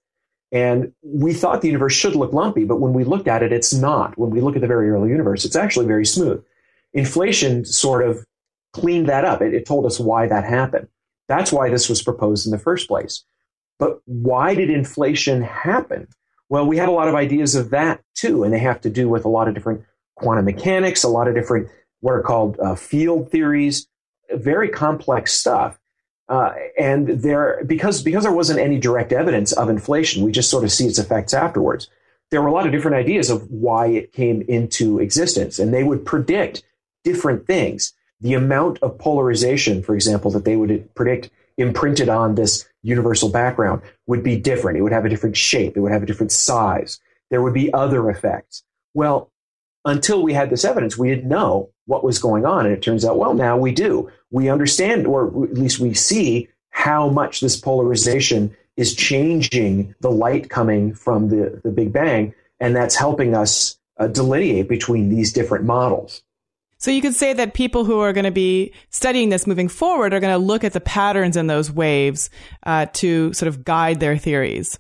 And 0.51 0.93
we 1.03 1.35
thought 1.35 1.61
the 1.61 1.69
universe 1.69 1.93
should 1.93 2.17
look 2.17 2.33
lumpy, 2.33 2.65
but 2.65 2.81
when 2.81 2.95
we 2.95 3.05
looked 3.05 3.29
at 3.29 3.43
it, 3.43 3.53
it's 3.53 3.75
not. 3.75 4.19
When 4.19 4.31
we 4.31 4.41
look 4.41 4.57
at 4.57 4.63
the 4.63 4.67
very 4.69 4.91
early 4.91 5.11
universe, 5.11 5.45
it's 5.45 5.57
actually 5.57 5.87
very 5.87 6.07
smooth. 6.07 6.43
Inflation 6.95 7.65
sort 7.65 8.03
of 8.03 8.25
cleaned 8.81 9.09
that 9.09 9.25
up. 9.25 9.43
It, 9.43 9.55
it 9.55 9.67
told 9.67 9.87
us 9.87 9.99
why 10.01 10.27
that 10.27 10.45
happened. 10.45 10.89
That's 11.29 11.53
why 11.53 11.71
this 11.71 11.89
was 11.89 12.03
proposed 12.03 12.47
in 12.47 12.53
the 12.53 12.59
first 12.59 12.89
place. 12.89 13.25
But 13.79 14.01
why 14.07 14.55
did 14.55 14.71
inflation 14.71 15.43
happen? 15.43 16.09
Well, 16.49 16.67
we 16.67 16.79
had 16.79 16.89
a 16.89 16.93
lot 16.93 17.09
of 17.09 17.15
ideas 17.15 17.55
of 17.55 17.71
that 17.71 18.03
too, 18.15 18.43
and 18.43 18.53
they 18.53 18.59
have 18.59 18.81
to 18.81 18.91
do 18.91 19.09
with 19.09 19.25
a 19.25 19.29
lot 19.29 19.49
of 19.49 19.55
different 19.55 19.85
quantum 20.17 20.47
mechanics, 20.47 21.05
a 21.05 21.09
lot 21.09 21.29
of 21.29 21.35
different 21.35 21.69
what 22.01 22.13
are 22.13 22.23
called 22.23 22.59
uh, 22.61 22.75
field 22.75 23.31
theories, 23.31 23.87
very 24.31 24.69
complex 24.69 25.33
stuff. 25.33 25.79
Uh, 26.29 26.53
and 26.79 27.09
there, 27.09 27.65
because 27.67 28.03
because 28.03 28.23
there 28.23 28.33
wasn't 28.33 28.59
any 28.59 28.79
direct 28.79 29.13
evidence 29.13 29.53
of 29.53 29.71
inflation, 29.71 30.25
we 30.25 30.33
just 30.33 30.51
sort 30.51 30.65
of 30.65 30.73
see 30.73 30.87
its 30.87 30.99
effects 30.99 31.33
afterwards. 31.33 31.89
There 32.31 32.43
were 32.43 32.49
a 32.49 32.53
lot 32.53 32.67
of 32.67 32.73
different 32.73 32.97
ideas 32.97 33.31
of 33.31 33.51
why 33.51 33.87
it 33.87 34.13
came 34.13 34.43
into 34.43 34.99
existence, 34.99 35.59
and 35.59 35.73
they 35.73 35.85
would 35.85 36.05
predict 36.05 36.63
different 37.05 37.47
things 37.47 37.95
the 38.21 38.35
amount 38.35 38.79
of 38.83 38.99
polarization, 38.99 39.83
for 39.83 39.95
example, 39.95 40.31
that 40.33 40.45
they 40.45 40.57
would 40.57 40.95
predict 40.95 41.31
imprinted 41.57 42.09
on 42.09 42.37
this 42.37 42.69
universal 42.83 43.29
background 43.29 43.83
would 44.07 44.23
be 44.23 44.39
different. 44.39 44.79
It 44.79 44.83
would 44.83 44.93
have 44.93 45.05
a 45.05 45.09
different 45.09 45.37
shape. 45.37 45.77
It 45.77 45.81
would 45.81 45.93
have 45.93 46.03
a 46.03 46.07
different 46.07 46.33
size. 46.33 47.01
There 47.31 47.43
would 47.43 47.55
be 47.55 47.73
other 47.73 48.09
effects. 48.09 48.63
Well, 48.95 49.31
until 49.85 50.23
we 50.23 50.33
had 50.33 50.51
this 50.51 50.65
evidence, 50.65 50.97
we 50.97 51.09
didn't 51.09 51.29
know 51.29 51.71
what 51.87 52.05
was 52.05 52.19
going 52.19 52.47
on. 52.47 52.67
And 52.67 52.75
it 52.75 52.83
turns 52.83 53.05
out, 53.05 53.19
well, 53.19 53.35
now 53.35 53.57
we 53.57 53.73
do. 53.73 54.11
We 54.31 54.49
understand, 54.49 55.07
or 55.07 55.27
at 55.45 55.55
least 55.55 55.79
we 55.79 55.95
see 55.95 56.49
how 56.71 57.09
much 57.09 57.41
this 57.41 57.57
polarization 57.57 58.57
is 58.77 58.95
changing 58.95 59.95
the 60.01 60.11
light 60.11 60.49
coming 60.49 60.95
from 60.95 61.29
the, 61.29 61.61
the 61.65 61.73
Big 61.73 61.93
Bang. 61.93 62.35
And 62.61 62.75
that's 62.75 62.95
helping 62.97 63.35
us 63.35 63.79
uh, 63.99 64.07
delineate 64.07 64.69
between 64.69 65.09
these 65.09 65.33
different 65.33 65.65
models. 65.65 66.23
So 66.79 66.93
you 66.93 67.03
could 67.03 67.15
say 67.15 67.33
that 67.33 67.55
people 67.55 67.85
who 67.85 67.99
are 68.01 68.13
going 68.13 68.25
to 68.25 68.31
be 68.31 68.73
studying 68.91 69.31
this 69.31 69.47
moving 69.47 69.69
forward 69.69 70.15
are 70.15 70.21
going 70.21 70.33
to 70.33 70.39
look 70.39 70.63
at 70.63 70.73
the 70.73 70.81
patterns 70.81 71.37
in 71.37 71.49
those 71.49 71.73
waves 71.73 72.31
uh, 72.63 72.87
to 72.95 73.33
sort 73.33 73.49
of 73.49 73.65
guide 73.65 73.99
their 73.99 74.17
theories. 74.17 74.79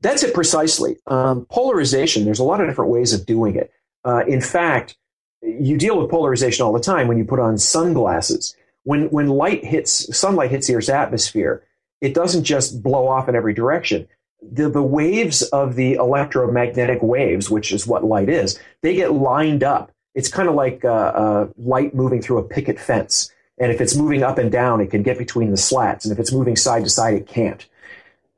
That's 0.00 0.24
it 0.24 0.34
precisely. 0.34 0.96
Um, 1.06 1.46
polarization, 1.46 2.24
there's 2.24 2.40
a 2.40 2.44
lot 2.44 2.60
of 2.60 2.66
different 2.66 2.90
ways 2.90 3.12
of 3.12 3.26
doing 3.26 3.54
it. 3.54 3.70
Uh, 4.04 4.24
in 4.26 4.40
fact, 4.40 4.96
you 5.42 5.78
deal 5.78 5.98
with 5.98 6.10
polarization 6.10 6.66
all 6.66 6.72
the 6.72 6.80
time 6.80 7.06
when 7.06 7.16
you 7.16 7.24
put 7.24 7.40
on 7.40 7.58
sunglasses. 7.58 8.56
When, 8.82 9.08
when 9.10 9.28
light 9.28 9.64
hits, 9.64 10.16
sunlight 10.16 10.50
hits 10.50 10.66
the 10.66 10.74
Earth's 10.74 10.88
atmosphere, 10.88 11.64
it 12.00 12.14
doesn't 12.14 12.44
just 12.44 12.82
blow 12.82 13.06
off 13.06 13.28
in 13.28 13.36
every 13.36 13.54
direction. 13.54 14.08
The, 14.42 14.68
the 14.68 14.82
waves 14.82 15.42
of 15.42 15.76
the 15.76 15.94
electromagnetic 15.94 17.02
waves, 17.02 17.50
which 17.50 17.72
is 17.72 17.86
what 17.86 18.04
light 18.04 18.28
is, 18.28 18.58
they 18.82 18.94
get 18.94 19.12
lined 19.12 19.64
up 19.64 19.92
it's 20.16 20.28
kind 20.28 20.48
of 20.48 20.54
like 20.54 20.84
uh, 20.84 20.88
uh, 20.88 21.48
light 21.58 21.94
moving 21.94 22.22
through 22.22 22.38
a 22.38 22.42
picket 22.42 22.80
fence. 22.80 23.30
And 23.58 23.70
if 23.70 23.82
it's 23.82 23.94
moving 23.94 24.22
up 24.22 24.38
and 24.38 24.50
down, 24.50 24.80
it 24.80 24.90
can 24.90 25.02
get 25.02 25.18
between 25.18 25.50
the 25.50 25.58
slats. 25.58 26.04
And 26.04 26.12
if 26.12 26.18
it's 26.18 26.32
moving 26.32 26.56
side 26.56 26.84
to 26.84 26.90
side, 26.90 27.14
it 27.14 27.26
can't. 27.26 27.64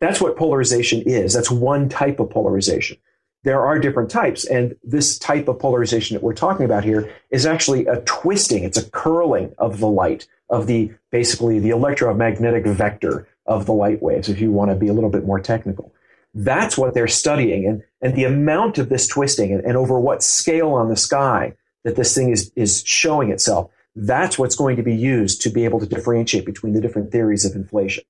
That's 0.01 0.21
what 0.21 0.37
polarization 0.37 1.03
is. 1.03 1.33
That's 1.33 1.51
one 1.51 1.89
type 1.89 2.19
of 2.19 2.31
polarization. 2.31 2.99
There 3.45 3.65
are 3.65 3.79
different 3.79 4.11
types. 4.11 4.45
And 4.45 4.77
this 4.83 5.19
type 5.19 5.47
of 5.47 5.61
polarization 5.61 6.15
that 6.15 6.23
we're 6.23 6.35
talking 6.35 6.67
about 6.67 6.83
here 6.83 7.13
is 7.31 7.47
actually 7.47 7.87
a 7.87 8.01
twisting. 8.01 8.65
It's 8.65 8.77
a 8.77 8.91
curling 8.91 9.55
of 9.59 9.79
the 9.79 9.89
light, 9.89 10.27
of 10.51 10.67
the 10.67 10.93
basically 11.13 11.61
the 11.61 11.71
electromagnetic 11.71 12.67
vector 12.67 13.29
of 13.47 13.67
the 13.67 13.73
light 13.73 14.03
waves, 14.03 14.29
if 14.29 14.41
you 14.41 14.51
want 14.51 14.73
to 14.73 14.77
be 14.77 14.89
a 14.89 14.93
little 14.93 15.11
bit 15.11 15.25
more 15.25 15.39
technical. 15.39 15.95
That's 16.35 16.77
what 16.77 16.95
they're 16.95 17.07
studying. 17.07 17.67
And, 17.67 17.85
and 18.03 18.17
the 18.17 18.25
amount 18.25 18.79
of 18.79 18.89
this 18.89 19.07
twisting 19.07 19.53
and, 19.53 19.65
and 19.65 19.77
over 19.77 19.99
what 19.99 20.25
scale 20.25 20.73
on 20.73 20.89
the 20.89 20.97
sky 20.97 21.55
that 21.85 21.97
this 21.97 22.15
thing 22.15 22.31
is, 22.31 22.53
is 22.57 22.83
showing 22.85 23.31
itself. 23.31 23.71
That's 23.95 24.39
what's 24.39 24.55
going 24.57 24.77
to 24.77 24.83
be 24.83 24.95
used 24.95 25.43
to 25.43 25.51
be 25.51 25.65
able 25.65 25.81
to 25.81 25.87
differentiate 25.87 26.47
between 26.47 26.73
the 26.73 26.81
different 26.81 27.11
theories 27.11 27.45
of 27.45 27.55
inflation. 27.55 28.05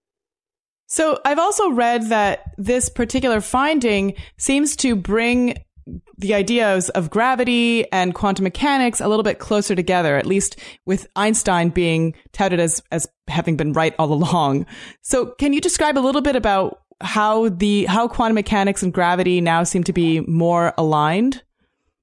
So 0.86 1.20
I've 1.24 1.38
also 1.38 1.70
read 1.70 2.08
that 2.08 2.54
this 2.56 2.88
particular 2.88 3.40
finding 3.40 4.14
seems 4.38 4.74
to 4.76 4.96
bring 4.96 5.62
the 6.18 6.34
ideas 6.34 6.88
of 6.90 7.10
gravity 7.10 7.90
and 7.92 8.14
quantum 8.14 8.44
mechanics 8.44 9.00
a 9.00 9.08
little 9.08 9.22
bit 9.22 9.38
closer 9.38 9.74
together, 9.74 10.16
at 10.16 10.26
least 10.26 10.58
with 10.86 11.06
Einstein 11.16 11.70
being 11.70 12.14
touted 12.32 12.60
as, 12.60 12.82
as 12.90 13.06
having 13.28 13.56
been 13.56 13.72
right 13.72 13.94
all 13.98 14.12
along. 14.12 14.66
So 15.02 15.34
can 15.38 15.52
you 15.52 15.60
describe 15.60 15.96
a 15.96 16.00
little 16.00 16.20
bit 16.20 16.36
about 16.36 16.82
how 17.00 17.48
the 17.48 17.84
how 17.84 18.08
quantum 18.08 18.34
mechanics 18.34 18.82
and 18.82 18.92
gravity 18.92 19.40
now 19.40 19.62
seem 19.62 19.84
to 19.84 19.92
be 19.92 20.20
more 20.20 20.74
aligned? 20.76 21.42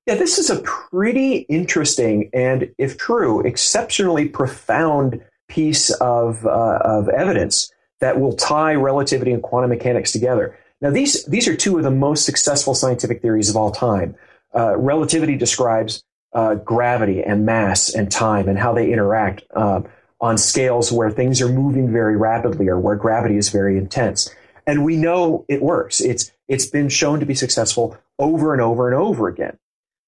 Yeah, 0.05 0.15
this 0.15 0.37
is 0.37 0.51
a 0.51 0.61
pretty 0.61 1.37
interesting 1.49 2.29
and, 2.31 2.71
if 2.77 2.97
true, 2.97 3.41
exceptionally 3.41 4.29
profound 4.29 5.21
piece 5.47 5.89
of 5.91 6.45
uh, 6.45 6.79
of 6.83 7.09
evidence 7.09 7.71
that 8.01 8.19
will 8.19 8.33
tie 8.33 8.73
relativity 8.75 9.31
and 9.31 9.41
quantum 9.41 9.69
mechanics 9.69 10.11
together. 10.11 10.57
Now, 10.81 10.91
these 10.91 11.25
these 11.25 11.47
are 11.47 11.55
two 11.55 11.77
of 11.77 11.83
the 11.83 11.91
most 11.91 12.25
successful 12.25 12.75
scientific 12.75 13.21
theories 13.21 13.49
of 13.49 13.55
all 13.55 13.71
time. 13.71 14.15
Uh, 14.55 14.77
relativity 14.77 15.35
describes 15.35 16.03
uh, 16.33 16.55
gravity 16.55 17.23
and 17.23 17.45
mass 17.45 17.93
and 17.93 18.11
time 18.11 18.47
and 18.47 18.59
how 18.59 18.73
they 18.73 18.91
interact 18.91 19.43
uh, 19.55 19.81
on 20.21 20.37
scales 20.37 20.91
where 20.91 21.09
things 21.09 21.41
are 21.41 21.49
moving 21.49 21.91
very 21.91 22.15
rapidly 22.15 22.67
or 22.67 22.79
where 22.79 22.95
gravity 22.95 23.37
is 23.37 23.49
very 23.49 23.77
intense. 23.77 24.33
And 24.67 24.83
we 24.83 24.97
know 24.97 25.45
it 25.47 25.61
works. 25.63 25.99
It's 25.99 26.31
it's 26.47 26.67
been 26.67 26.89
shown 26.89 27.19
to 27.21 27.25
be 27.25 27.35
successful 27.35 27.97
over 28.19 28.53
and 28.53 28.61
over 28.61 28.87
and 28.87 28.95
over 28.95 29.27
again. 29.27 29.57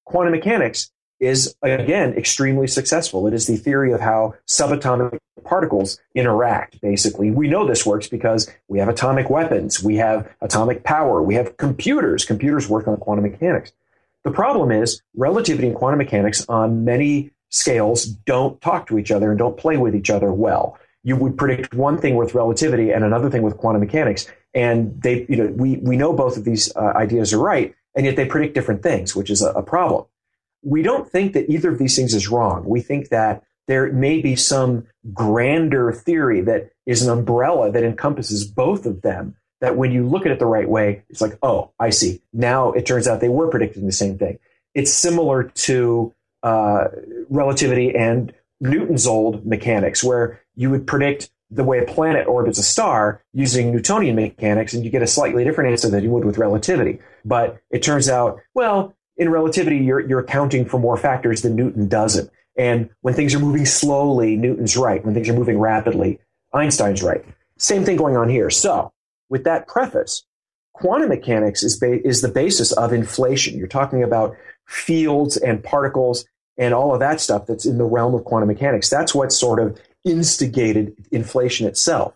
Quantum 0.07 0.31
mechanics 0.31 0.89
is 1.19 1.53
again 1.61 2.13
extremely 2.13 2.65
successful. 2.65 3.27
It 3.27 3.33
is 3.33 3.45
the 3.45 3.57
theory 3.57 3.91
of 3.91 3.99
how 3.99 4.35
subatomic 4.47 5.17
particles 5.43 5.99
interact, 6.15 6.79
basically. 6.79 7.29
We 7.29 7.49
know 7.49 7.67
this 7.67 7.85
works 7.85 8.07
because 8.07 8.49
we 8.69 8.79
have 8.79 8.87
atomic 8.87 9.29
weapons, 9.29 9.83
we 9.83 9.97
have 9.97 10.33
atomic 10.41 10.83
power, 10.85 11.21
we 11.21 11.35
have 11.35 11.57
computers. 11.57 12.23
Computers 12.23 12.69
work 12.69 12.87
on 12.87 12.95
quantum 12.97 13.29
mechanics. 13.29 13.73
The 14.23 14.31
problem 14.31 14.71
is 14.71 15.01
relativity 15.13 15.67
and 15.67 15.75
quantum 15.75 15.97
mechanics 15.97 16.45
on 16.47 16.85
many 16.85 17.31
scales 17.49 18.05
don't 18.05 18.61
talk 18.61 18.87
to 18.87 18.97
each 18.97 19.11
other 19.11 19.29
and 19.31 19.37
don't 19.37 19.57
play 19.57 19.75
with 19.75 19.93
each 19.93 20.09
other 20.09 20.31
well. 20.31 20.77
You 21.03 21.17
would 21.17 21.37
predict 21.37 21.73
one 21.73 21.97
thing 21.97 22.15
with 22.15 22.33
relativity 22.33 22.91
and 22.91 23.03
another 23.03 23.29
thing 23.29 23.41
with 23.41 23.57
quantum 23.57 23.81
mechanics, 23.81 24.25
and 24.53 25.01
they, 25.01 25.25
you 25.27 25.35
know, 25.35 25.47
we 25.47 25.77
we 25.77 25.97
know 25.97 26.13
both 26.13 26.37
of 26.37 26.45
these 26.45 26.73
uh, 26.77 26.93
ideas 26.95 27.33
are 27.33 27.39
right, 27.39 27.75
and 27.97 28.05
yet 28.05 28.15
they 28.15 28.25
predict 28.25 28.53
different 28.53 28.83
things, 28.83 29.15
which 29.15 29.31
is 29.31 29.41
a, 29.41 29.49
a 29.51 29.63
problem. 29.63 30.05
We 30.61 30.83
don't 30.83 31.09
think 31.09 31.33
that 31.33 31.49
either 31.49 31.71
of 31.71 31.79
these 31.79 31.95
things 31.95 32.13
is 32.13 32.29
wrong. 32.29 32.63
We 32.63 32.79
think 32.79 33.09
that 33.09 33.43
there 33.67 33.91
may 33.91 34.21
be 34.21 34.35
some 34.35 34.85
grander 35.13 35.91
theory 35.91 36.41
that 36.41 36.69
is 36.85 37.01
an 37.01 37.09
umbrella 37.09 37.71
that 37.71 37.83
encompasses 37.83 38.45
both 38.45 38.85
of 38.85 39.01
them. 39.01 39.35
That 39.59 39.75
when 39.75 39.91
you 39.91 40.07
look 40.07 40.27
at 40.27 40.31
it 40.31 40.37
the 40.37 40.45
right 40.45 40.69
way, 40.69 41.03
it's 41.09 41.19
like, 41.19 41.39
oh, 41.41 41.71
I 41.79 41.89
see. 41.89 42.21
Now 42.31 42.71
it 42.73 42.85
turns 42.85 43.07
out 43.07 43.19
they 43.19 43.27
were 43.29 43.49
predicting 43.49 43.87
the 43.87 43.91
same 43.91 44.19
thing. 44.19 44.37
It's 44.75 44.93
similar 44.93 45.43
to 45.43 46.13
uh, 46.43 46.89
relativity 47.29 47.95
and 47.95 48.31
Newton's 48.61 49.07
old 49.07 49.45
mechanics, 49.45 50.03
where 50.03 50.41
you 50.55 50.69
would 50.69 50.85
predict 50.85 51.31
the 51.49 51.63
way 51.63 51.79
a 51.79 51.85
planet 51.85 52.27
orbits 52.27 52.59
a 52.59 52.63
star 52.63 53.23
using 53.33 53.71
Newtonian 53.71 54.15
mechanics, 54.15 54.73
and 54.73 54.83
you 54.83 54.91
get 54.91 55.01
a 55.01 55.07
slightly 55.07 55.43
different 55.43 55.71
answer 55.71 55.89
than 55.89 56.03
you 56.03 56.09
would 56.11 56.25
with 56.25 56.37
relativity. 56.37 56.99
But 57.27 57.59
it 57.69 57.83
turns 57.83 58.07
out, 58.07 58.39
well, 58.53 58.93
in 59.17 59.29
relativity, 59.29 59.77
you're, 59.77 59.99
you're 59.99 60.19
accounting 60.19 60.65
for 60.65 60.79
more 60.79 60.95
factors 60.95 61.41
than 61.41 61.55
Newton 61.55 61.89
doesn't. 61.89 62.31
And 62.57 62.89
when 63.01 63.13
things 63.13 63.35
are 63.35 63.39
moving 63.39 63.65
slowly, 63.65 64.37
Newton's 64.37 64.77
right. 64.77 65.03
When 65.03 65.13
things 65.13 65.27
are 65.27 65.33
moving 65.33 65.59
rapidly, 65.59 66.19
Einstein's 66.53 67.03
right. 67.03 67.25
Same 67.57 67.83
thing 67.83 67.97
going 67.97 68.15
on 68.15 68.29
here. 68.29 68.49
So, 68.49 68.93
with 69.29 69.43
that 69.43 69.67
preface, 69.67 70.23
quantum 70.73 71.09
mechanics 71.09 71.63
is, 71.63 71.77
ba- 71.77 72.05
is 72.07 72.21
the 72.21 72.29
basis 72.29 72.71
of 72.71 72.93
inflation. 72.93 73.57
You're 73.57 73.67
talking 73.67 74.03
about 74.03 74.37
fields 74.65 75.35
and 75.35 75.61
particles 75.61 76.25
and 76.57 76.73
all 76.73 76.93
of 76.93 77.01
that 77.01 77.19
stuff 77.19 77.45
that's 77.45 77.65
in 77.65 77.77
the 77.77 77.83
realm 77.83 78.15
of 78.15 78.23
quantum 78.23 78.47
mechanics. 78.47 78.89
That's 78.89 79.13
what 79.13 79.33
sort 79.33 79.59
of 79.59 79.79
instigated 80.05 80.95
inflation 81.11 81.67
itself. 81.67 82.13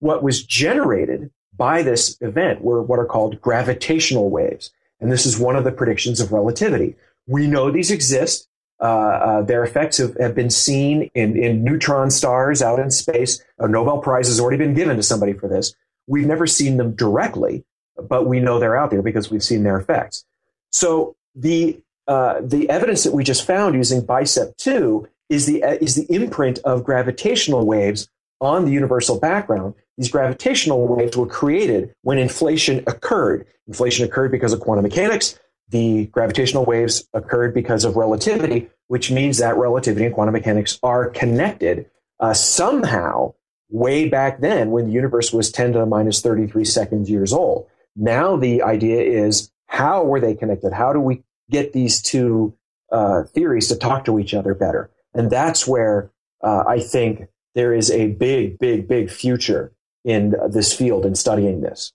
What 0.00 0.22
was 0.24 0.42
generated 0.42 1.30
by 1.60 1.82
this 1.82 2.16
event 2.22 2.62
were 2.62 2.82
what 2.82 2.98
are 2.98 3.04
called 3.04 3.38
gravitational 3.42 4.30
waves. 4.30 4.72
And 4.98 5.12
this 5.12 5.26
is 5.26 5.38
one 5.38 5.56
of 5.56 5.64
the 5.64 5.70
predictions 5.70 6.18
of 6.18 6.32
relativity. 6.32 6.96
We 7.26 7.46
know 7.46 7.70
these 7.70 7.90
exist. 7.90 8.48
Uh, 8.80 8.84
uh, 8.84 9.42
their 9.42 9.62
effects 9.62 9.98
have, 9.98 10.16
have 10.18 10.34
been 10.34 10.48
seen 10.48 11.10
in, 11.14 11.36
in 11.36 11.62
neutron 11.62 12.10
stars 12.10 12.62
out 12.62 12.78
in 12.78 12.90
space. 12.90 13.44
A 13.58 13.68
Nobel 13.68 13.98
Prize 13.98 14.26
has 14.28 14.40
already 14.40 14.56
been 14.56 14.72
given 14.72 14.96
to 14.96 15.02
somebody 15.02 15.34
for 15.34 15.48
this. 15.48 15.74
We've 16.06 16.26
never 16.26 16.46
seen 16.46 16.78
them 16.78 16.94
directly, 16.94 17.62
but 18.08 18.26
we 18.26 18.40
know 18.40 18.58
they're 18.58 18.78
out 18.78 18.90
there 18.90 19.02
because 19.02 19.30
we've 19.30 19.44
seen 19.44 19.62
their 19.62 19.78
effects. 19.78 20.24
So 20.72 21.14
the 21.34 21.78
uh, 22.08 22.40
the 22.42 22.70
evidence 22.70 23.04
that 23.04 23.12
we 23.12 23.22
just 23.22 23.46
found 23.46 23.74
using 23.74 24.00
BICEP 24.00 24.56
2 24.56 25.06
is 25.28 25.46
the, 25.46 25.62
uh, 25.62 25.76
is 25.80 25.94
the 25.94 26.12
imprint 26.12 26.58
of 26.60 26.82
gravitational 26.82 27.66
waves 27.66 28.08
on 28.40 28.64
the 28.64 28.72
universal 28.72 29.20
background. 29.20 29.74
These 30.00 30.10
gravitational 30.10 30.88
waves 30.88 31.14
were 31.14 31.26
created 31.26 31.94
when 32.00 32.16
inflation 32.16 32.78
occurred. 32.86 33.46
Inflation 33.68 34.06
occurred 34.06 34.32
because 34.32 34.54
of 34.54 34.60
quantum 34.60 34.82
mechanics. 34.82 35.38
The 35.68 36.06
gravitational 36.06 36.64
waves 36.64 37.06
occurred 37.12 37.52
because 37.52 37.84
of 37.84 37.96
relativity, 37.96 38.70
which 38.86 39.10
means 39.10 39.36
that 39.38 39.58
relativity 39.58 40.06
and 40.06 40.14
quantum 40.14 40.32
mechanics 40.32 40.78
are 40.82 41.10
connected 41.10 41.90
uh, 42.18 42.32
somehow 42.32 43.34
way 43.68 44.08
back 44.08 44.40
then 44.40 44.70
when 44.70 44.86
the 44.86 44.92
universe 44.92 45.34
was 45.34 45.52
10 45.52 45.74
to 45.74 45.80
the 45.80 45.86
minus 45.86 46.22
33 46.22 46.64
seconds 46.64 47.10
years 47.10 47.30
old. 47.30 47.66
Now 47.94 48.36
the 48.36 48.62
idea 48.62 49.02
is 49.02 49.52
how 49.66 50.02
were 50.02 50.18
they 50.18 50.34
connected? 50.34 50.72
How 50.72 50.94
do 50.94 51.00
we 51.00 51.24
get 51.50 51.74
these 51.74 52.00
two 52.00 52.56
uh, 52.90 53.24
theories 53.24 53.68
to 53.68 53.76
talk 53.76 54.06
to 54.06 54.18
each 54.18 54.32
other 54.32 54.54
better. 54.54 54.90
And 55.14 55.30
that's 55.30 55.66
where 55.66 56.10
uh, 56.42 56.64
I 56.66 56.80
think 56.80 57.28
there 57.54 57.74
is 57.74 57.90
a 57.90 58.08
big, 58.08 58.58
big, 58.58 58.88
big 58.88 59.10
future 59.10 59.72
in 60.04 60.34
this 60.48 60.72
field 60.72 61.04
and 61.04 61.16
studying 61.16 61.60
this. 61.60 61.92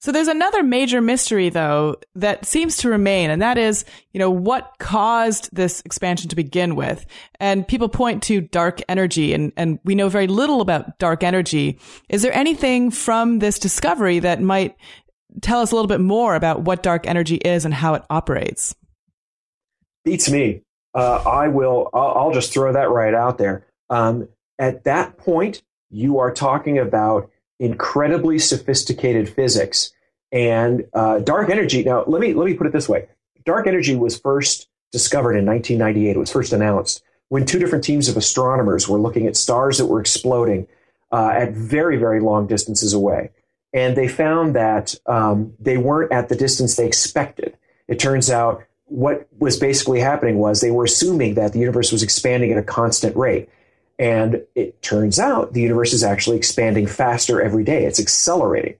So 0.00 0.12
there's 0.12 0.28
another 0.28 0.62
major 0.62 1.00
mystery 1.00 1.48
though 1.48 1.96
that 2.14 2.44
seems 2.44 2.76
to 2.78 2.90
remain 2.90 3.30
and 3.30 3.40
that 3.40 3.56
is, 3.56 3.86
you 4.12 4.18
know, 4.18 4.30
what 4.30 4.74
caused 4.78 5.48
this 5.50 5.80
expansion 5.86 6.28
to 6.28 6.36
begin 6.36 6.76
with? 6.76 7.06
And 7.40 7.66
people 7.66 7.88
point 7.88 8.22
to 8.24 8.42
dark 8.42 8.80
energy 8.86 9.32
and 9.32 9.50
and 9.56 9.78
we 9.82 9.94
know 9.94 10.10
very 10.10 10.26
little 10.26 10.60
about 10.60 10.98
dark 10.98 11.22
energy. 11.22 11.78
Is 12.10 12.20
there 12.20 12.34
anything 12.34 12.90
from 12.90 13.38
this 13.38 13.58
discovery 13.58 14.18
that 14.18 14.42
might 14.42 14.76
tell 15.40 15.60
us 15.60 15.72
a 15.72 15.74
little 15.74 15.88
bit 15.88 16.00
more 16.00 16.34
about 16.34 16.62
what 16.62 16.82
dark 16.82 17.06
energy 17.06 17.36
is 17.36 17.64
and 17.64 17.74
how 17.74 17.94
it 17.94 18.02
operates. 18.10 18.74
Beats 20.04 20.30
me. 20.30 20.62
Uh, 20.94 21.22
I 21.26 21.48
will. 21.48 21.90
I'll, 21.92 22.14
I'll, 22.14 22.32
just 22.32 22.52
throw 22.52 22.72
that 22.72 22.90
right 22.90 23.14
out 23.14 23.38
there. 23.38 23.66
Um, 23.90 24.28
at 24.58 24.84
that 24.84 25.16
point, 25.16 25.62
you 25.90 26.18
are 26.18 26.32
talking 26.32 26.78
about 26.78 27.30
incredibly 27.58 28.38
sophisticated 28.38 29.28
physics 29.28 29.92
and 30.32 30.86
uh, 30.92 31.20
dark 31.20 31.50
energy. 31.50 31.84
Now, 31.84 32.04
let 32.06 32.20
me 32.20 32.34
let 32.34 32.46
me 32.46 32.54
put 32.54 32.66
it 32.66 32.72
this 32.72 32.88
way: 32.88 33.08
dark 33.44 33.66
energy 33.66 33.96
was 33.96 34.18
first 34.18 34.68
discovered 34.92 35.36
in 35.36 35.46
1998. 35.46 36.16
It 36.16 36.18
was 36.18 36.32
first 36.32 36.52
announced 36.52 37.02
when 37.28 37.46
two 37.46 37.58
different 37.58 37.84
teams 37.84 38.08
of 38.08 38.16
astronomers 38.16 38.88
were 38.88 38.98
looking 38.98 39.26
at 39.26 39.36
stars 39.36 39.78
that 39.78 39.86
were 39.86 40.00
exploding 40.00 40.66
uh, 41.12 41.30
at 41.34 41.52
very 41.52 41.96
very 41.96 42.20
long 42.20 42.46
distances 42.46 42.92
away 42.92 43.30
and 43.74 43.96
they 43.96 44.06
found 44.06 44.54
that 44.54 44.94
um, 45.06 45.52
they 45.58 45.76
weren't 45.76 46.12
at 46.12 46.28
the 46.28 46.36
distance 46.36 46.76
they 46.76 46.86
expected. 46.86 47.58
It 47.88 47.98
turns 47.98 48.30
out 48.30 48.64
what 48.84 49.26
was 49.38 49.58
basically 49.58 49.98
happening 49.98 50.38
was 50.38 50.60
they 50.60 50.70
were 50.70 50.84
assuming 50.84 51.34
that 51.34 51.52
the 51.52 51.58
universe 51.58 51.90
was 51.90 52.02
expanding 52.02 52.52
at 52.52 52.58
a 52.58 52.62
constant 52.62 53.16
rate. 53.16 53.48
And 53.98 54.42
it 54.54 54.82
turns 54.82 55.18
out 55.18 55.52
the 55.52 55.60
universe 55.60 55.92
is 55.92 56.02
actually 56.02 56.36
expanding 56.36 56.86
faster 56.86 57.40
every 57.40 57.64
day. 57.64 57.84
It's 57.84 58.00
accelerating. 58.00 58.76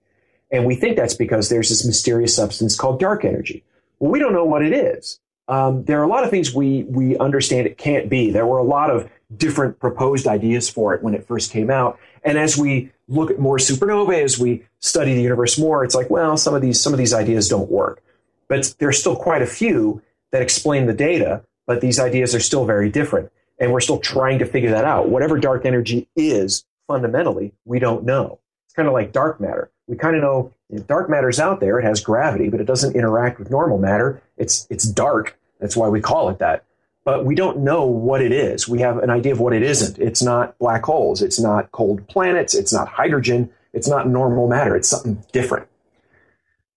And 0.51 0.65
we 0.65 0.75
think 0.75 0.97
that's 0.97 1.13
because 1.13 1.49
there's 1.49 1.69
this 1.69 1.85
mysterious 1.85 2.35
substance 2.35 2.75
called 2.75 2.99
dark 2.99 3.25
energy. 3.25 3.63
Well, 3.99 4.11
we 4.11 4.19
don't 4.19 4.33
know 4.33 4.45
what 4.45 4.63
it 4.63 4.73
is. 4.73 5.19
Um, 5.47 5.83
there 5.85 5.99
are 5.99 6.03
a 6.03 6.07
lot 6.07 6.23
of 6.23 6.31
things 6.31 6.53
we, 6.53 6.83
we 6.83 7.17
understand 7.17 7.67
it 7.67 7.77
can't 7.77 8.09
be. 8.09 8.31
There 8.31 8.45
were 8.45 8.57
a 8.57 8.63
lot 8.63 8.89
of 8.89 9.09
different 9.35 9.79
proposed 9.79 10.27
ideas 10.27 10.69
for 10.69 10.93
it 10.93 11.03
when 11.03 11.13
it 11.13 11.27
first 11.27 11.51
came 11.51 11.69
out. 11.69 11.99
And 12.23 12.37
as 12.37 12.57
we 12.57 12.91
look 13.07 13.29
at 13.31 13.39
more 13.39 13.57
supernovae, 13.57 14.23
as 14.23 14.39
we 14.39 14.65
study 14.79 15.13
the 15.13 15.21
universe 15.21 15.57
more, 15.57 15.83
it's 15.83 15.95
like, 15.95 16.09
well, 16.09 16.37
some 16.37 16.55
of 16.55 16.61
these 16.61 16.81
some 16.81 16.93
of 16.93 16.99
these 16.99 17.13
ideas 17.13 17.47
don't 17.47 17.69
work. 17.69 18.03
But 18.47 18.75
there's 18.79 18.99
still 18.99 19.15
quite 19.15 19.41
a 19.41 19.47
few 19.47 20.01
that 20.31 20.41
explain 20.41 20.85
the 20.85 20.93
data, 20.93 21.43
but 21.65 21.81
these 21.81 21.99
ideas 21.99 22.35
are 22.35 22.39
still 22.39 22.65
very 22.65 22.89
different. 22.89 23.31
And 23.59 23.71
we're 23.71 23.79
still 23.79 23.99
trying 23.99 24.39
to 24.39 24.45
figure 24.45 24.71
that 24.71 24.85
out. 24.85 25.09
Whatever 25.09 25.37
dark 25.39 25.65
energy 25.65 26.09
is, 26.15 26.65
fundamentally, 26.87 27.53
we 27.63 27.79
don't 27.79 28.03
know. 28.03 28.39
It's 28.65 28.73
kind 28.73 28.87
of 28.87 28.93
like 28.93 29.11
dark 29.11 29.39
matter. 29.39 29.71
We 29.87 29.95
kind 29.95 30.15
of 30.15 30.21
know 30.21 30.53
dark 30.87 31.09
matter's 31.09 31.39
out 31.39 31.59
there. 31.59 31.79
It 31.79 31.83
has 31.83 32.01
gravity, 32.01 32.49
but 32.49 32.59
it 32.59 32.65
doesn't 32.65 32.95
interact 32.95 33.39
with 33.39 33.49
normal 33.49 33.77
matter. 33.77 34.21
It's 34.37 34.67
it's 34.69 34.83
dark. 34.83 35.37
That's 35.59 35.75
why 35.77 35.87
we 35.87 36.01
call 36.01 36.29
it 36.29 36.39
that 36.39 36.65
but 37.05 37.23
we 37.23 37.35
don't 37.35 37.59
know 37.59 37.85
what 37.85 38.21
it 38.21 38.31
is. 38.31 38.67
We 38.67 38.79
have 38.79 38.97
an 38.97 39.11
idea 39.11 39.31
of 39.31 39.39
what 39.39 39.53
it 39.53 39.61
isn't. 39.61 39.99
It's 39.99 40.23
not 40.23 40.57
black 40.57 40.83
holes. 40.83 41.21
It's 41.21 41.39
not 41.39 41.71
cold 41.71 42.05
planets. 42.07 42.55
It's 42.55 42.73
not 42.73 42.87
hydrogen. 42.87 43.51
It's 43.73 43.87
not 43.87 44.09
normal 44.09 44.47
matter. 44.47 44.75
It's 44.75 44.89
something 44.89 45.23
different. 45.31 45.67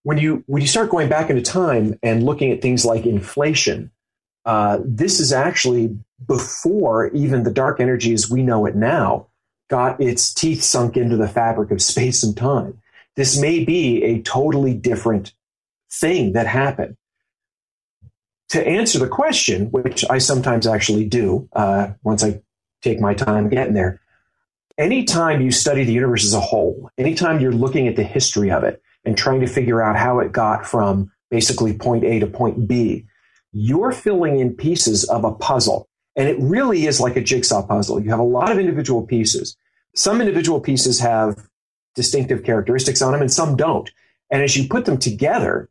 When 0.03 0.19
you 0.19 0.45
when 0.47 0.61
you 0.63 0.69
start 0.69 0.91
going 0.91 1.09
back 1.09 1.31
into 1.31 1.43
time 1.43 1.99
and 2.03 2.23
looking 2.23 2.53
at 2.53 2.61
things 2.61 2.85
like 2.85 3.07
inflation, 3.07 3.91
uh, 4.49 4.79
this 4.83 5.21
is 5.21 5.31
actually 5.31 5.95
before 6.27 7.09
even 7.09 7.43
the 7.43 7.51
dark 7.51 7.81
energy 7.81 8.15
as 8.15 8.31
we 8.31 8.43
know 8.43 8.65
it 8.65 8.75
now 8.75 9.27
got 9.69 10.01
its 10.01 10.33
teeth 10.33 10.63
sunk 10.63 10.97
into 10.97 11.19
the 11.19 11.29
fabric 11.29 11.71
of 11.71 11.83
space 11.83 12.23
and 12.23 12.35
time. 12.35 12.81
this 13.15 13.39
may 13.39 13.63
be 13.63 14.03
a 14.05 14.23
totally 14.23 14.73
different 14.73 15.35
thing 15.93 16.33
that 16.33 16.47
happened. 16.47 16.97
To 18.51 18.67
answer 18.67 18.99
the 18.99 19.09
question, 19.09 19.67
which 19.67 20.03
I 20.09 20.17
sometimes 20.17 20.67
actually 20.67 21.05
do 21.05 21.47
uh, 21.53 21.89
once 22.03 22.25
I 22.25 22.41
take 22.81 23.01
my 23.01 23.13
time 23.13 23.51
getting 23.51 23.75
there, 23.75 24.01
anytime 24.79 25.43
you 25.43 25.51
study 25.51 25.85
the 25.85 25.93
universe 25.93 26.25
as 26.25 26.33
a 26.33 26.41
whole, 26.41 26.91
anytime 26.97 27.39
you're 27.41 27.53
looking 27.53 27.87
at 27.87 27.97
the 27.97 28.03
history 28.03 28.51
of 28.51 28.65
it 28.65 28.81
and 29.05 29.15
trying 29.15 29.41
to 29.41 29.47
figure 29.47 29.83
out 29.83 29.97
how 29.97 30.21
it 30.21 30.33
got 30.33 30.65
from 30.65 31.13
basically 31.31 31.75
point 31.75 32.05
A 32.05 32.21
to 32.21 32.27
point 32.27 32.67
B, 32.67 33.08
you're 33.53 33.93
filling 33.93 34.39
in 34.39 34.55
pieces 34.55 35.05
of 35.05 35.25
a 35.25 35.33
puzzle. 35.33 35.89
And 36.17 36.29
it 36.29 36.37
really 36.41 36.87
is 36.87 37.01
like 37.01 37.17
a 37.17 37.23
jigsaw 37.23 37.65
puzzle. 37.67 38.01
You 38.01 38.11
have 38.11 38.19
a 38.19 38.25
lot 38.25 38.51
of 38.51 38.59
individual 38.59 39.07
pieces. 39.07 39.57
Some 39.95 40.21
individual 40.21 40.61
pieces 40.61 41.01
have 41.01 41.49
distinctive 41.95 42.45
characteristics 42.45 43.03
on 43.03 43.13
them 43.13 43.21
and 43.21 43.33
some 43.33 43.57
don't. 43.57 43.91
And 44.31 44.43
as 44.43 44.57
you 44.57 44.69
put 44.69 44.85
them 44.85 44.99
together, 44.99 45.69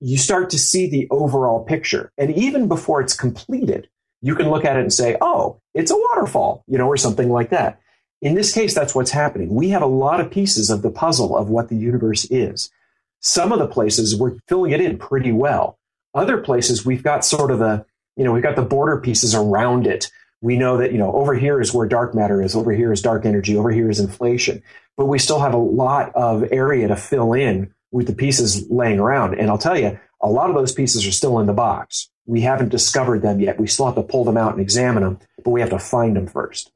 you 0.00 0.16
start 0.16 0.50
to 0.50 0.58
see 0.58 0.88
the 0.88 1.08
overall 1.10 1.64
picture. 1.64 2.12
And 2.16 2.30
even 2.36 2.68
before 2.68 3.00
it's 3.00 3.16
completed, 3.16 3.88
you 4.20 4.34
can 4.34 4.50
look 4.50 4.64
at 4.64 4.76
it 4.76 4.80
and 4.80 4.92
say, 4.92 5.16
oh, 5.20 5.60
it's 5.74 5.90
a 5.90 5.96
waterfall, 5.96 6.64
you 6.66 6.78
know, 6.78 6.86
or 6.86 6.96
something 6.96 7.30
like 7.30 7.50
that. 7.50 7.80
In 8.20 8.34
this 8.34 8.52
case, 8.52 8.74
that's 8.74 8.94
what's 8.94 9.10
happening. 9.10 9.54
We 9.54 9.68
have 9.70 9.82
a 9.82 9.86
lot 9.86 10.20
of 10.20 10.30
pieces 10.30 10.70
of 10.70 10.82
the 10.82 10.90
puzzle 10.90 11.36
of 11.36 11.48
what 11.48 11.68
the 11.68 11.76
universe 11.76 12.24
is. 12.30 12.70
Some 13.20 13.52
of 13.52 13.58
the 13.58 13.66
places 13.66 14.16
we're 14.16 14.38
filling 14.48 14.72
it 14.72 14.80
in 14.80 14.98
pretty 14.98 15.32
well. 15.32 15.77
Other 16.14 16.38
places 16.38 16.84
we've 16.84 17.02
got 17.02 17.24
sort 17.24 17.50
of 17.50 17.58
the, 17.58 17.84
you 18.16 18.24
know, 18.24 18.32
we've 18.32 18.42
got 18.42 18.56
the 18.56 18.62
border 18.62 18.98
pieces 18.98 19.34
around 19.34 19.86
it. 19.86 20.10
We 20.40 20.56
know 20.56 20.76
that, 20.78 20.92
you 20.92 20.98
know, 20.98 21.12
over 21.12 21.34
here 21.34 21.60
is 21.60 21.74
where 21.74 21.86
dark 21.86 22.14
matter 22.14 22.40
is, 22.42 22.54
over 22.54 22.72
here 22.72 22.92
is 22.92 23.02
dark 23.02 23.26
energy, 23.26 23.56
over 23.56 23.70
here 23.70 23.90
is 23.90 24.00
inflation. 24.00 24.62
But 24.96 25.06
we 25.06 25.18
still 25.18 25.40
have 25.40 25.54
a 25.54 25.58
lot 25.58 26.14
of 26.14 26.44
area 26.52 26.88
to 26.88 26.96
fill 26.96 27.32
in 27.32 27.72
with 27.90 28.06
the 28.06 28.14
pieces 28.14 28.68
laying 28.70 28.98
around. 28.98 29.34
And 29.34 29.48
I'll 29.48 29.58
tell 29.58 29.78
you, 29.78 29.98
a 30.20 30.28
lot 30.28 30.50
of 30.50 30.56
those 30.56 30.72
pieces 30.72 31.06
are 31.06 31.12
still 31.12 31.38
in 31.38 31.46
the 31.46 31.52
box. 31.52 32.10
We 32.26 32.40
haven't 32.42 32.68
discovered 32.70 33.22
them 33.22 33.40
yet. 33.40 33.58
We 33.58 33.66
still 33.66 33.86
have 33.86 33.94
to 33.94 34.02
pull 34.02 34.24
them 34.24 34.36
out 34.36 34.52
and 34.52 34.60
examine 34.60 35.02
them, 35.02 35.18
but 35.44 35.50
we 35.50 35.60
have 35.60 35.70
to 35.70 35.78
find 35.78 36.16
them 36.16 36.26
first. 36.26 36.70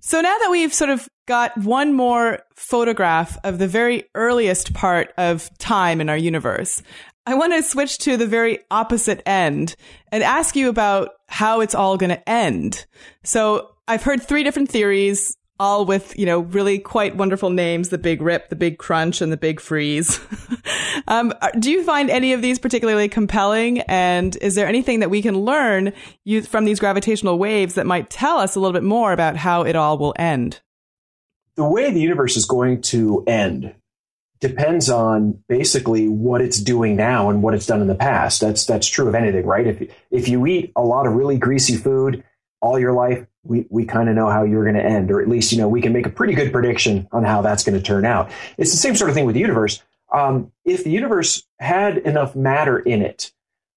So 0.00 0.20
now 0.20 0.36
that 0.38 0.48
we've 0.50 0.72
sort 0.72 0.90
of 0.90 1.06
got 1.28 1.56
one 1.58 1.92
more 1.92 2.40
photograph 2.56 3.38
of 3.44 3.58
the 3.58 3.68
very 3.68 4.04
earliest 4.14 4.72
part 4.72 5.12
of 5.18 5.50
time 5.58 6.00
in 6.00 6.08
our 6.08 6.16
universe, 6.16 6.82
I 7.30 7.34
want 7.34 7.52
to 7.52 7.62
switch 7.62 7.98
to 7.98 8.16
the 8.16 8.26
very 8.26 8.58
opposite 8.72 9.22
end 9.24 9.76
and 10.10 10.24
ask 10.24 10.56
you 10.56 10.68
about 10.68 11.10
how 11.28 11.60
it's 11.60 11.76
all 11.76 11.96
going 11.96 12.10
to 12.10 12.28
end. 12.28 12.86
So 13.22 13.70
I've 13.86 14.02
heard 14.02 14.20
three 14.20 14.42
different 14.42 14.68
theories 14.68 15.36
all 15.60 15.84
with, 15.84 16.18
you 16.18 16.26
know, 16.26 16.40
really 16.40 16.80
quite 16.80 17.14
wonderful 17.14 17.50
names, 17.50 17.90
the 17.90 17.98
big 17.98 18.20
rip, 18.20 18.48
the 18.48 18.56
big 18.56 18.78
crunch, 18.78 19.20
and 19.20 19.30
the 19.30 19.36
big 19.36 19.60
freeze. 19.60 20.18
um, 21.06 21.32
do 21.60 21.70
you 21.70 21.84
find 21.84 22.10
any 22.10 22.32
of 22.32 22.42
these 22.42 22.58
particularly 22.58 23.08
compelling? 23.08 23.78
And 23.82 24.34
is 24.40 24.56
there 24.56 24.66
anything 24.66 24.98
that 24.98 25.10
we 25.10 25.22
can 25.22 25.38
learn 25.38 25.92
from 26.48 26.64
these 26.64 26.80
gravitational 26.80 27.38
waves 27.38 27.74
that 27.74 27.86
might 27.86 28.10
tell 28.10 28.38
us 28.38 28.56
a 28.56 28.60
little 28.60 28.72
bit 28.72 28.82
more 28.82 29.12
about 29.12 29.36
how 29.36 29.62
it 29.62 29.76
all 29.76 29.98
will 29.98 30.14
end? 30.18 30.60
The 31.54 31.62
way 31.62 31.92
the 31.92 32.00
universe 32.00 32.36
is 32.36 32.44
going 32.44 32.82
to 32.82 33.22
end 33.28 33.72
depends 34.40 34.88
on 34.88 35.42
basically 35.48 36.08
what 36.08 36.40
it's 36.40 36.58
doing 36.58 36.96
now 36.96 37.28
and 37.28 37.42
what 37.42 37.54
it's 37.54 37.66
done 37.66 37.80
in 37.80 37.86
the 37.86 37.94
past. 37.94 38.40
That's 38.40 38.64
that's 38.66 38.86
true 38.86 39.08
of 39.08 39.14
anything, 39.14 39.46
right? 39.46 39.66
If 39.66 39.94
if 40.10 40.28
you 40.28 40.46
eat 40.46 40.72
a 40.76 40.82
lot 40.82 41.06
of 41.06 41.14
really 41.14 41.38
greasy 41.38 41.76
food 41.76 42.24
all 42.60 42.78
your 42.78 42.92
life, 42.92 43.26
we, 43.42 43.66
we 43.70 43.84
kind 43.84 44.08
of 44.08 44.14
know 44.14 44.28
how 44.28 44.42
you're 44.42 44.64
going 44.64 44.76
to 44.76 44.84
end, 44.84 45.10
or 45.10 45.20
at 45.20 45.28
least, 45.28 45.52
you 45.52 45.58
know, 45.58 45.68
we 45.68 45.80
can 45.80 45.92
make 45.92 46.06
a 46.06 46.10
pretty 46.10 46.34
good 46.34 46.52
prediction 46.52 47.08
on 47.10 47.24
how 47.24 47.40
that's 47.42 47.64
going 47.64 47.76
to 47.76 47.82
turn 47.82 48.04
out. 48.04 48.30
It's 48.58 48.70
the 48.70 48.76
same 48.76 48.94
sort 48.94 49.08
of 49.08 49.14
thing 49.14 49.24
with 49.24 49.34
the 49.34 49.40
universe. 49.40 49.82
Um, 50.12 50.52
if 50.64 50.84
the 50.84 50.90
universe 50.90 51.44
had 51.58 51.98
enough 51.98 52.36
matter 52.36 52.78
in 52.78 53.00
it, 53.02 53.32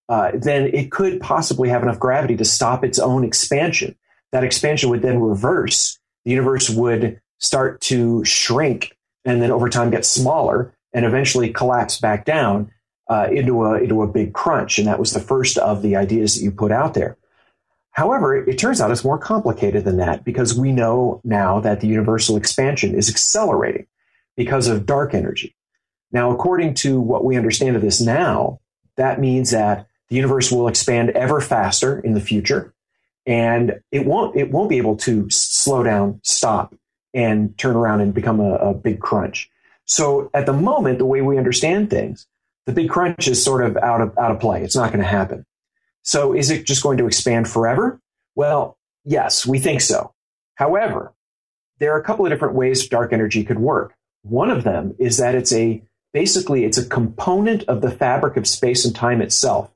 uh, 0.10 0.32
then 0.34 0.66
it 0.74 0.92
could 0.92 1.22
possibly 1.22 1.70
have 1.70 1.84
enough 1.84 2.00
gravity 2.00 2.36
to 2.38 2.46
stop 2.46 2.84
its 2.84 3.00
own 3.00 3.24
expansion. 3.24 3.96
That 4.32 4.44
expansion 4.44 4.90
would 4.90 5.02
then 5.02 5.22
reverse. 5.22 5.98
The 6.26 6.32
universe 6.32 6.70
would 6.70 7.22
start 7.40 7.80
to 7.82 8.26
shrink 8.26 8.98
and 9.26 9.42
then 9.42 9.52
over 9.52 9.70
time 9.70 9.90
get 9.90 10.06
smaller 10.06 10.74
and 10.94 11.06
eventually 11.06 11.52
collapse 11.52 12.00
back 12.00 12.26
down 12.26 12.72
uh, 13.10 13.28
into 13.32 13.64
a 13.64 13.82
into 13.82 14.02
a 14.02 14.08
big 14.08 14.34
crunch. 14.34 14.78
And 14.78 14.88
that 14.88 15.00
was 15.00 15.14
the 15.14 15.20
first 15.20 15.58
of 15.58 15.82
the 15.82 15.96
ideas 15.96 16.36
that 16.36 16.44
you 16.44 16.52
put 16.52 16.72
out 16.72 16.94
there. 16.94 17.18
However, 17.92 18.36
it 18.36 18.58
turns 18.58 18.82
out 18.82 18.92
it's 18.92 19.04
more 19.04 19.20
complicated 19.20 19.86
than 19.86 19.98
that 19.98 20.24
because 20.24 20.58
we 20.58 20.72
know 20.72 21.22
now 21.24 21.60
that 21.60 21.82
the 21.82 21.88
universal 21.88 22.38
expansion 22.38 22.96
is 22.96 23.10
accelerating 23.10 23.86
because 24.36 24.68
of 24.68 24.86
dark 24.86 25.14
energy. 25.14 25.56
Now, 26.12 26.32
according 26.32 26.74
to 26.76 27.00
what 27.00 27.24
we 27.24 27.38
understand 27.38 27.76
of 27.76 27.82
this 27.82 28.02
now, 28.02 28.60
that 28.98 29.20
means 29.20 29.52
that 29.52 29.88
the 30.10 30.16
universe 30.16 30.52
will 30.52 30.68
expand 30.68 31.12
ever 31.12 31.40
faster 31.40 32.00
in 32.00 32.14
the 32.14 32.22
future 32.22 32.74
and 33.26 33.80
it 33.92 34.06
won't 34.06 34.36
it 34.36 34.52
won't 34.52 34.70
be 34.70 34.78
able 34.78 34.98
to 34.98 35.30
slow 35.30 35.84
down, 35.84 36.20
stop, 36.24 36.76
and 37.14 37.58
turn 37.58 37.76
around 37.76 38.02
and 38.02 38.14
become 38.14 38.40
a, 38.40 38.56
a 38.56 38.74
big 38.74 39.00
crunch. 39.00 39.50
So 39.86 40.30
at 40.34 40.46
the 40.46 40.54
moment, 40.54 40.98
the 40.98 41.06
way 41.06 41.22
we 41.22 41.38
understand 41.38 41.90
things, 41.90 42.26
the 42.66 42.74
big 42.74 42.90
crunch 42.90 43.28
is 43.28 43.44
sort 43.44 43.64
of 43.64 43.78
out 43.78 44.02
of 44.02 44.18
out 44.18 44.32
of 44.32 44.40
play. 44.40 44.64
It's 44.64 44.76
not 44.76 44.92
going 44.92 45.04
to 45.04 45.10
happen. 45.10 45.46
So 46.04 46.34
is 46.34 46.50
it 46.50 46.66
just 46.66 46.84
going 46.84 46.98
to 46.98 47.08
expand 47.08 47.48
forever? 47.48 48.00
Well, 48.36 48.78
yes, 49.06 49.46
we 49.46 49.60
think 49.60 49.82
so. 49.82 50.14
However, 50.56 51.14
there 51.80 51.94
are 51.94 52.00
a 52.00 52.04
couple 52.04 52.26
of 52.26 52.32
different 52.32 52.56
ways 52.56 52.88
dark 52.88 53.14
energy 53.14 53.44
could 53.44 53.60
work. 53.60 53.94
One 54.24 54.50
of 54.50 54.64
them 54.64 54.96
is 55.00 55.18
that 55.18 55.36
it's 55.36 55.54
a 55.54 55.82
basically 56.14 56.64
it's 56.64 56.78
a 56.78 56.86
component 56.86 57.64
of 57.64 57.82
the 57.82 57.92
fabric 57.92 58.38
of 58.38 58.48
space 58.48 58.86
and 58.86 58.96
time 58.96 59.22
itself. 59.22 59.70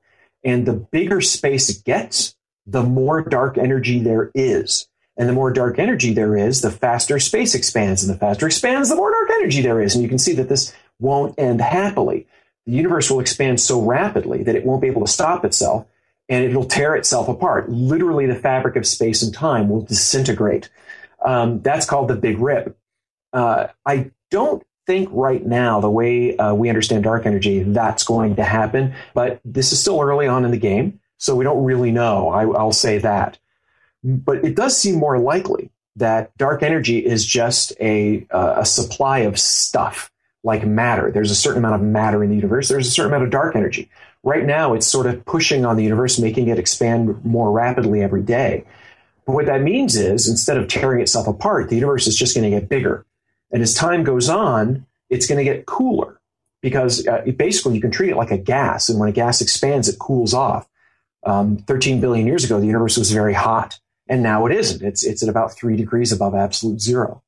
And 0.43 0.65
the 0.65 0.73
bigger 0.73 1.19
space 1.19 1.81
gets, 1.81 2.35
the 2.65 2.83
more 2.83 3.21
dark 3.21 3.57
energy 3.57 3.99
there 3.99 4.31
is. 4.33 4.87
And 5.17 5.27
the 5.27 5.33
more 5.33 5.51
dark 5.51 5.79
energy 5.79 6.13
there 6.13 6.37
is, 6.37 6.61
the 6.61 6.71
faster 6.71 7.19
space 7.19 7.55
expands. 7.55 8.03
And 8.03 8.13
the 8.13 8.19
faster 8.19 8.45
expands, 8.45 8.89
the 8.89 8.95
more 8.95 9.11
dark 9.11 9.29
energy 9.31 9.61
there 9.61 9.81
is. 9.81 9.95
And 9.95 10.03
you 10.03 10.09
can 10.09 10.19
see 10.19 10.33
that 10.33 10.47
this 10.47 10.73
won't 10.99 11.37
end 11.39 11.59
happily. 11.59 12.27
The 12.65 12.73
universe 12.73 13.09
will 13.09 13.19
expand 13.19 13.59
so 13.59 13.81
rapidly 13.81 14.43
that 14.43 14.55
it 14.55 14.65
won't 14.65 14.81
be 14.81 14.87
able 14.87 15.05
to 15.05 15.11
stop 15.11 15.43
itself 15.43 15.87
and 16.29 16.43
it'll 16.43 16.65
tear 16.65 16.95
itself 16.95 17.27
apart. 17.27 17.69
Literally, 17.69 18.25
the 18.25 18.35
fabric 18.35 18.75
of 18.75 18.85
space 18.85 19.21
and 19.23 19.33
time 19.33 19.69
will 19.69 19.81
disintegrate. 19.81 20.69
Um, 21.23 21.61
that's 21.61 21.85
called 21.85 22.09
the 22.09 22.15
Big 22.15 22.37
Rip. 22.39 22.77
Uh, 23.33 23.67
I 23.85 24.11
don't 24.29 24.63
think 24.85 25.09
right 25.11 25.45
now, 25.45 25.79
the 25.79 25.89
way 25.89 26.35
uh, 26.37 26.53
we 26.53 26.69
understand 26.69 27.03
dark 27.03 27.25
energy, 27.25 27.63
that's 27.63 28.03
going 28.03 28.35
to 28.35 28.43
happen. 28.43 28.93
But 29.13 29.39
this 29.45 29.71
is 29.71 29.79
still 29.79 30.01
early 30.01 30.27
on 30.27 30.45
in 30.45 30.51
the 30.51 30.57
game, 30.57 30.99
so 31.17 31.35
we 31.35 31.43
don't 31.43 31.63
really 31.63 31.91
know. 31.91 32.29
I, 32.29 32.43
I'll 32.43 32.71
say 32.71 32.97
that. 32.99 33.37
But 34.03 34.43
it 34.45 34.55
does 34.55 34.77
seem 34.77 34.95
more 34.95 35.19
likely 35.19 35.71
that 35.95 36.35
dark 36.37 36.63
energy 36.63 36.99
is 36.99 37.25
just 37.25 37.73
a, 37.79 38.25
uh, 38.29 38.55
a 38.57 38.65
supply 38.65 39.19
of 39.19 39.39
stuff 39.39 40.11
like 40.43 40.65
matter. 40.65 41.11
There's 41.11 41.31
a 41.31 41.35
certain 41.35 41.59
amount 41.59 41.75
of 41.75 41.81
matter 41.81 42.23
in 42.23 42.29
the 42.29 42.35
universe. 42.35 42.69
There's 42.69 42.87
a 42.87 42.91
certain 42.91 43.11
amount 43.11 43.25
of 43.25 43.31
dark 43.31 43.55
energy. 43.55 43.89
Right 44.23 44.45
now, 44.45 44.73
it's 44.73 44.87
sort 44.87 45.07
of 45.07 45.25
pushing 45.25 45.65
on 45.65 45.77
the 45.77 45.83
universe, 45.83 46.19
making 46.19 46.47
it 46.47 46.59
expand 46.59 47.23
more 47.25 47.51
rapidly 47.51 48.01
every 48.01 48.21
day. 48.21 48.65
But 49.25 49.33
what 49.33 49.45
that 49.47 49.61
means 49.61 49.95
is 49.95 50.27
instead 50.27 50.57
of 50.57 50.67
tearing 50.67 51.01
itself 51.01 51.27
apart, 51.27 51.69
the 51.69 51.75
universe 51.75 52.07
is 52.07 52.17
just 52.17 52.35
going 52.35 52.49
to 52.49 52.57
get 52.57 52.69
bigger. 52.69 53.05
And 53.51 53.61
as 53.61 53.73
time 53.73 54.03
goes 54.03 54.29
on, 54.29 54.85
it's 55.09 55.27
going 55.27 55.37
to 55.37 55.43
get 55.43 55.65
cooler 55.65 56.19
because 56.61 57.05
uh, 57.07 57.23
basically 57.35 57.75
you 57.75 57.81
can 57.81 57.91
treat 57.91 58.09
it 58.09 58.17
like 58.17 58.31
a 58.31 58.37
gas. 58.37 58.89
And 58.89 58.99
when 58.99 59.09
a 59.09 59.13
gas 59.13 59.41
expands, 59.41 59.89
it 59.89 59.99
cools 59.99 60.33
off. 60.33 60.67
Um, 61.25 61.57
13 61.57 61.99
billion 61.99 62.25
years 62.25 62.43
ago, 62.43 62.59
the 62.59 62.65
universe 62.65 62.97
was 62.97 63.11
very 63.11 63.33
hot, 63.33 63.79
and 64.09 64.23
now 64.23 64.45
it 64.45 64.53
isn't. 64.53 64.81
It's, 64.81 65.05
it's 65.05 65.23
at 65.23 65.29
about 65.29 65.55
three 65.55 65.75
degrees 65.75 66.11
above 66.11 66.35
absolute 66.35 66.81
zero. 66.81 67.23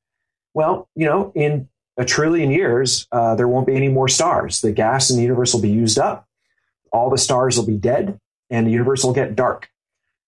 Well, 0.54 0.88
you 0.94 1.06
know, 1.06 1.32
in 1.34 1.68
a 1.96 2.04
trillion 2.04 2.50
years, 2.50 3.06
uh, 3.12 3.34
there 3.34 3.48
won't 3.48 3.66
be 3.66 3.76
any 3.76 3.88
more 3.88 4.08
stars. 4.08 4.60
The 4.60 4.72
gas 4.72 5.10
in 5.10 5.16
the 5.16 5.22
universe 5.22 5.52
will 5.52 5.60
be 5.60 5.70
used 5.70 5.98
up 5.98 6.26
all 6.92 7.10
the 7.10 7.18
stars 7.18 7.56
will 7.56 7.66
be 7.66 7.76
dead 7.76 8.18
and 8.48 8.66
the 8.66 8.70
universe 8.70 9.04
will 9.04 9.12
get 9.12 9.36
dark. 9.36 9.68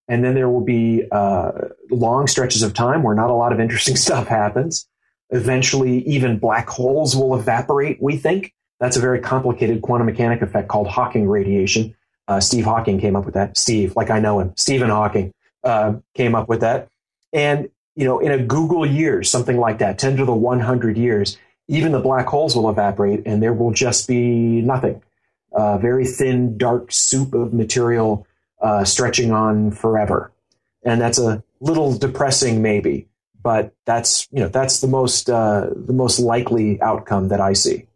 And 0.09 0.25
then 0.25 0.35
there 0.35 0.49
will 0.49 0.65
be 0.65 1.05
uh, 1.11 1.53
long 1.91 2.27
stretches 2.27 2.63
of 2.63 2.75
time 2.75 3.03
where 3.03 3.15
not 3.15 3.31
a 3.31 3.35
lot 3.35 3.53
of 3.53 3.61
interesting 3.61 3.97
stuff 4.07 4.27
happens. 4.27 4.89
Eventually, 5.31 5.99
even 6.01 6.39
black 6.39 6.69
holes 6.69 7.17
will 7.17 7.35
evaporate, 7.35 8.03
we 8.03 8.17
think. 8.17 8.53
That's 8.81 8.97
a 8.97 9.01
very 9.01 9.21
complicated 9.21 9.81
quantum 9.81 10.07
mechanic 10.07 10.43
effect 10.43 10.69
called 10.69 10.89
Hawking 10.89 11.29
radiation. 11.29 11.95
Uh, 12.29 12.41
Steve 12.41 12.65
Hawking 12.65 13.01
came 13.01 13.17
up 13.17 13.25
with 13.25 13.35
that. 13.35 13.57
Steve, 13.57 13.97
like 13.97 14.11
I 14.11 14.19
know 14.19 14.41
him, 14.41 14.53
Stephen 14.57 14.91
Hawking 14.91 15.33
uh, 15.65 15.95
came 16.15 16.35
up 16.35 16.49
with 16.49 16.61
that. 16.61 16.89
And, 17.33 17.71
you 17.95 18.05
know, 18.05 18.19
in 18.19 18.33
a 18.33 18.39
googol 18.39 18.91
years, 18.91 19.31
something 19.31 19.59
like 19.59 19.79
that, 19.79 19.99
10 19.99 20.19
to 20.19 20.25
the 20.25 20.35
100 20.35 20.97
years, 20.97 21.39
even 21.69 21.93
the 21.93 22.01
black 22.01 22.27
holes 22.27 22.57
will 22.57 22.69
evaporate 22.69 23.23
and 23.27 23.43
there 23.43 23.53
will 23.53 23.73
just 23.73 24.09
be 24.09 24.61
nothing 24.61 25.03
uh, 25.55 25.79
very 25.79 26.07
thin, 26.07 26.57
dark 26.57 26.93
soup 26.93 27.35
of 27.35 27.53
material 27.53 28.27
uh, 28.61 28.85
stretching 28.85 29.33
on 29.33 29.71
forever. 29.71 30.33
And 30.85 31.01
that's 31.01 31.19
a 31.19 31.43
little 31.61 31.97
depressing, 31.97 32.63
maybe, 32.63 33.09
but 33.43 33.75
that's 33.85 34.29
you 34.33 34.41
know 34.41 34.49
that's 34.49 34.81
the 34.81 34.89
most 34.89 35.31
uh, 35.31 35.69
the 35.75 35.93
most 35.93 36.19
likely 36.19 36.81
outcome 36.81 37.29
that 37.29 37.41
I 37.41 37.53
see. 37.53 37.87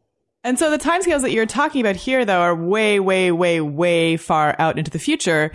And 0.44 0.58
so 0.58 0.70
the 0.70 0.78
timescales 0.78 1.22
that 1.22 1.32
you're 1.32 1.46
talking 1.46 1.80
about 1.80 1.96
here, 1.96 2.24
though, 2.24 2.40
are 2.40 2.54
way, 2.54 3.00
way, 3.00 3.32
way, 3.32 3.60
way 3.60 4.16
far 4.16 4.54
out 4.60 4.78
into 4.78 4.92
the 4.92 4.98
future. 5.00 5.50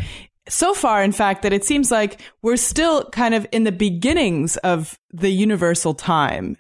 So 0.49 0.73
far, 0.73 1.03
in 1.03 1.11
fact, 1.11 1.43
that 1.43 1.53
it 1.53 1.63
seems 1.63 1.91
like 1.91 2.19
we're 2.41 2.57
still 2.57 3.05
kind 3.11 3.33
of 3.33 3.45
in 3.51 3.63
the 3.63 3.71
beginnings 3.71 4.57
of 4.57 4.97
the 5.11 5.29
universal 5.29 5.93
time. 5.93 6.57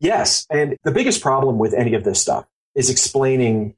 Yes. 0.00 0.46
And 0.50 0.76
the 0.84 0.90
biggest 0.90 1.22
problem 1.22 1.58
with 1.58 1.74
any 1.74 1.94
of 1.94 2.04
this 2.04 2.20
stuff 2.20 2.46
is 2.74 2.90
explaining 2.90 3.74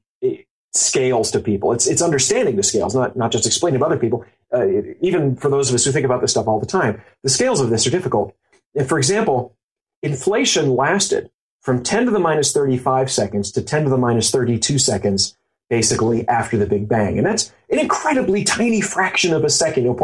scales 0.73 1.31
to 1.31 1.39
people. 1.39 1.73
It's, 1.73 1.87
it's 1.87 2.01
understanding 2.01 2.55
the 2.55 2.63
scales, 2.63 2.95
not, 2.95 3.15
not 3.15 3.31
just 3.31 3.45
explaining 3.45 3.79
to 3.79 3.85
other 3.85 3.97
people. 3.97 4.25
Uh, 4.53 4.67
even 5.01 5.35
for 5.35 5.49
those 5.49 5.69
of 5.69 5.75
us 5.75 5.85
who 5.85 5.91
think 5.91 6.05
about 6.05 6.21
this 6.21 6.31
stuff 6.31 6.47
all 6.47 6.59
the 6.59 6.65
time, 6.65 7.01
the 7.23 7.29
scales 7.29 7.59
of 7.59 7.69
this 7.69 7.85
are 7.87 7.91
difficult. 7.91 8.35
And 8.75 8.87
for 8.87 8.97
example, 8.97 9.55
inflation 10.03 10.75
lasted 10.75 11.29
from 11.61 11.83
10 11.83 12.05
to 12.05 12.11
the 12.11 12.19
minus 12.19 12.53
35 12.53 13.11
seconds 13.11 13.51
to 13.51 13.61
10 13.61 13.85
to 13.85 13.89
the 13.89 13.97
minus 13.97 14.31
32 14.31 14.79
seconds 14.79 15.36
basically 15.69 16.27
after 16.27 16.57
the 16.57 16.65
Big 16.65 16.87
Bang. 16.87 17.17
And 17.17 17.25
that's 17.25 17.53
an 17.69 17.79
incredibly 17.79 18.43
tiny 18.43 18.81
fraction 18.81 19.33
of 19.33 19.43
a 19.43 19.49
second, 19.49 19.83
you 19.83 19.89
know, 19.89 19.95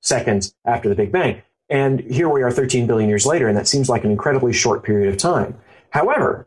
seconds 0.00 0.54
after 0.64 0.88
the 0.88 0.94
Big 0.94 1.12
Bang. 1.12 1.42
And 1.68 2.00
here 2.00 2.28
we 2.28 2.42
are 2.42 2.50
13 2.50 2.86
billion 2.86 3.08
years 3.08 3.24
later, 3.24 3.48
and 3.48 3.56
that 3.56 3.66
seems 3.66 3.88
like 3.88 4.04
an 4.04 4.10
incredibly 4.10 4.52
short 4.52 4.82
period 4.82 5.08
of 5.08 5.16
time. 5.16 5.56
However, 5.90 6.46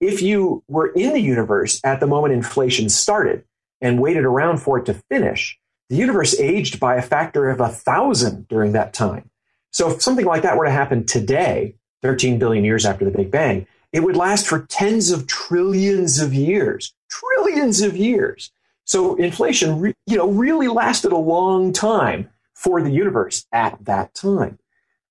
if 0.00 0.22
you 0.22 0.62
were 0.68 0.88
in 0.88 1.12
the 1.12 1.20
universe 1.20 1.80
at 1.82 2.00
the 2.00 2.06
moment 2.06 2.34
inflation 2.34 2.88
started 2.88 3.44
and 3.80 4.00
waited 4.00 4.24
around 4.24 4.58
for 4.58 4.78
it 4.78 4.86
to 4.86 4.94
finish, 4.94 5.58
the 5.88 5.96
universe 5.96 6.38
aged 6.38 6.78
by 6.78 6.96
a 6.96 7.02
factor 7.02 7.48
of 7.48 7.60
a 7.60 7.68
thousand 7.68 8.46
during 8.48 8.72
that 8.72 8.92
time. 8.92 9.30
So 9.70 9.90
if 9.90 10.02
something 10.02 10.26
like 10.26 10.42
that 10.42 10.56
were 10.56 10.66
to 10.66 10.70
happen 10.70 11.04
today, 11.04 11.74
13 12.02 12.38
billion 12.38 12.64
years 12.64 12.86
after 12.86 13.04
the 13.04 13.10
Big 13.10 13.30
Bang, 13.30 13.66
it 13.92 14.00
would 14.00 14.16
last 14.16 14.46
for 14.46 14.66
tens 14.66 15.10
of 15.10 15.26
trillions 15.26 16.20
of 16.20 16.34
years, 16.34 16.94
trillions 17.08 17.80
of 17.80 17.96
years. 17.96 18.50
So 18.84 19.16
inflation, 19.16 19.80
re- 19.80 19.94
you 20.06 20.16
know, 20.16 20.28
really 20.28 20.68
lasted 20.68 21.12
a 21.12 21.16
long 21.16 21.72
time 21.72 22.30
for 22.54 22.82
the 22.82 22.90
universe 22.90 23.46
at 23.52 23.84
that 23.84 24.14
time. 24.14 24.58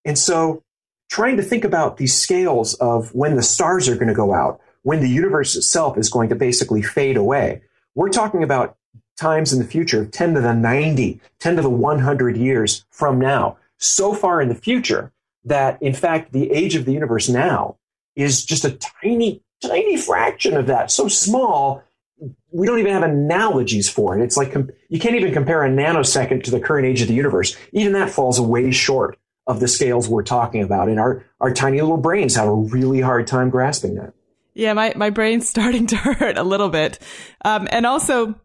And 0.03 0.17
so 0.17 0.63
trying 1.09 1.37
to 1.37 1.43
think 1.43 1.63
about 1.63 1.97
these 1.97 2.13
scales 2.13 2.73
of 2.75 3.13
when 3.13 3.35
the 3.35 3.41
stars 3.41 3.87
are 3.87 3.95
going 3.95 4.07
to 4.07 4.13
go 4.13 4.33
out, 4.33 4.59
when 4.83 5.01
the 5.01 5.09
universe 5.09 5.55
itself 5.55 5.97
is 5.97 6.09
going 6.09 6.29
to 6.29 6.35
basically 6.35 6.81
fade 6.81 7.17
away. 7.17 7.61
We're 7.95 8.09
talking 8.09 8.43
about 8.43 8.77
times 9.17 9.51
in 9.51 9.59
the 9.59 9.65
future 9.65 10.01
of 10.01 10.11
10 10.11 10.35
to 10.35 10.41
the 10.41 10.53
90, 10.53 11.19
10 11.39 11.55
to 11.55 11.61
the 11.61 11.69
100 11.69 12.37
years 12.37 12.85
from 12.91 13.19
now, 13.19 13.57
so 13.77 14.13
far 14.13 14.41
in 14.41 14.49
the 14.49 14.55
future 14.55 15.11
that 15.45 15.81
in 15.81 15.93
fact 15.93 16.33
the 16.33 16.51
age 16.51 16.75
of 16.75 16.85
the 16.85 16.91
universe 16.91 17.29
now 17.29 17.76
is 18.17 18.43
just 18.43 18.65
a 18.65 18.77
tiny, 19.01 19.41
tiny 19.61 19.95
fraction 19.95 20.57
of 20.57 20.67
that. 20.67 20.91
So 20.91 21.07
small, 21.07 21.83
we 22.51 22.65
don't 22.65 22.79
even 22.79 22.91
have 22.91 23.03
analogies 23.03 23.89
for 23.89 24.17
it. 24.17 24.23
It's 24.23 24.35
like 24.35 24.53
you 24.89 24.99
can't 24.99 25.15
even 25.15 25.33
compare 25.33 25.63
a 25.63 25.69
nanosecond 25.69 26.43
to 26.43 26.51
the 26.51 26.59
current 26.59 26.87
age 26.87 27.01
of 27.01 27.07
the 27.07 27.13
universe. 27.13 27.55
Even 27.71 27.93
that 27.93 28.09
falls 28.09 28.41
way 28.41 28.71
short 28.71 29.17
of 29.45 29.59
the 29.59 29.67
scales 29.67 30.09
we're 30.09 30.23
talking 30.23 30.63
about. 30.63 30.89
And 30.89 30.99
our, 30.99 31.25
our 31.39 31.53
tiny 31.53 31.79
little 31.79 31.97
brains 31.97 32.35
have 32.35 32.47
a 32.47 32.53
really 32.53 32.99
hard 32.99 33.27
time 33.27 33.49
grasping 33.49 33.95
that. 33.95 34.13
Yeah, 34.55 34.73
my, 34.73 34.93
my 34.95 35.11
brain's 35.11 35.47
starting 35.49 35.87
to 35.87 35.95
hurt 35.95 36.37
a 36.37 36.43
little 36.43 36.69
bit. 36.69 36.99
Um, 37.45 37.67
and 37.71 37.85
also, 37.85 38.35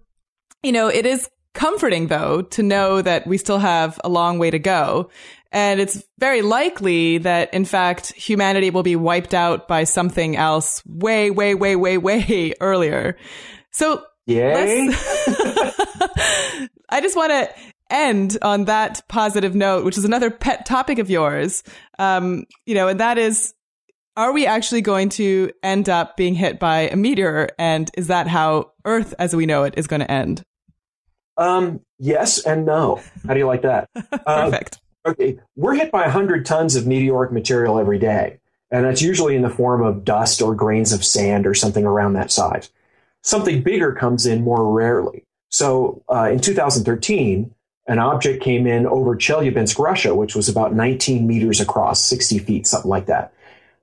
you 0.63 0.73
know, 0.73 0.89
it 0.89 1.07
is 1.07 1.29
comforting 1.55 2.07
though 2.07 2.43
to 2.43 2.63
know 2.63 3.03
that 3.03 3.27
we 3.27 3.37
still 3.37 3.59
have 3.59 4.01
a 4.05 4.09
long 4.09 4.39
way 4.39 4.51
to 4.51 4.59
go. 4.59 5.11
And 5.53 5.81
it's 5.81 6.03
very 6.19 6.43
likely 6.43 7.19
that, 7.19 7.53
in 7.53 7.65
fact, 7.65 8.13
humanity 8.15 8.71
will 8.71 8.83
be 8.83 8.97
wiped 8.97 9.35
out 9.35 9.69
by 9.69 9.85
something 9.85 10.37
else 10.37 10.83
way, 10.87 11.31
way, 11.31 11.55
way, 11.55 11.77
way, 11.77 11.99
way 11.99 12.55
earlier. 12.61 13.17
So, 13.71 14.05
Yay. 14.27 14.89
I 16.89 17.01
just 17.01 17.17
want 17.17 17.33
to 17.33 17.51
end 17.91 18.39
on 18.43 18.65
that 18.65 19.03
positive 19.09 19.55
note, 19.55 19.85
which 19.85 19.99
is 19.99 20.05
another 20.05 20.31
pet 20.31 20.65
topic 20.65 20.99
of 20.99 21.11
yours. 21.11 21.63
Um, 21.99 22.45
you 22.65 22.75
know, 22.75 22.89
and 22.89 23.01
that 23.01 23.19
is, 23.19 23.53
are 24.17 24.33
we 24.33 24.47
actually 24.47 24.81
going 24.81 25.09
to 25.11 25.51
end 25.63 25.89
up 25.89 26.17
being 26.17 26.35
hit 26.35 26.59
by 26.59 26.81
a 26.83 26.97
meteor? 26.97 27.49
And 27.59 27.91
is 27.97 28.07
that 28.09 28.27
how 28.27 28.73
Earth 28.85 29.15
as 29.19 29.35
we 29.35 29.47
know 29.47 29.65
it 29.65 29.75
is 29.77 29.87
going 29.87 30.01
to 30.01 30.11
end? 30.11 30.43
Um, 31.37 31.81
yes 31.99 32.45
and 32.45 32.67
no. 32.67 33.01
How 33.27 33.33
do 33.35 33.41
you 33.41 33.47
like 33.47 33.63
that? 33.63 33.89
Perfect. 33.95 34.77
Uh, 34.77 34.79
okay. 35.07 35.39
We're 35.57 35.75
hit 35.75 35.91
by 35.91 36.03
100 36.03 36.47
tons 36.47 36.77
of 36.77 36.87
meteoric 36.87 37.33
material 37.33 37.79
every 37.79 37.99
day. 37.99 38.39
And 38.71 38.87
that's 38.87 39.03
usually 39.03 39.37
in 39.37 39.43
the 39.43 39.51
form 39.51 39.83
of 39.83 40.05
dust 40.05 40.41
or 40.41 40.55
grains 40.55 40.93
of 40.93 41.05
sand 41.05 41.47
or 41.47 41.55
something 41.55 41.85
around 41.85 42.15
that 42.15 42.31
size. 42.31 42.71
Something 43.21 43.63
bigger 43.63 43.93
comes 43.93 44.27
in 44.27 44.43
more 44.43 44.73
rarely. 44.73 45.25
So 45.51 46.03
uh, 46.11 46.31
in 46.33 46.41
2013, 46.41 47.55
an 47.87 47.99
object 47.99 48.43
came 48.43 48.67
in 48.67 48.87
over 48.87 49.15
Chelyabinsk, 49.15 49.79
Russia, 49.79 50.15
which 50.15 50.35
was 50.35 50.49
about 50.49 50.75
19 50.75 51.27
meters 51.27 51.61
across, 51.61 52.01
60 52.01 52.39
feet, 52.39 52.67
something 52.67 52.89
like 52.89 53.07
that. 53.07 53.35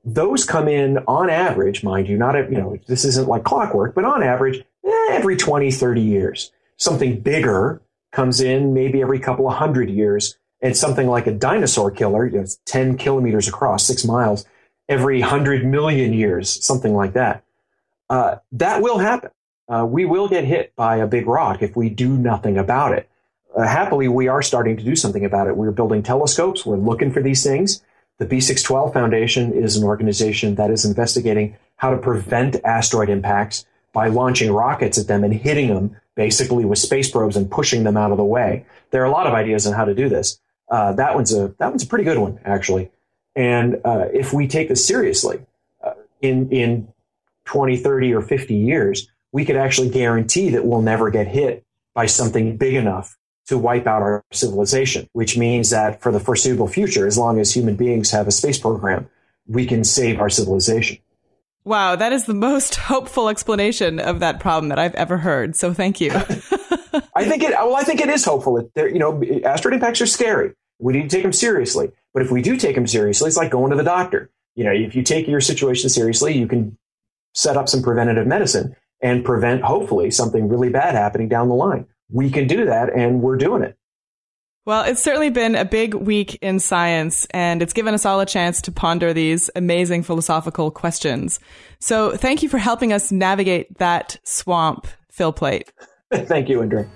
Those 0.04 0.46
come 0.46 0.68
in 0.68 0.98
on 1.08 1.30
average, 1.30 1.84
mind 1.84 2.08
you, 2.08 2.18
not, 2.18 2.36
you 2.50 2.58
know, 2.58 2.78
this 2.88 3.06
isn't 3.06 3.28
like 3.28 3.44
clockwork, 3.44 3.94
but 3.94 4.06
on 4.06 4.24
average, 4.24 4.64
eh, 4.86 5.08
every 5.12 5.36
20, 5.36 5.72
30 5.72 6.02
years. 6.02 6.52
Something 6.78 7.20
bigger 7.20 7.82
comes 8.12 8.42
in 8.42 8.74
maybe 8.74 9.02
every 9.02 9.20
couple 9.20 9.48
of 9.48 9.56
hundred 9.56 9.90
years. 9.90 10.39
And 10.62 10.76
something 10.76 11.08
like 11.08 11.26
a 11.26 11.32
dinosaur 11.32 11.90
killer, 11.90 12.28
you 12.28 12.40
know, 12.40 12.46
10 12.66 12.98
kilometers 12.98 13.48
across, 13.48 13.88
six 13.88 14.04
miles, 14.04 14.46
every 14.90 15.22
hundred 15.22 15.66
million 15.66 16.12
years, 16.14 16.66
something 16.66 16.94
like 16.94 17.14
that. 17.14 17.44
Uh, 18.10 18.38
that 18.52 18.82
will 18.82 18.98
happen. 18.98 19.32
Uh, 19.70 19.86
we 19.86 20.04
will 20.04 20.28
get 20.28 20.44
hit 20.44 20.76
by 20.76 20.98
a 20.98 21.08
big 21.08 21.28
rock 21.28 21.62
if 21.62 21.76
we 21.76 21.90
do 21.90 22.10
nothing 22.10 22.58
about 22.58 22.92
it 22.92 23.10
uh, 23.56 23.68
happily, 23.68 24.08
we 24.08 24.28
are 24.28 24.42
starting 24.42 24.78
to 24.78 24.84
do 24.84 24.96
something 24.96 25.26
about 25.26 25.48
it. 25.48 25.58
We're 25.58 25.72
building 25.72 26.04
telescopes. 26.04 26.66
We're 26.66 26.78
looking 26.78 27.12
for 27.12 27.22
these 27.22 27.44
things. 27.44 27.84
The 28.18 28.26
B612 28.26 28.94
Foundation 28.94 29.54
is 29.54 29.78
an 29.78 29.84
organization 29.84 30.56
that 30.56 30.70
is 30.70 30.86
investigating 30.86 31.58
how 31.78 31.92
to 31.92 31.98
prevent 31.98 32.58
asteroid 32.64 33.10
impacts 33.10 33.66
by 33.94 34.08
launching 34.08 34.52
rockets 34.52 34.98
at 34.98 35.08
them 35.08 35.24
and 35.24 35.34
hitting 35.34 35.74
them 35.74 35.96
basically 36.16 36.66
with 36.66 36.78
space 36.78 37.10
probes 37.10 37.38
and 37.38 37.50
pushing 37.50 37.84
them 37.84 37.98
out 37.98 38.12
of 38.12 38.18
the 38.18 38.24
way. 38.24 38.66
There 38.92 39.02
are 39.02 39.06
a 39.06 39.12
lot 39.12 39.26
of 39.26 39.34
ideas 39.34 39.66
on 39.66 39.74
how 39.74 39.86
to 39.86 39.96
do 39.96 40.10
this. 40.10 40.40
Uh, 40.70 40.94
that 40.94 41.16
one's 41.16 41.34
a 41.34 41.54
that 41.60 41.70
one's 41.70 41.84
a 41.84 41.88
pretty 41.88 42.04
good 42.04 42.18
one 42.18 42.40
actually. 42.46 42.92
And 43.36 43.82
uh, 43.86 44.08
if 44.14 44.34
we 44.34 44.48
take 44.48 44.70
this 44.70 44.86
seriously, 44.86 45.40
uh, 45.84 45.94
in 46.22 46.52
in 46.52 46.88
20, 47.46 47.78
30, 47.78 48.14
or 48.14 48.22
50 48.22 48.56
years, 48.56 49.08
we 49.32 49.46
could 49.46 49.56
actually 49.56 49.90
guarantee 49.90 50.50
that 50.50 50.66
we'll 50.66 50.82
never 50.82 51.10
get 51.10 51.28
hit 51.28 51.66
by 51.96 52.06
something 52.06 52.58
big 52.58 52.76
enough 52.76 53.18
to 53.48 53.58
wipe 53.58 53.88
out 53.88 54.04
our 54.04 54.24
civilization, 54.32 55.10
which 55.14 55.36
means 55.36 55.72
that 55.72 56.02
for 56.02 56.12
the 56.12 56.20
foreseeable 56.20 56.68
future, 56.68 57.08
as 57.08 57.18
long 57.18 57.40
as 57.40 57.52
human 57.52 57.76
beings 57.76 58.12
have 58.12 58.28
a 58.28 58.32
space 58.32 58.60
program, 58.60 59.10
we 59.48 59.66
can 59.66 59.84
save 59.84 60.20
our 60.20 60.30
civilization. 60.30 61.00
Wow, 61.64 61.96
that 61.96 62.14
is 62.14 62.26
the 62.26 62.36
most 62.36 62.76
hopeful 62.92 63.28
explanation 63.28 64.00
of 64.00 64.20
that 64.20 64.40
problem 64.40 64.70
that 64.70 64.80
I've 64.80 64.96
ever 64.96 65.18
heard. 65.18 65.56
So 65.56 65.74
thank 65.74 66.00
you. 66.00 66.12
I 67.16 67.26
think 67.26 67.44
it. 67.44 67.52
Well, 67.52 67.76
I 67.76 67.84
think 67.84 68.02
it 68.02 68.10
is 68.10 68.24
hopeful. 68.24 68.70
There, 68.76 68.88
you 68.88 69.00
know, 69.00 69.22
asteroid 69.44 69.74
impacts 69.74 70.02
are 70.02 70.06
scary. 70.06 70.54
We 70.80 70.94
need 70.94 71.10
to 71.10 71.16
take 71.16 71.24
them 71.24 71.34
seriously. 71.34 71.92
But 72.14 72.24
if 72.24 72.32
we 72.32 72.42
do 72.42 72.58
take 72.58 72.76
them 72.76 72.88
seriously, 72.88 73.28
it's 73.28 73.38
like 73.38 73.52
going 73.52 73.72
to 73.72 73.78
the 73.78 73.84
doctor. 73.84 74.32
You 74.56 74.64
know, 74.64 74.72
if 74.72 74.96
you 74.96 75.04
take 75.04 75.28
your 75.28 75.42
situation 75.42 75.90
seriously, 75.90 76.38
you 76.38 76.48
can 76.48 76.78
set 77.34 77.58
up 77.58 77.70
some 77.70 77.84
preventative 77.84 78.28
medicine 78.28 78.76
and 79.02 79.24
prevent, 79.24 79.62
hopefully, 79.62 80.12
something 80.12 80.50
really 80.50 80.70
bad 80.70 80.96
happening 80.96 81.30
down 81.30 81.48
the 81.48 81.56
line 81.56 81.86
we 82.10 82.30
can 82.30 82.48
do 82.48 82.66
that 82.66 82.94
and 82.94 83.22
we're 83.22 83.38
doing 83.38 83.64
it. 83.64 83.76
Well, 84.66 84.84
it's 84.84 85.02
certainly 85.02 85.30
been 85.30 85.56
a 85.56 85.66
big 85.66 85.96
week 85.96 86.38
in 86.42 86.60
science, 86.60 87.26
and 87.32 87.64
it's 87.64 87.74
given 87.74 87.96
us 87.96 88.06
all 88.06 88.20
a 88.20 88.26
chance 88.26 88.62
to 88.64 88.72
ponder 88.72 89.14
these 89.14 89.50
amazing 89.56 90.04
philosophical 90.04 90.70
questions. 90.70 91.40
So, 91.80 92.16
thank 92.16 92.44
you 92.44 92.50
for 92.50 92.60
helping 92.60 92.94
us 92.94 93.12
navigate 93.12 93.80
that 93.80 94.18
swamp, 94.24 94.86
Phil 95.12 95.34
Plait. 95.34 95.72
thank 96.14 96.50
you, 96.50 96.62
Indre. 96.62 96.88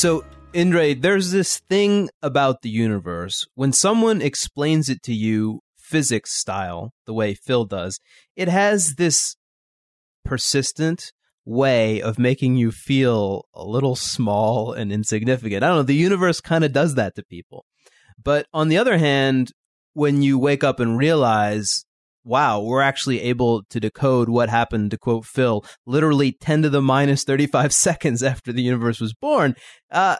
So, 0.00 0.24
Indre, 0.54 0.94
there's 0.94 1.30
this 1.30 1.58
thing 1.68 2.08
about 2.22 2.62
the 2.62 2.70
universe. 2.70 3.46
When 3.54 3.74
someone 3.74 4.22
explains 4.22 4.88
it 4.88 5.02
to 5.02 5.12
you 5.12 5.60
physics 5.76 6.32
style, 6.32 6.94
the 7.04 7.12
way 7.12 7.34
Phil 7.34 7.66
does, 7.66 8.00
it 8.34 8.48
has 8.48 8.94
this 8.94 9.36
persistent 10.24 11.12
way 11.44 12.00
of 12.00 12.18
making 12.18 12.56
you 12.56 12.70
feel 12.70 13.44
a 13.52 13.62
little 13.62 13.94
small 13.94 14.72
and 14.72 14.90
insignificant. 14.90 15.62
I 15.62 15.66
don't 15.66 15.76
know, 15.76 15.82
the 15.82 15.92
universe 15.92 16.40
kind 16.40 16.64
of 16.64 16.72
does 16.72 16.94
that 16.94 17.14
to 17.16 17.22
people. 17.22 17.66
But 18.24 18.46
on 18.54 18.70
the 18.70 18.78
other 18.78 18.96
hand, 18.96 19.52
when 19.92 20.22
you 20.22 20.38
wake 20.38 20.64
up 20.64 20.80
and 20.80 20.96
realize, 20.96 21.84
wow, 22.24 22.60
we're 22.60 22.82
actually 22.82 23.20
able 23.20 23.62
to 23.70 23.80
decode 23.80 24.28
what 24.28 24.48
happened, 24.48 24.90
to 24.90 24.98
quote 24.98 25.24
Phil, 25.24 25.64
literally 25.86 26.32
10 26.32 26.62
to 26.62 26.70
the 26.70 26.82
minus 26.82 27.24
35 27.24 27.72
seconds 27.72 28.22
after 28.22 28.52
the 28.52 28.62
universe 28.62 29.00
was 29.00 29.14
born, 29.14 29.54
uh, 29.90 30.16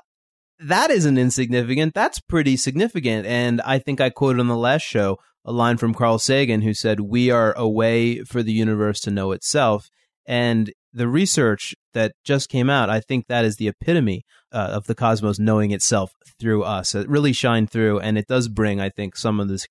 that 0.58 0.90
isn't 0.90 1.18
insignificant. 1.18 1.94
That's 1.94 2.20
pretty 2.20 2.56
significant. 2.56 3.26
And 3.26 3.60
I 3.62 3.78
think 3.78 4.00
I 4.00 4.10
quoted 4.10 4.40
on 4.40 4.48
the 4.48 4.56
last 4.56 4.82
show 4.82 5.18
a 5.44 5.52
line 5.52 5.78
from 5.78 5.94
Carl 5.94 6.18
Sagan 6.18 6.60
who 6.60 6.74
said, 6.74 7.00
We 7.00 7.30
are 7.30 7.54
a 7.56 7.68
way 7.68 8.20
for 8.24 8.42
the 8.42 8.52
universe 8.52 9.00
to 9.00 9.10
know 9.10 9.32
itself. 9.32 9.88
And 10.26 10.70
the 10.92 11.08
research 11.08 11.74
that 11.94 12.12
just 12.24 12.48
came 12.48 12.68
out, 12.68 12.90
I 12.90 13.00
think 13.00 13.26
that 13.26 13.44
is 13.44 13.56
the 13.56 13.68
epitome 13.68 14.24
uh, 14.52 14.70
of 14.72 14.86
the 14.86 14.94
cosmos 14.94 15.38
knowing 15.38 15.70
itself 15.70 16.12
through 16.38 16.62
us. 16.62 16.94
It 16.94 17.08
really 17.08 17.32
shined 17.32 17.70
through, 17.70 18.00
and 18.00 18.18
it 18.18 18.26
does 18.26 18.48
bring, 18.48 18.80
I 18.80 18.90
think, 18.90 19.16
some 19.16 19.40
of 19.40 19.48
the 19.48 19.64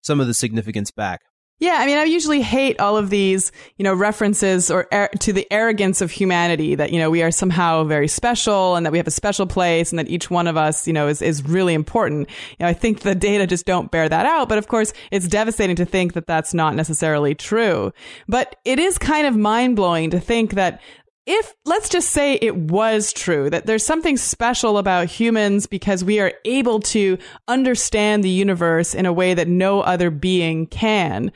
some 0.00 0.20
of 0.20 0.26
the 0.26 0.34
significance 0.34 0.90
back. 0.90 1.20
Yeah, 1.62 1.76
I 1.78 1.86
mean, 1.86 1.96
I 1.96 2.02
usually 2.02 2.40
hate 2.40 2.80
all 2.80 2.96
of 2.96 3.08
these, 3.08 3.52
you 3.76 3.84
know, 3.84 3.94
references 3.94 4.68
or 4.68 4.88
er- 4.92 5.10
to 5.20 5.32
the 5.32 5.46
arrogance 5.52 6.00
of 6.00 6.10
humanity 6.10 6.74
that 6.74 6.92
you 6.92 6.98
know 6.98 7.08
we 7.08 7.22
are 7.22 7.30
somehow 7.30 7.84
very 7.84 8.08
special 8.08 8.74
and 8.74 8.84
that 8.84 8.90
we 8.90 8.98
have 8.98 9.06
a 9.06 9.12
special 9.12 9.46
place 9.46 9.92
and 9.92 9.98
that 10.00 10.08
each 10.08 10.28
one 10.28 10.48
of 10.48 10.56
us, 10.56 10.88
you 10.88 10.92
know, 10.92 11.06
is 11.06 11.22
is 11.22 11.44
really 11.44 11.74
important. 11.74 12.28
You 12.58 12.64
know, 12.64 12.66
I 12.66 12.72
think 12.72 13.02
the 13.02 13.14
data 13.14 13.46
just 13.46 13.64
don't 13.64 13.92
bear 13.92 14.08
that 14.08 14.26
out. 14.26 14.48
But 14.48 14.58
of 14.58 14.66
course, 14.66 14.92
it's 15.12 15.28
devastating 15.28 15.76
to 15.76 15.84
think 15.84 16.14
that 16.14 16.26
that's 16.26 16.52
not 16.52 16.74
necessarily 16.74 17.36
true. 17.36 17.92
But 18.26 18.56
it 18.64 18.80
is 18.80 18.98
kind 18.98 19.28
of 19.28 19.36
mind 19.36 19.76
blowing 19.76 20.10
to 20.10 20.18
think 20.18 20.54
that 20.54 20.80
if 21.24 21.54
let's 21.64 21.88
just 21.88 22.10
say 22.10 22.34
it 22.34 22.56
was 22.56 23.12
true 23.12 23.48
that 23.48 23.64
there's 23.64 23.86
something 23.86 24.16
special 24.16 24.76
about 24.76 25.06
humans 25.06 25.68
because 25.68 26.02
we 26.02 26.18
are 26.18 26.32
able 26.44 26.80
to 26.80 27.16
understand 27.46 28.24
the 28.24 28.28
universe 28.28 28.92
in 28.92 29.06
a 29.06 29.12
way 29.12 29.32
that 29.32 29.46
no 29.46 29.82
other 29.82 30.10
being 30.10 30.66
can, 30.66 31.30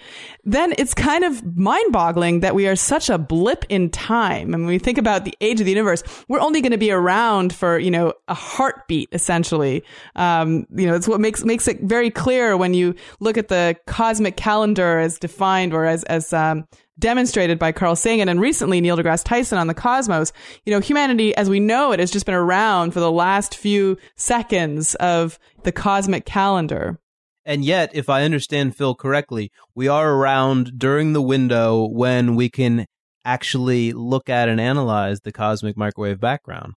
then 0.45 0.74
it's 0.76 0.93
kind 0.93 1.22
of 1.22 1.57
mind 1.57 1.93
boggling 1.93 2.41
that 2.41 2.55
we 2.55 2.66
are 2.66 2.74
such 2.74 3.09
a 3.09 3.16
blip 3.16 3.64
in 3.68 3.89
time. 3.89 4.53
And 4.55 4.64
when 4.64 4.66
we 4.66 4.80
think 4.80 4.99
about 4.99 5.24
the 5.24 5.34
age 5.41 5.61
of 5.61 5.66
the 5.66 5.72
universe, 5.72 6.03
we're 6.28 6.41
only 6.41 6.61
going 6.61 6.72
to 6.72 6.78
be 6.78 6.91
around 6.91 7.55
for, 7.55 7.78
you 7.78 7.93
know, 7.93 8.12
a 8.26 8.34
heartbeat, 8.34 9.09
essentially. 9.12 9.84
Um, 10.16 10.66
you 10.74 10.87
know, 10.87 10.97
it's 10.97 11.07
what 11.07 11.20
makes, 11.20 11.45
makes 11.45 11.68
it 11.68 11.82
very 11.82 12.11
clear 12.11 12.57
when 12.57 12.74
you 12.74 12.97
look 13.20 13.39
at 13.39 13.49
the 13.49 13.76
cosmic 13.87 14.37
calendar 14.37 14.99
as 14.99 15.20
defined 15.20 15.72
or 15.72 15.84
as, 15.84 16.03
as, 16.05 16.32
um, 16.32 16.66
demonstrated 16.99 17.59
by 17.59 17.72
Carl 17.72 17.97
Sagan 17.97 18.28
and 18.28 18.40
recently 18.40 18.80
Neil 18.80 18.97
deGrasse 18.97 19.24
Tyson 19.24 19.59
on 19.59 19.66
the 19.66 19.74
Cosmos. 19.74 20.32
You 20.64 20.72
know, 20.72 20.80
humanity 20.80 21.34
as 21.36 21.51
we 21.51 21.61
know 21.61 21.92
it 21.92 22.01
has 22.01 22.11
just 22.11 22.26
been 22.26 22.34
around 22.34 22.92
for 22.92 23.01
the 23.01 23.12
last 23.12 23.57
few 23.57 23.99
seconds 24.16 24.94
of 24.97 25.38
the 25.64 25.72
cosmic 25.72 26.24
calendar. 26.24 26.99
And 27.44 27.64
yet, 27.64 27.90
if 27.94 28.09
I 28.09 28.24
understand 28.24 28.76
Phil 28.76 28.94
correctly, 28.94 29.53
we 29.74 29.86
are 29.86 30.12
around 30.12 30.78
during 30.78 31.12
the 31.12 31.22
window 31.22 31.86
when 31.86 32.34
we 32.34 32.49
can 32.49 32.86
actually 33.24 33.92
look 33.92 34.28
at 34.28 34.49
and 34.49 34.61
analyze 34.61 35.20
the 35.20 35.32
cosmic 35.32 35.76
microwave 35.76 36.20
background. 36.20 36.74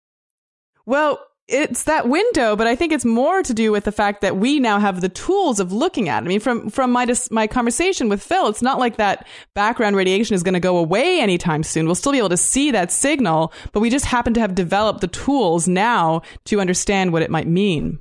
Well, 0.85 1.19
it's 1.49 1.83
that 1.83 2.07
window, 2.07 2.55
but 2.55 2.67
I 2.67 2.75
think 2.75 2.93
it's 2.93 3.05
more 3.05 3.41
to 3.43 3.53
do 3.53 3.71
with 3.71 3.83
the 3.83 3.91
fact 3.91 4.21
that 4.21 4.37
we 4.37 4.59
now 4.59 4.79
have 4.79 5.01
the 5.01 5.09
tools 5.09 5.59
of 5.59 5.71
looking 5.71 6.07
at. 6.07 6.23
It. 6.23 6.25
I 6.25 6.29
mean, 6.29 6.39
from 6.39 6.69
from 6.69 6.91
my 6.91 7.05
dis- 7.05 7.31
my 7.31 7.47
conversation 7.47 8.09
with 8.09 8.21
Phil, 8.21 8.47
it's 8.47 8.61
not 8.61 8.79
like 8.79 8.97
that 8.97 9.27
background 9.55 9.95
radiation 9.95 10.35
is 10.35 10.43
going 10.43 10.53
to 10.53 10.59
go 10.59 10.77
away 10.77 11.19
anytime 11.19 11.63
soon. 11.63 11.85
We'll 11.85 11.95
still 11.95 12.11
be 12.11 12.19
able 12.19 12.29
to 12.29 12.37
see 12.37 12.71
that 12.71 12.91
signal, 12.91 13.51
but 13.71 13.79
we 13.79 13.89
just 13.89 14.05
happen 14.05 14.33
to 14.35 14.39
have 14.39 14.55
developed 14.55 15.01
the 15.01 15.07
tools 15.07 15.67
now 15.67 16.21
to 16.45 16.61
understand 16.61 17.13
what 17.13 17.21
it 17.21 17.31
might 17.31 17.47
mean 17.47 17.99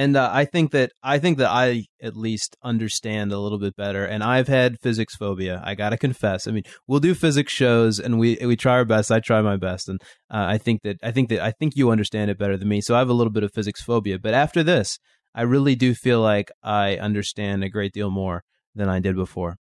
and 0.00 0.16
uh, 0.16 0.30
I 0.32 0.46
think 0.46 0.70
that 0.70 0.92
I 1.02 1.18
think 1.18 1.36
that 1.36 1.50
I 1.50 1.84
at 2.02 2.16
least 2.16 2.56
understand 2.62 3.32
a 3.32 3.38
little 3.38 3.58
bit 3.58 3.76
better. 3.76 4.02
And 4.02 4.24
I've 4.24 4.48
had 4.48 4.80
physics 4.80 5.14
phobia. 5.14 5.60
I 5.62 5.74
gotta 5.74 5.98
confess. 5.98 6.46
I 6.48 6.52
mean, 6.52 6.62
we'll 6.86 7.00
do 7.00 7.14
physics 7.14 7.52
shows, 7.52 8.00
and 8.00 8.18
we 8.18 8.38
we 8.40 8.56
try 8.56 8.72
our 8.76 8.86
best. 8.86 9.12
I 9.12 9.20
try 9.20 9.42
my 9.42 9.58
best, 9.58 9.90
and 9.90 10.00
uh, 10.30 10.46
I 10.48 10.56
think 10.56 10.80
that 10.84 10.96
I 11.02 11.10
think 11.10 11.28
that 11.28 11.40
I 11.40 11.50
think 11.50 11.76
you 11.76 11.90
understand 11.90 12.30
it 12.30 12.38
better 12.38 12.56
than 12.56 12.66
me. 12.66 12.80
So 12.80 12.94
I 12.94 12.98
have 12.98 13.10
a 13.10 13.12
little 13.12 13.30
bit 13.30 13.42
of 13.42 13.52
physics 13.52 13.82
phobia. 13.82 14.18
But 14.18 14.32
after 14.32 14.62
this, 14.62 14.98
I 15.34 15.42
really 15.42 15.74
do 15.74 15.94
feel 15.94 16.22
like 16.22 16.50
I 16.62 16.96
understand 16.96 17.62
a 17.62 17.68
great 17.68 17.92
deal 17.92 18.08
more 18.08 18.42
than 18.74 18.88
I 18.88 19.00
did 19.00 19.16
before. 19.16 19.58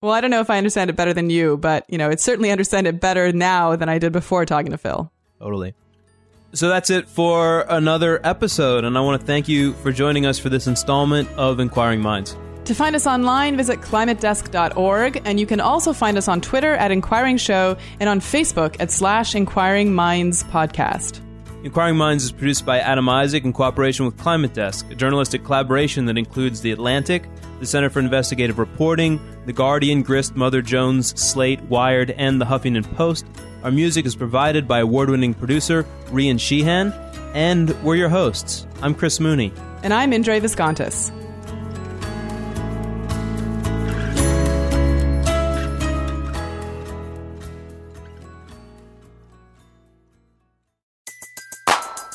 Well, 0.00 0.12
I 0.12 0.22
don't 0.22 0.30
know 0.30 0.40
if 0.40 0.48
I 0.48 0.56
understand 0.56 0.88
it 0.88 0.96
better 0.96 1.12
than 1.12 1.28
you, 1.28 1.58
but 1.58 1.84
you 1.90 1.98
know, 1.98 2.08
it's 2.08 2.24
certainly 2.24 2.50
understand 2.50 2.86
it 2.86 2.98
better 2.98 3.30
now 3.30 3.76
than 3.76 3.90
I 3.90 3.98
did 3.98 4.12
before 4.12 4.46
talking 4.46 4.70
to 4.70 4.78
Phil. 4.78 5.12
Totally. 5.38 5.74
So 6.54 6.68
that's 6.68 6.90
it 6.90 7.08
for 7.08 7.64
another 7.68 8.20
episode, 8.24 8.84
and 8.84 8.96
I 8.98 9.00
want 9.00 9.20
to 9.20 9.26
thank 9.26 9.48
you 9.48 9.72
for 9.74 9.90
joining 9.90 10.26
us 10.26 10.38
for 10.38 10.50
this 10.50 10.66
installment 10.66 11.28
of 11.30 11.60
Inquiring 11.60 12.00
Minds. 12.00 12.36
To 12.66 12.74
find 12.74 12.94
us 12.94 13.06
online, 13.06 13.56
visit 13.56 13.80
climatedesk.org, 13.80 15.22
and 15.24 15.40
you 15.40 15.46
can 15.46 15.60
also 15.60 15.92
find 15.92 16.18
us 16.18 16.28
on 16.28 16.40
Twitter 16.40 16.74
at 16.74 16.90
Inquiring 16.90 17.38
Show 17.38 17.76
and 17.98 18.08
on 18.08 18.20
Facebook 18.20 18.76
at 18.80 18.90
slash 18.90 19.34
Inquiring 19.34 19.94
Minds 19.94 20.44
Podcast. 20.44 21.20
Inquiring 21.64 21.96
Minds 21.96 22.24
is 22.24 22.32
produced 22.32 22.66
by 22.66 22.80
Adam 22.80 23.08
Isaak 23.08 23.44
in 23.44 23.52
cooperation 23.52 24.04
with 24.04 24.18
Climate 24.18 24.52
Desk, 24.52 24.90
a 24.90 24.96
journalistic 24.96 25.44
collaboration 25.44 26.06
that 26.06 26.18
includes 26.18 26.60
The 26.60 26.72
Atlantic, 26.72 27.28
the 27.60 27.66
Center 27.66 27.88
for 27.88 28.00
Investigative 28.00 28.58
Reporting, 28.58 29.20
The 29.46 29.52
Guardian, 29.52 30.02
Grist, 30.02 30.34
Mother 30.34 30.60
Jones, 30.60 31.18
Slate, 31.20 31.62
Wired, 31.62 32.10
and 32.10 32.40
The 32.40 32.46
Huffington 32.46 32.92
Post. 32.96 33.26
Our 33.62 33.70
music 33.70 34.06
is 34.06 34.16
provided 34.16 34.66
by 34.66 34.80
award 34.80 35.08
winning 35.08 35.34
producer 35.34 35.84
Rian 36.06 36.40
Sheehan, 36.40 36.92
and 37.32 37.70
we're 37.84 37.94
your 37.94 38.08
hosts. 38.08 38.66
I'm 38.82 38.92
Chris 38.92 39.20
Mooney. 39.20 39.52
And 39.84 39.94
I'm 39.94 40.12
Indre 40.12 40.40
Viskontas. 40.40 41.12